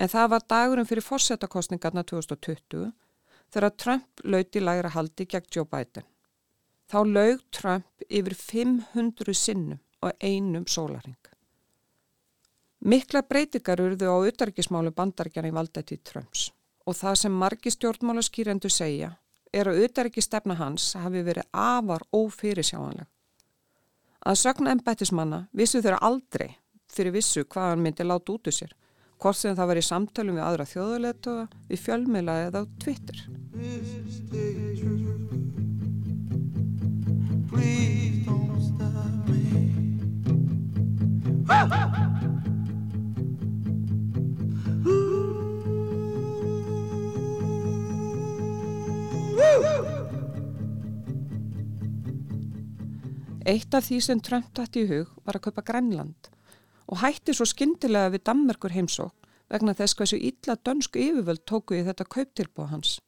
en 0.00 0.08
það 0.08 0.32
var 0.32 0.46
dagurum 0.54 0.88
fyrir 0.88 1.04
fórsetakostningarna 1.04 2.06
2020 2.08 2.88
þegar 3.52 3.76
Trump 3.76 4.24
lauti 4.24 4.64
lægra 4.64 4.94
haldi 4.96 5.28
gegn 5.28 5.52
Joe 5.52 5.68
Biden. 5.68 6.08
Þá 6.90 6.98
laug 7.06 7.42
Trump 7.54 8.04
yfir 8.10 8.34
500 8.34 9.34
sinnum 9.36 9.78
og 10.02 10.16
einum 10.18 10.64
sólaring. 10.66 11.18
Mikla 12.80 13.20
breytingar 13.22 13.82
urðu 13.84 14.08
á 14.10 14.16
utarkismálu 14.26 14.90
bandarkjana 14.96 15.50
í 15.52 15.54
valdætti 15.54 16.00
Trumps 16.02 16.48
og 16.88 16.96
það 16.96 17.18
sem 17.20 17.36
margi 17.42 17.70
stjórnmálaskýrendu 17.70 18.70
segja 18.72 19.12
er 19.52 19.68
að 19.68 19.82
auðvitað 19.82 20.10
ekki 20.10 20.24
stefna 20.24 20.56
hans 20.58 20.88
hafi 20.98 21.22
verið 21.26 21.46
afar 21.52 22.02
ófyrirsjáanleg. 22.16 23.06
Að 24.26 24.40
sögna 24.40 24.74
ennbættismanna 24.74 25.44
vissu 25.56 25.82
þeirra 25.84 26.00
aldrei 26.08 26.48
fyrir 26.90 27.14
vissu 27.14 27.44
hvað 27.44 27.74
hann 27.74 27.84
myndi 27.84 28.06
láta 28.06 28.34
út 28.34 28.50
úr 28.50 28.56
sér, 28.56 28.72
hvort 29.20 29.38
sem 29.38 29.56
það 29.56 29.70
var 29.70 29.80
í 29.80 29.84
samtölum 29.86 30.40
við 30.40 30.46
aðra 30.46 30.70
þjóðuletuða, 30.72 31.44
við 31.68 31.84
fjölmila 31.84 32.40
eða 32.48 32.64
á 32.64 32.70
Twitter. 32.82 33.18
Eitt 37.50 37.58
af 53.74 53.82
því 53.88 53.98
sem 54.04 54.20
Trump 54.22 54.54
dætti 54.54 54.84
í 54.84 54.86
hug 54.86 55.10
var 55.26 55.34
að 55.34 55.42
kaupa 55.48 55.66
Grænland 55.66 56.30
og 56.86 57.02
hætti 57.02 57.34
svo 57.34 57.42
skindilega 57.48 58.12
við 58.14 58.22
Dammerkur 58.28 58.70
heimsók 58.70 59.14
vegna 59.50 59.74
þess 59.74 59.98
hversu 59.98 60.14
illa 60.22 60.54
dönsku 60.54 61.02
yfirvöld 61.02 61.42
tóku 61.50 61.74
í 61.74 61.82
þetta 61.82 62.06
kauptilbúa 62.14 62.70
hans. 62.70 63.02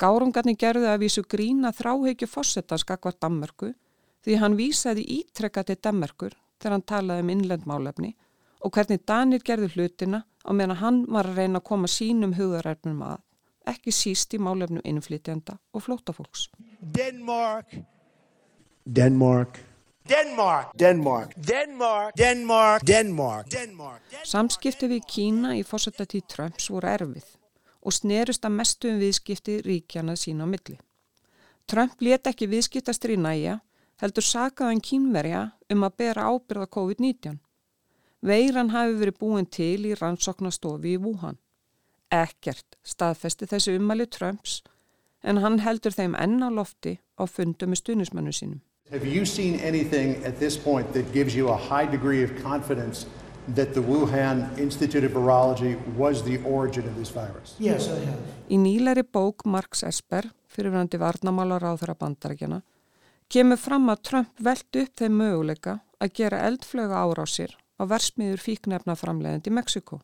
Gárungarni 0.00 0.54
gerði 0.56 0.88
að 0.88 1.02
vísu 1.04 1.22
grína 1.28 1.74
þráheikju 1.76 2.28
fósettanskakvar 2.30 3.18
Dammerku 3.20 3.74
því 4.24 4.36
hann 4.40 4.56
vísaði 4.56 5.04
ítrekka 5.20 5.64
til 5.68 5.76
Dammerkur 5.76 6.36
þegar 6.60 6.76
hann 6.76 6.86
talaði 6.88 7.24
um 7.24 7.32
innlendmálefni 7.34 8.14
og 8.64 8.72
hvernig 8.76 9.04
Danir 9.08 9.44
gerði 9.44 9.70
hlutina 9.74 10.22
á 10.24 10.50
meðan 10.56 10.80
hann 10.80 11.00
var 11.08 11.28
að 11.28 11.42
reyna 11.42 11.60
að 11.60 11.68
koma 11.68 11.88
sínum 11.88 12.36
hugaræfnum 12.38 13.02
að, 13.04 13.20
ekki 13.68 13.92
síst 13.92 14.36
í 14.36 14.40
málefnum 14.40 14.84
innflytjanda 14.88 15.58
og 15.76 15.84
flótafólks. 15.84 16.48
Denmark 16.80 17.76
Denmark. 18.84 19.60
Denmark. 20.08 20.72
Denmark. 20.74 21.34
Denmark. 21.36 22.16
Denmark. 22.16 22.86
Denmark. 22.86 23.50
Denmark. 23.50 24.02
Samskipti 24.24 24.88
við 24.90 25.04
Kína 25.06 25.52
í 25.58 25.62
fórsættatíð 25.62 26.24
Trumps 26.32 26.70
voru 26.72 26.88
erfið 26.88 27.28
og 27.80 27.94
snerust 27.96 28.44
að 28.44 28.56
mestu 28.58 28.90
um 28.90 29.00
viðskipti 29.00 29.60
ríkjana 29.64 30.16
sína 30.16 30.44
á 30.44 30.48
milli. 30.48 30.78
Trump 31.70 32.00
let 32.02 32.26
ekki 32.26 32.48
viðskiptastri 32.50 33.16
næja, 33.16 33.60
heldur 34.02 34.24
sakaðan 34.24 34.82
kínverja 34.82 35.50
um 35.70 35.84
að 35.86 35.96
bera 36.02 36.26
ábyrða 36.32 36.66
COVID-19. 36.76 37.38
Veiran 38.20 38.72
hafi 38.74 38.98
verið 39.00 39.20
búin 39.20 39.46
til 39.46 39.86
í 39.88 39.94
rannsóknastofi 39.96 40.96
í 40.96 41.00
Wuhan. 41.00 41.38
Ekkert 42.10 42.76
staðfesti 42.84 43.46
þessi 43.48 43.76
umæli 43.78 44.08
Trumps 44.10 44.60
en 45.22 45.40
hann 45.44 45.60
heldur 45.64 45.94
þeim 45.94 46.16
enn 46.18 46.42
á 46.42 46.48
lofti 46.52 46.98
á 47.16 47.24
fundu 47.28 47.68
með 47.68 47.82
stunismannu 47.84 48.32
sínum. 48.34 48.60
That 53.48 53.74
the 53.74 53.80
Wuhan 53.80 54.58
Institute 54.58 55.04
of 55.04 55.12
Virology 55.12 55.76
was 55.96 56.22
the 56.22 56.38
origin 56.44 56.84
of 56.86 56.96
this 56.96 57.10
virus? 57.10 57.56
Yes, 57.58 57.88
I 57.88 58.04
have. 58.04 58.20
Í 58.50 58.58
nýleiri 58.60 59.02
bók 59.02 59.44
Marks 59.44 59.82
Esper, 59.82 60.28
fyrirvændi 60.50 61.00
varnamálar 61.00 61.64
á 61.64 61.72
þeirra 61.80 61.96
bandarækjana, 61.98 62.60
kemur 63.30 63.58
fram 63.58 63.88
að 63.90 64.02
Trump 64.10 64.44
veldi 64.44 64.84
upp 64.84 65.00
þeim 65.00 65.16
möguleika 65.18 65.78
að 66.00 66.14
gera 66.20 66.44
eldflöga 66.46 67.00
árásir 67.00 67.56
á 67.80 67.82
versmiður 67.88 68.42
fíknefnaframleðandi 68.44 69.50
í 69.50 69.56
Mexiko. 69.56 70.00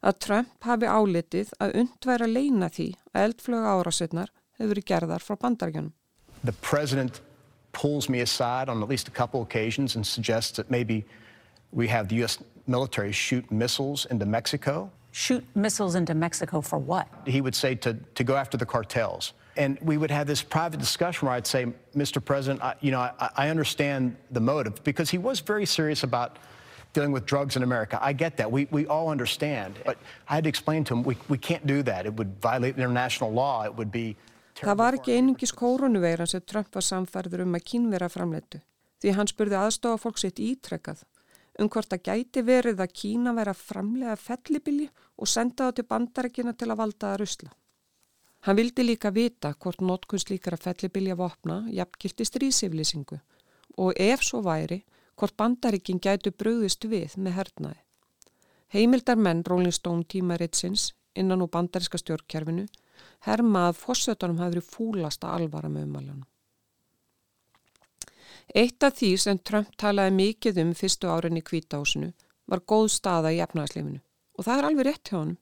Að 0.00 0.20
Trump 0.24 0.64
hafi 0.64 0.86
álitið 0.86 1.50
að 1.60 1.74
undværa 1.82 2.28
leina 2.28 2.68
því 2.70 2.92
að 3.12 3.24
eldflöga 3.24 3.74
árásinnar 3.76 4.30
hefur 4.56 4.72
verið 4.74 4.88
gerðar 4.92 5.24
frá 5.24 5.36
bandarækjanum. 5.40 5.92
The 6.44 6.54
president 6.64 7.20
pulls 7.72 8.08
me 8.08 8.20
aside 8.20 8.68
on 8.68 8.82
at 8.82 8.88
least 8.88 9.08
a 9.08 9.10
couple 9.10 9.42
occasions 9.42 9.96
and 9.96 10.06
suggests 10.06 10.56
that 10.56 10.70
maybe 10.70 11.04
we 11.72 11.88
have 11.88 12.08
the 12.08 12.16
U.S. 12.22 12.38
military 12.70 13.12
shoot 13.12 13.50
missiles 13.50 14.06
into 14.06 14.24
Mexico. 14.24 14.90
Shoot 15.12 15.44
missiles 15.54 15.94
into 15.96 16.14
Mexico 16.14 16.60
for 16.60 16.78
what? 16.78 17.08
He 17.26 17.40
would 17.40 17.54
say 17.54 17.74
to, 17.74 17.94
to 18.14 18.24
go 18.24 18.36
after 18.36 18.56
the 18.56 18.66
cartels. 18.66 19.32
And 19.56 19.78
we 19.82 19.98
would 19.98 20.10
have 20.10 20.26
this 20.26 20.42
private 20.42 20.78
discussion 20.78 21.26
where 21.26 21.34
I'd 21.36 21.46
say, 21.46 21.66
Mr. 21.94 22.24
President, 22.24 22.62
I, 22.62 22.74
you 22.80 22.92
know, 22.92 23.00
I, 23.00 23.30
I 23.36 23.48
understand 23.48 24.16
the 24.30 24.40
motive 24.40 24.82
because 24.84 25.10
he 25.10 25.18
was 25.18 25.40
very 25.40 25.66
serious 25.66 26.04
about 26.04 26.38
dealing 26.92 27.12
with 27.12 27.26
drugs 27.26 27.56
in 27.56 27.62
America. 27.62 27.98
I 28.00 28.12
get 28.12 28.36
that. 28.36 28.50
We, 28.50 28.68
we 28.70 28.86
all 28.86 29.08
understand. 29.08 29.74
But 29.84 29.98
I 30.28 30.36
had 30.36 30.44
to 30.44 30.48
explain 30.48 30.84
to 30.84 30.94
him, 30.94 31.02
we, 31.02 31.16
we 31.28 31.38
can't 31.38 31.66
do 31.66 31.82
that. 31.82 32.06
It 32.06 32.14
would 32.14 32.40
violate 32.40 32.76
international 32.76 33.32
law. 33.32 33.64
It 33.64 33.74
would 33.74 33.90
be 33.90 34.16
Það 34.60 34.76
var 34.76 34.96
ekki 34.98 35.14
einungis 35.16 35.54
kórunuveiran 35.56 36.28
sem 36.28 36.42
Trump 36.44 36.74
var 36.74 36.84
samfærður 36.84 37.46
um 37.46 37.54
að 37.56 37.62
kínvera 37.70 38.10
framleitu 38.12 38.58
því 39.00 39.14
hann 39.16 39.30
spurði 39.30 39.56
aðstofa 39.56 40.00
fólk 40.02 40.20
sitt 40.20 40.40
ítrekkað 40.42 41.04
um 41.60 41.68
hvort 41.68 41.92
að 41.92 42.04
gæti 42.08 42.42
verið 42.44 42.80
að 42.80 42.94
Kína 43.00 43.34
vera 43.36 43.54
framlega 43.54 44.16
fellibilji 44.16 44.88
og 45.20 45.28
senda 45.28 45.68
það 45.68 45.76
til 45.76 45.88
bandarækina 45.92 46.54
til 46.56 46.70
að 46.70 46.80
valda 46.80 47.10
að 47.12 47.18
rusla. 47.22 47.50
Hann 48.46 48.56
vildi 48.56 48.86
líka 48.86 49.10
vita 49.12 49.52
hvort 49.52 49.82
notkunns 49.84 50.30
líkara 50.30 50.56
fellibilja 50.56 51.16
vopna 51.16 51.60
jafnkilti 51.68 52.24
strísiflýsingu 52.24 53.20
og 53.76 53.92
ef 54.00 54.24
svo 54.24 54.40
væri 54.46 54.80
hvort 55.20 55.36
bandaríkin 55.36 56.00
gætu 56.00 56.32
bröðist 56.32 56.86
við 56.88 57.18
með 57.20 57.36
hernaði. 57.36 57.80
Heimildar 58.72 59.18
menn 59.20 59.44
Rolling 59.44 59.74
Stone 59.76 60.08
tímaritsins 60.08 60.94
innan 61.14 61.42
úr 61.44 61.52
bandaríska 61.52 62.00
stjórnkerfinu 62.00 62.66
herma 63.26 63.68
að 63.68 63.80
fórsötunum 63.82 64.40
hafi 64.40 64.56
verið 64.56 64.70
fúlasta 64.72 65.34
alvara 65.34 65.68
með 65.68 65.88
umaljónum. 65.88 66.26
Eitt 68.54 68.82
af 68.82 68.96
því 68.98 69.10
sem 69.22 69.38
Trump 69.38 69.76
talaði 69.78 70.16
mikið 70.16 70.58
um 70.64 70.72
fyrstu 70.74 71.10
árin 71.10 71.38
í 71.38 71.44
kvításinu 71.46 72.10
var 72.50 72.64
góð 72.66 72.88
staða 72.96 73.30
í 73.30 73.38
efnahagslifinu 73.44 74.00
og 74.38 74.46
það 74.46 74.58
er 74.58 74.66
alveg 74.68 74.86
rétt 74.88 75.10
hjá 75.10 75.18
hann. 75.18 75.36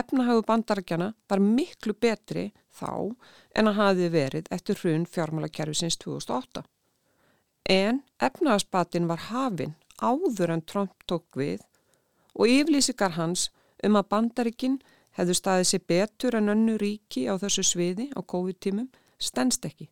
Efnahagu 0.00 0.42
bandarækjana 0.46 1.08
var 1.28 1.42
miklu 1.42 1.94
betri 1.94 2.50
þá 2.74 3.14
en 3.58 3.70
að 3.70 3.78
hafi 3.78 4.08
verið 4.14 4.50
eftir 4.54 4.78
hrun 4.82 5.06
fjármálakerfisins 5.06 5.98
2008. 6.02 6.62
En 7.70 8.00
efnahagsbatin 8.22 9.08
var 9.10 9.26
hafinn 9.28 9.74
áður 10.00 10.54
en 10.54 10.62
Trump 10.62 11.06
tók 11.06 11.26
við 11.36 11.60
og 12.34 12.48
yflýsikar 12.48 13.18
hans 13.18 13.50
um 13.84 13.98
að 13.98 14.08
bandaríkinn 14.14 14.80
hefðu 15.18 15.36
staðið 15.36 15.68
sér 15.70 15.86
betur 15.92 16.38
en 16.38 16.54
önnu 16.54 16.78
ríki 16.80 17.26
á 17.30 17.34
þessu 17.38 17.66
sviði 17.66 18.08
á 18.14 18.20
COVID-tímum 18.22 18.88
stennst 19.18 19.66
ekki. 19.66 19.90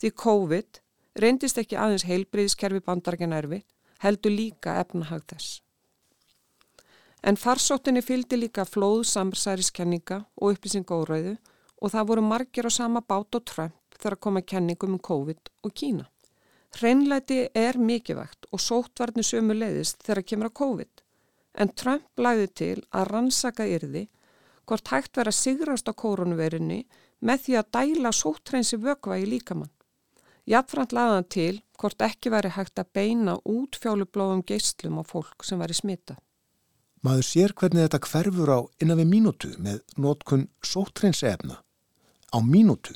Því 0.00 0.12
COVID 0.22 0.80
reyndist 1.20 1.58
ekki 1.60 1.78
aðeins 1.80 2.06
heilbriðiskerfi 2.08 2.82
bandarækjana 2.86 3.40
erfi, 3.42 3.62
heldur 4.04 4.34
líka 4.34 4.76
efnahag 4.82 5.24
þess. 5.30 5.60
En 7.26 7.38
farsóttinni 7.40 8.02
fylgdi 8.04 8.38
líka 8.38 8.66
flóð 8.68 9.06
samsæriskenninga 9.10 10.20
og 10.36 10.52
upplýsingóraðu 10.54 11.36
og 11.82 11.92
það 11.92 12.08
voru 12.10 12.22
margir 12.22 12.68
á 12.68 12.72
sama 12.72 13.00
bát 13.00 13.34
og 13.34 13.44
Trump 13.48 13.96
þegar 13.96 14.16
að 14.18 14.22
koma 14.26 14.42
kenningum 14.42 14.96
um 14.96 15.02
COVID 15.02 15.50
og 15.64 15.74
Kína. 15.74 16.06
Hreinleiti 16.76 17.46
er 17.56 17.78
mikilvægt 17.80 18.46
og 18.52 18.60
sótvarni 18.60 19.24
sömu 19.24 19.56
leiðist 19.56 20.02
þegar 20.04 20.26
kemur 20.28 20.50
að 20.50 20.58
COVID, 20.60 20.92
en 21.60 21.72
Trump 21.72 22.20
læði 22.20 22.48
til 22.60 22.76
að 22.92 23.08
rannsaka 23.12 23.64
yrði 23.64 24.06
hvort 24.66 24.90
hægt 24.92 25.16
verið 25.16 25.32
að 25.32 25.40
sigrast 25.40 25.88
á 25.88 25.92
kórunverinni 25.96 26.82
með 27.24 27.42
því 27.46 27.56
að 27.60 27.70
dæla 27.78 28.12
sóttreinsi 28.12 28.78
vökva 28.82 29.18
í 29.22 29.26
líkamann. 29.30 29.72
Jafnframt 30.46 30.92
laðan 30.94 31.26
til 31.26 31.54
hvort 31.80 32.02
ekki 32.06 32.30
veri 32.30 32.52
hægt 32.54 32.78
að 32.78 32.92
beina 32.94 33.34
út 33.50 33.78
fjálublóðum 33.82 34.44
geyslum 34.46 35.00
á 35.00 35.04
fólk 35.06 35.42
sem 35.42 35.58
veri 35.58 35.74
smita. 35.74 36.14
Maður 37.02 37.26
sér 37.26 37.54
hvernig 37.54 37.86
þetta 37.86 38.00
hverfur 38.06 38.52
á 38.54 38.60
innan 38.82 39.00
við 39.02 39.10
mínútu 39.10 39.50
með 39.62 39.82
nótkun 39.98 40.46
sóttreinsi 40.62 41.26
efna. 41.28 41.58
Á 42.30 42.38
mínútu. 42.42 42.94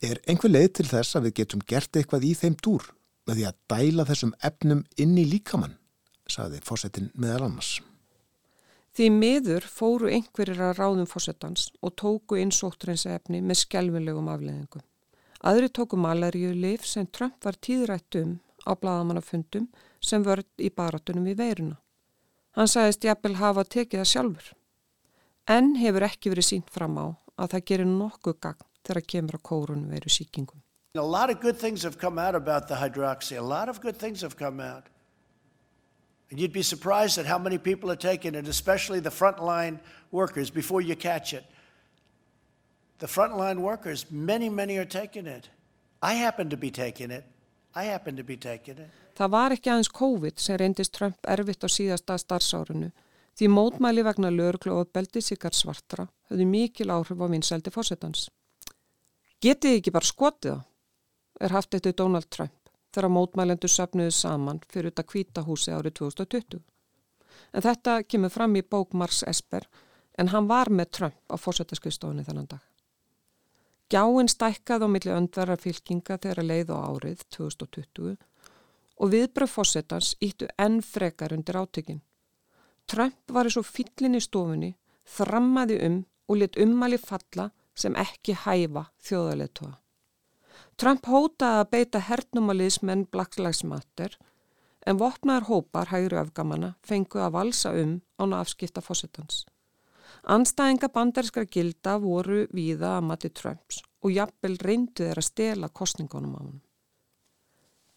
Er 0.00 0.20
einhver 0.28 0.52
leið 0.52 0.70
til 0.78 0.88
þess 0.88 1.16
að 1.16 1.28
við 1.28 1.36
getum 1.42 1.64
gert 1.68 1.96
eitthvað 1.96 2.26
í 2.28 2.32
þeim 2.36 2.56
dúr 2.64 2.88
með 3.28 3.38
því 3.38 3.46
að 3.50 3.60
dæla 3.72 4.08
þessum 4.08 4.34
efnum 4.48 4.82
inn 4.96 5.14
í 5.18 5.28
líkamann, 5.28 5.76
saði 6.28 6.60
fósettin 6.64 7.12
meðal 7.14 7.50
annars. 7.50 7.78
Því 8.96 9.08
miður 9.12 9.64
fóru 9.68 10.08
einhverjir 10.08 10.60
að 10.70 10.78
ráðum 10.80 11.08
fósettans 11.08 11.68
og 11.84 11.96
tóku 12.00 12.38
inn 12.40 12.52
sóttreinsefni 12.54 13.42
með 13.44 13.66
skjálfilegum 13.66 14.30
afleðingum. 14.32 14.84
Aðri 15.46 15.68
tóku 15.70 15.94
malaríu 15.94 16.50
lif 16.58 16.82
sem 16.90 17.06
Trump 17.06 17.44
var 17.44 17.54
tíðrætt 17.62 18.16
um 18.18 18.30
á 18.66 18.74
bladamannafundum 18.74 19.68
sem 20.02 20.24
vörd 20.26 20.48
í 20.58 20.72
baratunum 20.74 21.28
við 21.28 21.38
veiruna. 21.38 21.76
Hann 22.58 22.70
sagðist 22.72 23.06
jafnvel 23.06 23.36
hafa 23.38 23.62
tekið 23.62 24.00
það 24.00 24.10
sjálfur. 24.12 24.48
En 25.46 25.76
hefur 25.78 26.06
ekki 26.08 26.32
verið 26.32 26.48
sínt 26.48 26.72
fram 26.74 26.98
á 26.98 27.06
að 27.38 27.52
það 27.52 27.66
gerir 27.70 27.88
nokkuð 27.92 28.38
gagn 28.42 28.66
þegar 28.88 29.08
kemur 29.12 29.38
að 29.38 29.46
kórunum 29.50 29.94
veru 29.94 30.10
síkingum. 30.10 30.62
A 30.98 31.06
lot 31.06 31.30
of 31.30 31.40
good 31.40 31.60
things 31.60 31.84
have 31.84 32.00
come 32.00 32.18
out 32.18 32.34
about 32.34 32.66
the 32.66 32.74
hydroxy. 32.82 33.38
A 33.38 33.42
lot 33.42 33.68
of 33.68 33.80
good 33.80 33.96
things 33.96 34.22
have 34.22 34.36
come 34.36 34.58
out. 34.58 34.90
And 36.30 36.40
you'd 36.40 36.52
be 36.52 36.62
surprised 36.62 37.18
at 37.18 37.26
how 37.26 37.38
many 37.38 37.58
people 37.58 37.88
are 37.90 38.02
taking 38.10 38.34
it, 38.34 38.48
especially 38.48 38.98
the 38.98 39.14
frontline 39.14 39.78
workers, 40.10 40.50
before 40.50 40.80
you 40.80 40.96
catch 40.96 41.32
it. 41.34 41.44
The 42.98 43.06
frontline 43.06 43.60
workers, 43.60 44.06
many, 44.10 44.48
many 44.48 44.78
are 44.78 44.88
taking 44.88 45.26
it. 45.26 45.50
I 46.02 46.14
happen 46.14 46.48
to 46.50 46.56
be 46.56 46.70
taking 46.70 47.10
it. 47.10 47.24
I 47.74 47.84
happen 47.84 48.16
to 48.16 48.24
be 48.24 48.36
taking 48.36 48.78
it. 48.78 48.90
Það 49.16 49.30
var 49.32 49.52
ekki 49.52 49.70
aðeins 49.72 49.90
COVID 49.92 50.40
sem 50.40 50.56
reyndist 50.60 50.94
Trump 50.96 51.28
erfitt 51.28 51.64
á 51.64 51.68
síðasta 51.68 52.16
starfsárunu 52.20 52.90
því 53.36 53.48
mótmæli 53.52 54.04
vegna 54.04 54.30
löglu 54.32 54.78
og 54.80 54.92
beldi 54.96 55.20
sikkar 55.20 55.52
svartra 55.56 56.06
höfðu 56.30 56.46
mikil 56.48 56.92
áhrif 56.92 57.20
á 57.20 57.26
vinsældi 57.32 57.72
fórsetans. 57.72 58.30
Getið 59.44 59.78
ekki 59.78 59.92
bara 59.92 60.08
skotið 60.08 60.56
á, 60.56 60.58
er 61.40 61.52
haft 61.52 61.76
eftir 61.76 61.96
Donald 61.96 62.30
Trump 62.32 62.72
þegar 62.96 63.12
mótmælendur 63.12 63.72
söfnuðu 63.72 64.14
saman 64.16 64.62
fyrir 64.72 64.88
þetta 64.88 65.04
kvítahúsi 65.10 65.74
árið 65.76 65.98
2020. 66.00 66.62
En 67.52 67.64
þetta 67.64 67.98
kemur 68.08 68.32
fram 68.32 68.56
í 68.56 68.64
bók 68.64 68.96
Mars 68.96 69.20
Esper 69.28 69.68
en 70.16 70.32
hann 70.32 70.48
var 70.48 70.72
með 70.72 70.94
Trump 70.96 71.20
á 71.28 71.36
fórsættaskristofunni 71.36 72.24
þennan 72.24 72.48
dag. 72.48 72.64
Gjáinn 73.86 74.26
stækkaði 74.26 74.82
á 74.82 74.88
milli 74.90 75.12
öndverðar 75.14 75.60
fylkinga 75.62 76.16
þegar 76.18 76.40
að 76.42 76.48
leið 76.50 76.70
á 76.74 76.78
árið 76.90 77.20
2020 77.36 78.16
og 78.96 79.12
viðbröð 79.12 79.52
fórsettans 79.52 80.08
íttu 80.26 80.48
enn 80.58 80.80
frekar 80.82 81.34
undir 81.36 81.58
átökin. 81.60 82.02
Trump 82.90 83.30
var 83.30 83.46
eins 83.46 83.58
og 83.60 83.68
fyllin 83.68 84.18
í 84.18 84.22
stofunni, 84.24 84.72
þrammaði 85.06 85.78
um 85.86 85.96
og 86.26 86.40
lit 86.40 86.58
ummali 86.58 86.98
falla 86.98 87.50
sem 87.78 87.94
ekki 87.94 88.34
hæfa 88.42 88.88
þjóðarleðtóa. 89.06 89.74
Trump 90.76 91.06
hótaði 91.06 91.62
að 91.62 91.70
beita 91.72 92.02
hernumaliðsmenn 92.08 93.06
Black 93.12 93.38
Lives 93.38 93.62
Matter 93.64 94.16
en 94.86 94.98
vopnaðar 94.98 95.46
hópar 95.50 95.92
hægri 95.92 96.18
afgamanna 96.18 96.74
fengu 96.82 97.22
að 97.22 97.36
valsa 97.38 97.72
um 97.78 98.00
án 98.18 98.32
að 98.32 98.42
afskipta 98.42 98.82
fósettans. 98.82 99.44
Anstæðinga 100.26 100.88
bandarinskara 100.90 101.46
gilda 101.46 101.92
voru 102.02 102.40
víða 102.50 102.96
að 102.96 103.04
mati 103.06 103.28
Trumps 103.30 103.76
og 104.02 104.10
jafnvel 104.10 104.56
reyndu 104.58 105.04
þeir 105.04 105.20
að 105.20 105.26
stela 105.28 105.68
kostningunum 105.70 106.32
á 106.34 106.40
hann. 106.42 106.56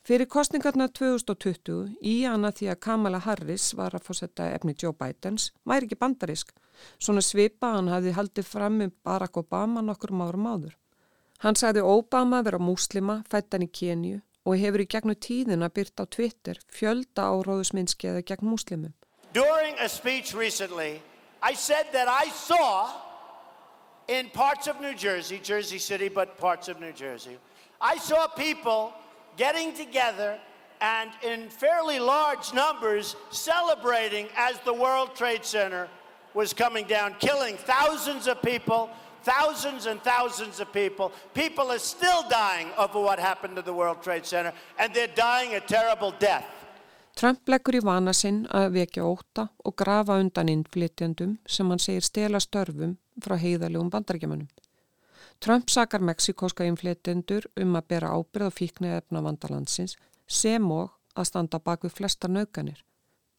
Fyrir 0.05 0.29
kostningarna 0.29 0.87
2020 0.93 1.95
í 2.05 2.13
hana 2.29 2.51
því 2.53 2.69
að 2.69 2.79
Kamala 2.85 3.23
Harris 3.25 3.71
var 3.77 3.97
að 3.97 4.05
fósetta 4.05 4.45
efni 4.53 4.75
Joe 4.77 4.93
Bidens 4.93 5.49
væri 5.65 5.89
ekki 5.89 5.97
bandarisk, 6.05 6.53
svona 7.01 7.25
svipa 7.25 7.73
hann 7.75 7.89
hafði 7.89 8.13
haldið 8.13 8.45
fram 8.53 8.79
um 8.85 8.93
Barack 9.03 9.41
Obama 9.41 9.81
nokkur 9.81 10.13
árum 10.21 10.47
áður. 10.53 10.77
Hann 11.41 11.57
sagði 11.57 11.81
Obama 11.81 12.43
vera 12.45 12.61
múslima, 12.61 13.23
fættan 13.25 13.65
í 13.65 13.73
Kenju 13.73 14.21
og 14.45 14.57
hefur 14.57 14.85
í 14.85 14.89
gegnu 14.93 15.17
tíðina 15.17 15.69
byrt 15.73 15.97
á 15.97 16.05
Twitter 16.05 16.61
fjölda 16.69 17.25
áróðusminskiða 17.33 18.21
gegn 18.21 18.53
múslimum. 18.53 18.93
During 19.33 19.77
a 19.79 19.89
speech 19.89 20.33
recently, 20.33 21.01
I 21.41 21.53
said 21.53 21.87
that 21.93 22.07
I 22.07 22.29
saw 22.29 22.91
in 24.07 24.29
parts 24.29 24.67
of 24.67 24.81
New 24.81 24.93
Jersey, 24.93 25.39
Jersey 25.41 25.77
City, 25.77 26.09
but 26.09 26.37
parts 26.37 26.67
of 26.67 26.79
New 26.79 26.91
Jersey, 26.91 27.37
I 27.79 27.97
saw 27.97 28.27
people 28.27 28.93
getting 29.37 29.73
together 29.73 30.39
and 30.81 31.11
in 31.23 31.49
fairly 31.49 31.99
large 31.99 32.53
numbers 32.53 33.15
celebrating 33.31 34.27
as 34.35 34.59
the 34.61 34.73
World 34.73 35.15
Trade 35.15 35.45
Center 35.45 35.87
was 36.33 36.53
coming 36.53 36.85
down, 36.87 37.15
killing 37.19 37.57
thousands 37.57 38.27
of 38.27 38.41
people, 38.41 38.89
thousands 39.23 39.85
and 39.85 40.01
thousands 40.03 40.59
of 40.59 40.71
people. 40.71 41.11
People 41.33 41.71
are 41.71 41.79
still 41.79 42.27
dying 42.29 42.69
over 42.77 42.99
what 42.99 43.19
happened 43.19 43.55
to 43.55 43.61
the 43.61 43.73
World 43.73 44.01
Trade 44.01 44.25
Center, 44.25 44.53
and 44.77 44.93
they're 44.93 45.07
dying 45.07 45.55
a 45.55 45.59
terrible 45.59 46.11
death. 46.19 46.45
Trump 47.19 47.49
leggur 47.51 47.75
í 47.75 47.79
vana 47.83 48.13
sinn 48.15 48.45
að 48.55 48.77
vekja 48.77 49.03
óta 49.03 49.43
og 49.67 49.73
grafa 49.81 50.15
undan 50.21 50.47
innflytjandum 50.53 51.33
sem 51.51 51.67
hann 51.67 51.81
segir 51.83 52.05
stela 52.07 52.39
störfum 52.39 52.93
frá 53.19 53.33
heiðalegum 53.41 53.89
bandarækjumannum. 53.91 54.47
Trump 55.43 55.67
sakar 55.67 55.99
meksikóska 55.99 56.63
inflétendur 56.69 57.49
um 57.59 57.75
að 57.75 57.89
bera 57.91 58.13
ábyrð 58.15 58.47
á 58.47 58.51
fíknu 58.55 58.93
efna 58.95 59.23
vandalandsins 59.25 59.97
sem 60.31 60.71
og 60.71 60.95
að 61.11 61.27
standa 61.33 61.59
bak 61.59 61.83
við 61.83 61.97
flesta 61.99 62.31
naukanir. 62.31 62.79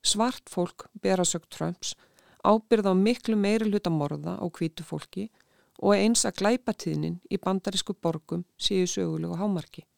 Svart 0.04 0.52
fólk 0.52 0.90
bera 1.00 1.24
sög 1.24 1.48
Trumps 1.48 1.96
ábyrð 2.44 2.92
á 2.92 2.94
miklu 3.00 3.40
meiri 3.40 3.72
hluta 3.72 3.88
morða 3.88 4.36
á 4.36 4.44
kvítu 4.52 4.84
fólki 4.84 5.30
og 5.80 5.96
eins 5.96 6.28
að 6.28 6.42
glæpatíðnin 6.44 7.22
í 7.32 7.40
bandarísku 7.40 7.96
borgum 7.96 8.44
séu 8.60 8.84
sögulegu 8.84 9.40
hámarki. 9.40 9.88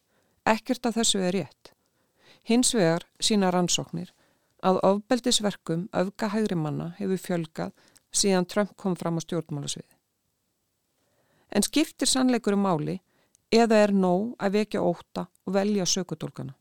Ekkert 0.47 0.87
af 0.87 1.01
þessu 1.03 1.19
er 1.19 1.35
rétt. 1.35 1.75
Hins 2.43 2.75
vegar 2.75 3.07
sína 3.23 3.51
rannsóknir 3.55 4.11
að 4.67 4.81
ofbeldisverkum 4.87 5.89
öfga 5.93 6.31
hægri 6.33 6.59
manna 6.59 6.93
hefur 6.99 7.21
fjölgað 7.27 7.73
síðan 8.13 8.47
Trump 8.47 8.75
kom 8.77 8.97
fram 8.99 9.19
á 9.19 9.21
stjórnmálasviði. 9.25 9.89
En 11.53 11.63
skiptir 11.63 12.09
sannleikur 12.09 12.57
um 12.57 12.65
máli 12.67 12.99
eða 13.53 13.83
er 13.85 13.93
nóg 13.93 14.33
að 14.39 14.59
vekja 14.59 14.83
óta 14.83 15.27
og 15.47 15.55
velja 15.55 15.87
sökutólkana. 15.87 16.55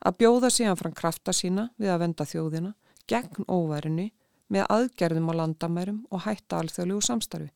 Að 0.00 0.16
bjóða 0.22 0.50
síðan 0.54 0.78
fram 0.80 0.96
krafta 0.96 1.34
sína 1.36 1.68
við 1.76 1.92
að 1.92 2.02
venda 2.04 2.24
þjóðina 2.24 2.74
gegn 3.10 3.48
óværinni 3.48 4.10
með 4.50 4.66
aðgerðum 4.76 5.30
á 5.30 5.34
landamærum 5.42 6.00
og 6.10 6.24
hætta 6.24 6.62
alþjóðlegu 6.62 7.04
samstarfi. 7.04 7.52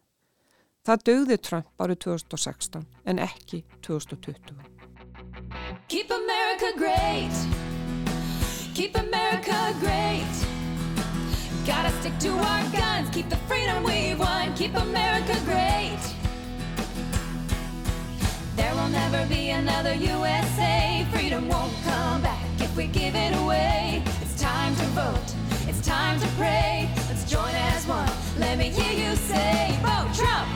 Það 0.84 1.08
dögði 1.08 1.40
Trump 1.40 1.80
árið 1.80 2.02
2016 2.10 2.86
en 3.08 3.24
ekki 3.24 3.64
2020. 3.86 4.74
Keep 5.89 6.11
America 6.11 6.72
great. 6.77 7.31
Keep 8.75 8.97
America 8.97 9.75
great. 9.81 10.35
Gotta 11.66 11.91
stick 12.01 12.18
to 12.20 12.31
our 12.31 12.62
guns. 12.70 13.09
Keep 13.11 13.31
the 13.31 13.37
freedom 13.49 13.85
we 13.85 14.14
won. 14.14 14.55
Keep 14.55 14.75
America 14.77 15.37
great. 15.45 16.01
There 18.57 18.75
will 18.75 18.89
never 18.89 19.27
be 19.27 19.51
another 19.51 19.95
USA 19.95 20.85
Freedom 21.11 21.49
won't 21.49 21.72
come 21.85 22.22
back 22.22 22.45
if 22.59 22.77
we 22.77 22.87
give 22.87 23.14
it 23.14 23.37
away. 23.37 24.03
It's 24.20 24.41
time 24.41 24.75
to 24.77 24.85
vote. 24.87 25.35
It's 25.68 25.81
time 25.87 26.20
to 26.20 26.27
pray. 26.37 26.91
Let's 27.09 27.31
join 27.31 27.55
as 27.55 27.87
one. 27.87 28.11
Let 28.39 28.59
me 28.59 28.70
hear 28.70 28.93
you 28.93 29.16
say, 29.16 29.79
Vote 29.83 30.12
Trump. 30.14 30.49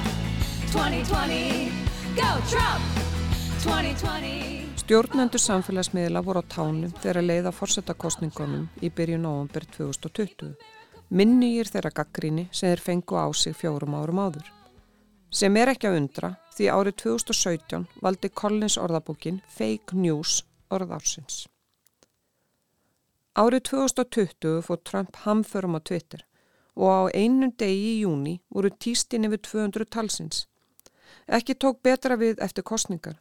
2020. 0.72 1.72
Go 2.16 2.40
Trump. 2.48 2.82
2020. 2.94 3.17
Stjórnendur 3.58 5.40
samfélagsmiðla 5.42 6.20
voru 6.22 6.44
á 6.46 6.46
tánum 6.46 6.92
þegar 7.02 7.24
leiða 7.26 7.50
fórsetakostningunum 7.50 8.68
í 8.86 8.90
byrju 8.94 9.18
november 9.18 9.66
2020. 9.74 10.52
Minnýjir 11.10 11.66
þeirra 11.66 11.90
gaggríni 11.96 12.44
sem 12.52 12.70
þeir 12.70 12.84
fengu 12.84 13.18
á 13.18 13.26
sig 13.34 13.58
fjórum 13.58 13.98
árum 13.98 14.22
áður. 14.22 14.46
Sem 15.34 15.58
er 15.58 15.74
ekki 15.74 15.90
að 15.90 15.98
undra 16.04 16.32
því 16.54 16.70
árið 16.70 16.98
2017 17.02 17.90
valdi 18.06 18.30
Collins 18.30 18.78
orðabókin 18.78 19.42
Fake 19.50 19.98
News 20.06 20.44
orðársins. 20.70 21.48
Árið 23.34 23.66
2020 23.74 24.62
fór 24.62 24.84
Trump 24.86 25.24
hamförum 25.26 25.74
á 25.74 25.82
Twitter 25.82 26.22
og 26.78 26.94
á 26.94 27.00
einum 27.10 27.50
degi 27.50 27.96
í 27.96 28.02
júni 28.06 28.38
voru 28.54 28.70
týstin 28.70 29.26
yfir 29.26 29.42
200 29.50 29.90
talsins. 29.90 30.46
Ekki 31.26 31.58
tók 31.58 31.82
betra 31.82 32.14
við 32.14 32.38
eftir 32.38 32.62
kostningar 32.62 33.18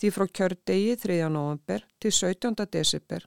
því 0.00 0.10
frá 0.14 0.24
kjördegi 0.32 0.96
3. 0.96 1.16
november 1.28 1.84
til 2.00 2.12
17. 2.12 2.56
desember 2.72 3.26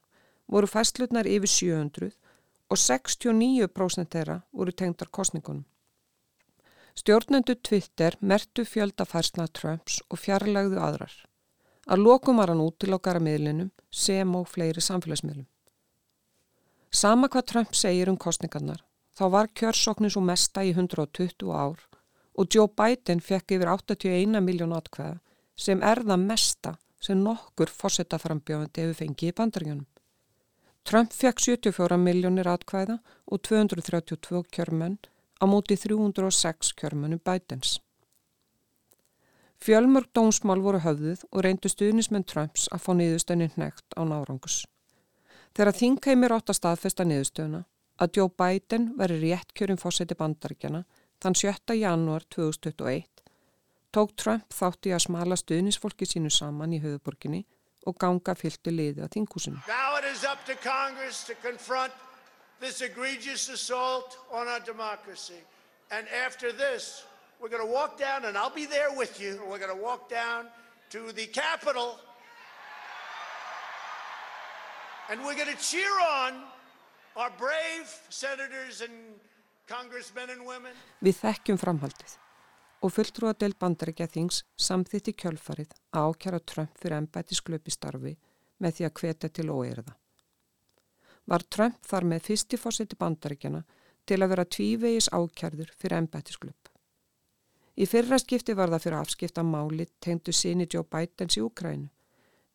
voru 0.49 0.67
fæslutnar 0.67 1.27
yfir 1.29 1.51
700 1.51 2.09
og 2.73 2.79
69% 2.81 4.09
þeirra 4.15 4.39
voru 4.51 4.73
tengdar 4.73 5.11
kostningunum. 5.13 5.65
Stjórnendu 6.97 7.55
Twitter 7.55 8.17
mertu 8.21 8.65
fjöldafærsna 8.65 9.47
Trumps 9.53 10.01
og 10.09 10.19
fjarlægðu 10.21 10.77
aðrar. 10.81 11.13
Að 11.89 12.03
lokum 12.05 12.37
var 12.37 12.49
hann 12.53 12.61
út 12.61 12.77
til 12.79 12.93
okkara 12.93 13.21
miðlinum 13.21 13.71
sem 13.91 14.35
og 14.35 14.47
fleiri 14.49 14.81
samfélagsmiðlum. 14.81 15.47
Sama 16.93 17.27
hvað 17.27 17.47
Trump 17.49 17.73
segir 17.73 18.09
um 18.09 18.17
kostningarnar, 18.17 18.83
þá 19.17 19.25
var 19.33 19.49
kjörsóknin 19.49 20.13
svo 20.13 20.21
mesta 20.21 20.63
í 20.65 20.73
120 20.73 21.49
ár 21.49 21.81
og 22.33 22.49
Joe 22.49 22.69
Biden 22.69 23.21
fekk 23.21 23.57
yfir 23.57 23.69
81 23.69 24.41
miljón 24.41 24.73
atkvæða 24.77 25.19
sem 25.55 25.81
er 25.83 26.01
það 26.03 26.25
mesta 26.27 26.75
sem 27.03 27.19
nokkur 27.19 27.71
fórsetaframbjóðandi 27.71 28.83
hefur 28.83 28.99
fengið 29.01 29.31
í 29.31 29.35
bandaríunum. 29.37 29.87
Trump 30.83 31.13
fekk 31.15 31.39
74 31.39 31.97
miljónir 31.99 32.47
atkvæða 32.51 32.97
og 33.31 33.41
232 33.47 34.43
kjörmenn 34.51 34.97
á 35.39 35.45
móti 35.47 35.77
306 35.79 36.73
kjörmennum 36.79 37.21
Bidens. 37.23 37.79
Fjölmörg 39.63 40.09
dómsmál 40.11 40.59
voru 40.59 40.81
höfðuð 40.83 41.23
og 41.31 41.43
reyndu 41.45 41.71
stuðnismenn 41.71 42.27
Trumps 42.27 42.67
að 42.75 42.83
fá 42.83 42.91
niðurstönin 42.99 43.53
hnegt 43.55 43.95
á 43.95 44.03
nárangus. 44.03 44.65
Þegar 45.55 45.77
þingheimir 45.77 46.35
átt 46.35 46.51
að 46.51 46.59
staðfesta 46.59 47.07
niðurstöðuna 47.07 47.63
að 48.03 48.17
Joe 48.17 48.31
Biden 48.41 48.89
veri 48.99 49.21
rétt 49.21 49.53
kjörum 49.55 49.79
fórseti 49.79 50.17
bandaríkjana 50.19 50.83
þann 51.23 51.39
7. 51.39 51.77
janúar 51.79 52.27
2021 52.35 53.22
tók 53.93 54.15
Trump 54.19 54.53
þátt 54.53 54.89
í 54.89 54.93
að 54.95 55.05
smala 55.07 55.37
stuðnisfólki 55.39 56.07
sínu 56.09 56.31
saman 56.33 56.73
í 56.75 56.81
höfuborginni 56.83 57.43
og 57.87 57.97
ganga 57.99 58.35
fylgtu 58.39 58.73
liði 58.73 59.03
að 59.05 59.13
þingúsinu. 59.17 59.61
Now 59.67 59.97
it 59.99 60.07
is 60.09 60.23
up 60.23 60.43
to 60.49 60.55
Congress 60.63 61.23
to 61.29 61.35
confront 61.43 61.93
this 62.59 62.81
egregious 62.81 63.49
assault 63.49 64.17
on 64.31 64.47
our 64.47 64.63
democracy. 64.63 65.41
And 65.91 66.07
after 66.25 66.51
this, 66.51 67.03
we're 67.39 67.49
going 67.49 67.65
to 67.65 67.73
walk 67.73 67.99
down, 67.99 68.25
and 68.25 68.37
I'll 68.37 68.55
be 68.55 68.65
there 68.65 68.95
with 68.95 69.19
you, 69.19 69.39
we're 69.49 69.59
going 69.59 69.75
to 69.75 69.83
walk 69.83 70.09
down 70.09 70.47
to 70.89 71.11
the 71.11 71.27
Capitol 71.27 71.99
And 75.09 75.19
we're 75.25 75.35
going 75.35 75.53
to 75.53 75.61
cheer 75.61 75.91
on 75.99 76.33
our 77.17 77.29
brave 77.37 77.87
senators 78.09 78.81
and 78.81 78.91
congressmen 79.67 80.29
and 80.29 80.45
women. 80.47 80.71
Við 81.03 81.19
þekkjum 81.19 81.59
framhaldið 81.59 82.15
og 82.83 82.91
fulltrúa 82.91 83.33
del 83.39 83.55
bandarækja 83.59 84.07
þings 84.15 84.41
samþitt 84.67 85.11
í 85.11 85.15
kjölfarið 85.23 85.71
að 85.95 86.09
ákjara 86.09 86.41
Trump 86.51 86.77
fyrir 86.81 86.97
ennbætisklöpi 86.99 87.71
starfi 87.71 88.13
með 88.59 88.75
því 88.77 88.87
að 88.89 88.93
hveta 88.99 89.29
til 89.29 89.47
óeirða. 89.49 89.95
Var 91.31 91.47
Trump 91.55 91.79
þar 91.87 92.09
með 92.11 92.27
fyrsti 92.27 92.59
fórseti 92.59 92.99
bandarækjana 92.99 93.63
til 94.05 94.19
að 94.19 94.31
vera 94.33 94.49
tvívegis 94.57 95.09
ákjærður 95.15 95.73
fyrir 95.79 95.97
ennbætisklöp. 96.01 96.69
Í 97.79 97.87
fyrra 97.89 98.19
skipti 98.21 98.53
var 98.53 98.69
það 98.69 98.85
fyrir 98.85 98.99
afskipta 98.99 99.43
máli 99.47 99.87
tengdu 100.03 100.35
síni 100.35 100.67
Joe 100.69 100.83
Bidens 100.83 101.39
í 101.39 101.41
Ukrænu 101.41 101.89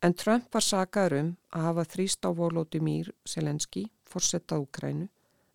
En 0.01 0.15
Trump 0.15 0.53
var 0.55 0.63
sagaður 0.63 1.15
um 1.19 1.31
að 1.51 1.65
hafa 1.67 1.85
þrýst 1.93 2.27
á 2.27 2.31
volóti 2.31 2.79
Mír 2.79 3.09
Selenski, 3.27 3.89
fórsetta 4.07 4.61
Úkrænu, 4.63 5.09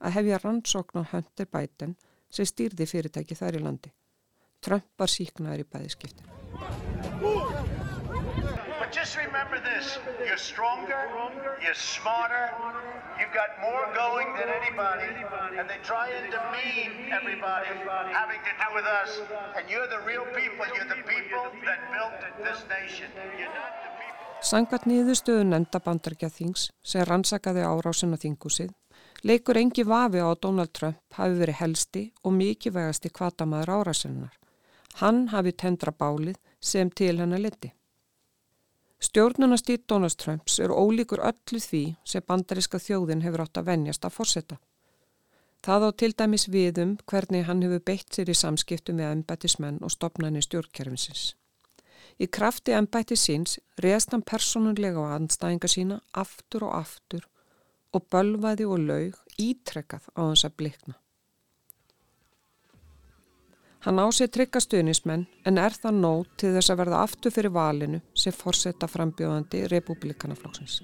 að 0.03 0.15
hefja 0.17 0.39
rannsókn 0.43 0.99
á 0.99 1.03
Hunter 1.13 1.47
Biden 1.47 1.93
sem 2.27 2.49
stýrði 2.49 2.87
fyrirtæki 2.91 3.37
þær 3.39 3.59
í 3.59 3.61
landi. 3.63 3.93
Trump 4.65 4.85
var 4.99 5.11
síknaður 5.11 5.63
í 5.63 5.67
bæðiskiptin. 5.75 6.29
But 8.79 8.91
just 8.91 9.17
remember 9.17 9.59
this, 9.63 9.97
you're 10.27 10.37
stronger, 10.37 11.01
you're 11.63 11.77
smarter, 11.77 12.51
you've 13.19 13.33
got 13.33 13.51
more 13.61 13.85
going 13.95 14.27
than 14.39 14.49
anybody, 14.49 15.09
and 15.57 15.69
they 15.69 15.79
try 15.83 16.09
and 16.17 16.27
demean 16.31 17.11
everybody 17.11 17.71
having 18.11 18.41
to 18.49 18.53
do 18.63 18.69
with 18.75 18.87
us, 19.01 19.11
and 19.57 19.69
you're 19.69 19.87
the 19.87 20.03
real 20.05 20.27
people, 20.35 20.65
you're 20.75 20.91
the 20.91 21.03
people 21.07 21.43
that 21.67 21.79
built 21.95 22.15
this 22.43 22.63
nation. 22.67 23.09
You're 23.39 23.53
not 23.55 23.73
the 23.83 23.93
Sangvat 24.43 24.83
niðurstöðu 24.83 25.45
nefnda 25.47 25.79
bandarkja 25.85 26.27
þings 26.27 26.65
sem 26.83 27.05
rannsakaði 27.07 27.63
árásin 27.63 28.11
á 28.11 28.19
þingúsið 28.19 28.73
leikur 29.23 29.55
engi 29.55 29.85
vafi 29.87 30.19
á 30.19 30.35
Donald 30.35 30.73
Trump 30.75 30.99
hafi 31.15 31.39
verið 31.39 31.59
helsti 31.61 32.01
og 32.27 32.35
mikið 32.35 32.75
vegasti 32.75 33.11
kvatamaður 33.19 33.71
árásinnar. 33.79 34.33
Hann 35.01 35.27
hafi 35.33 35.53
tendra 35.57 35.91
bálið 35.91 36.37
sem 36.61 36.91
til 36.91 37.17
hennar 37.19 37.41
leti. 37.41 37.73
Stjórnunastýr 39.03 39.81
Donald 39.89 40.15
Trumps 40.15 40.59
er 40.63 40.71
ólíkur 40.71 41.19
öllu 41.19 41.59
því 41.59 41.81
sem 42.07 42.23
bandariska 42.27 42.79
þjóðin 42.79 43.23
hefur 43.25 43.43
átt 43.43 43.59
að 43.59 43.67
venjast 43.71 44.05
að 44.07 44.15
fórseta. 44.15 44.57
Það 45.63 45.85
á 45.87 45.89
til 45.99 46.11
dæmis 46.19 46.47
við 46.51 46.79
um 46.83 46.95
hvernig 47.09 47.45
hann 47.47 47.63
hefur 47.65 47.83
beitt 47.89 48.15
sér 48.15 48.31
í 48.31 48.35
samskiptum 48.35 48.99
með 48.99 49.11
embætismenn 49.17 49.81
og 49.83 49.91
stopnæni 49.91 50.43
stjórnkerfinsins. 50.43 51.33
Í 52.19 52.27
krafti 52.27 52.75
ennbætti 52.77 53.17
síns 53.19 53.57
reðst 53.83 54.13
hann 54.13 54.23
personunlega 54.23 55.03
á 55.03 55.15
anstæðinga 55.17 55.71
sína 55.71 55.99
aftur 56.23 56.67
og 56.69 56.75
aftur 56.79 57.27
og 57.93 58.07
bölvaði 58.11 58.67
og 58.69 58.83
laug 58.87 59.39
ítrekkað 59.39 60.07
á 60.15 60.21
hans 60.21 60.45
að 60.47 60.59
blikna. 60.61 60.95
Hann 63.83 63.99
ásið 63.99 64.29
trygga 64.31 64.61
stuðnismenn 64.63 65.25
en 65.43 65.59
er 65.59 65.73
það 65.75 65.97
nót 65.99 66.29
til 66.39 66.53
þess 66.55 66.71
að 66.71 66.77
verða 66.79 67.01
aftur 67.03 67.33
fyrir 67.35 67.51
valinu 67.51 67.97
sem 68.15 68.31
forsetta 68.31 68.87
frambjóðandi 68.87 69.65
republikanaflokksins. 69.73 70.77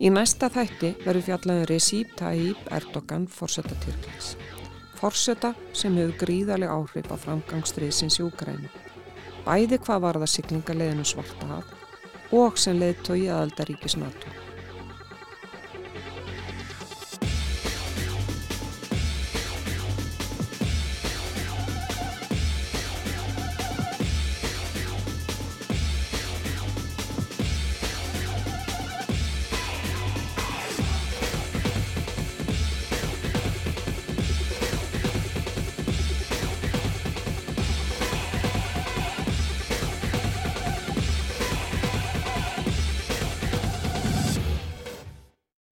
Í 0.00 0.08
næsta 0.12 0.48
þætti 0.52 0.94
verður 1.06 1.26
fjallaður 1.30 1.72
Recep 1.72 2.12
Tayyip 2.20 2.70
Erdogan 2.76 3.24
fórseta 3.28 3.76
Tyrklands. 3.86 4.34
Fórseta 5.00 5.54
sem 5.72 5.96
hefur 5.96 6.26
gríðarlega 6.26 6.76
áhrif 6.76 7.08
á 7.08 7.16
framgangstriðsins 7.24 8.20
í 8.20 8.28
Úgrænu. 8.28 8.89
Bæði 9.50 9.80
hvað 9.82 10.02
var 10.04 10.16
það 10.22 10.30
siglingarleginu 10.30 11.04
svarta 11.10 11.46
haf 11.50 12.36
og 12.38 12.58
sem 12.62 12.78
leið 12.78 13.00
tói 13.08 13.24
aðaldaríkis 13.26 13.96
NATO. 13.98 14.39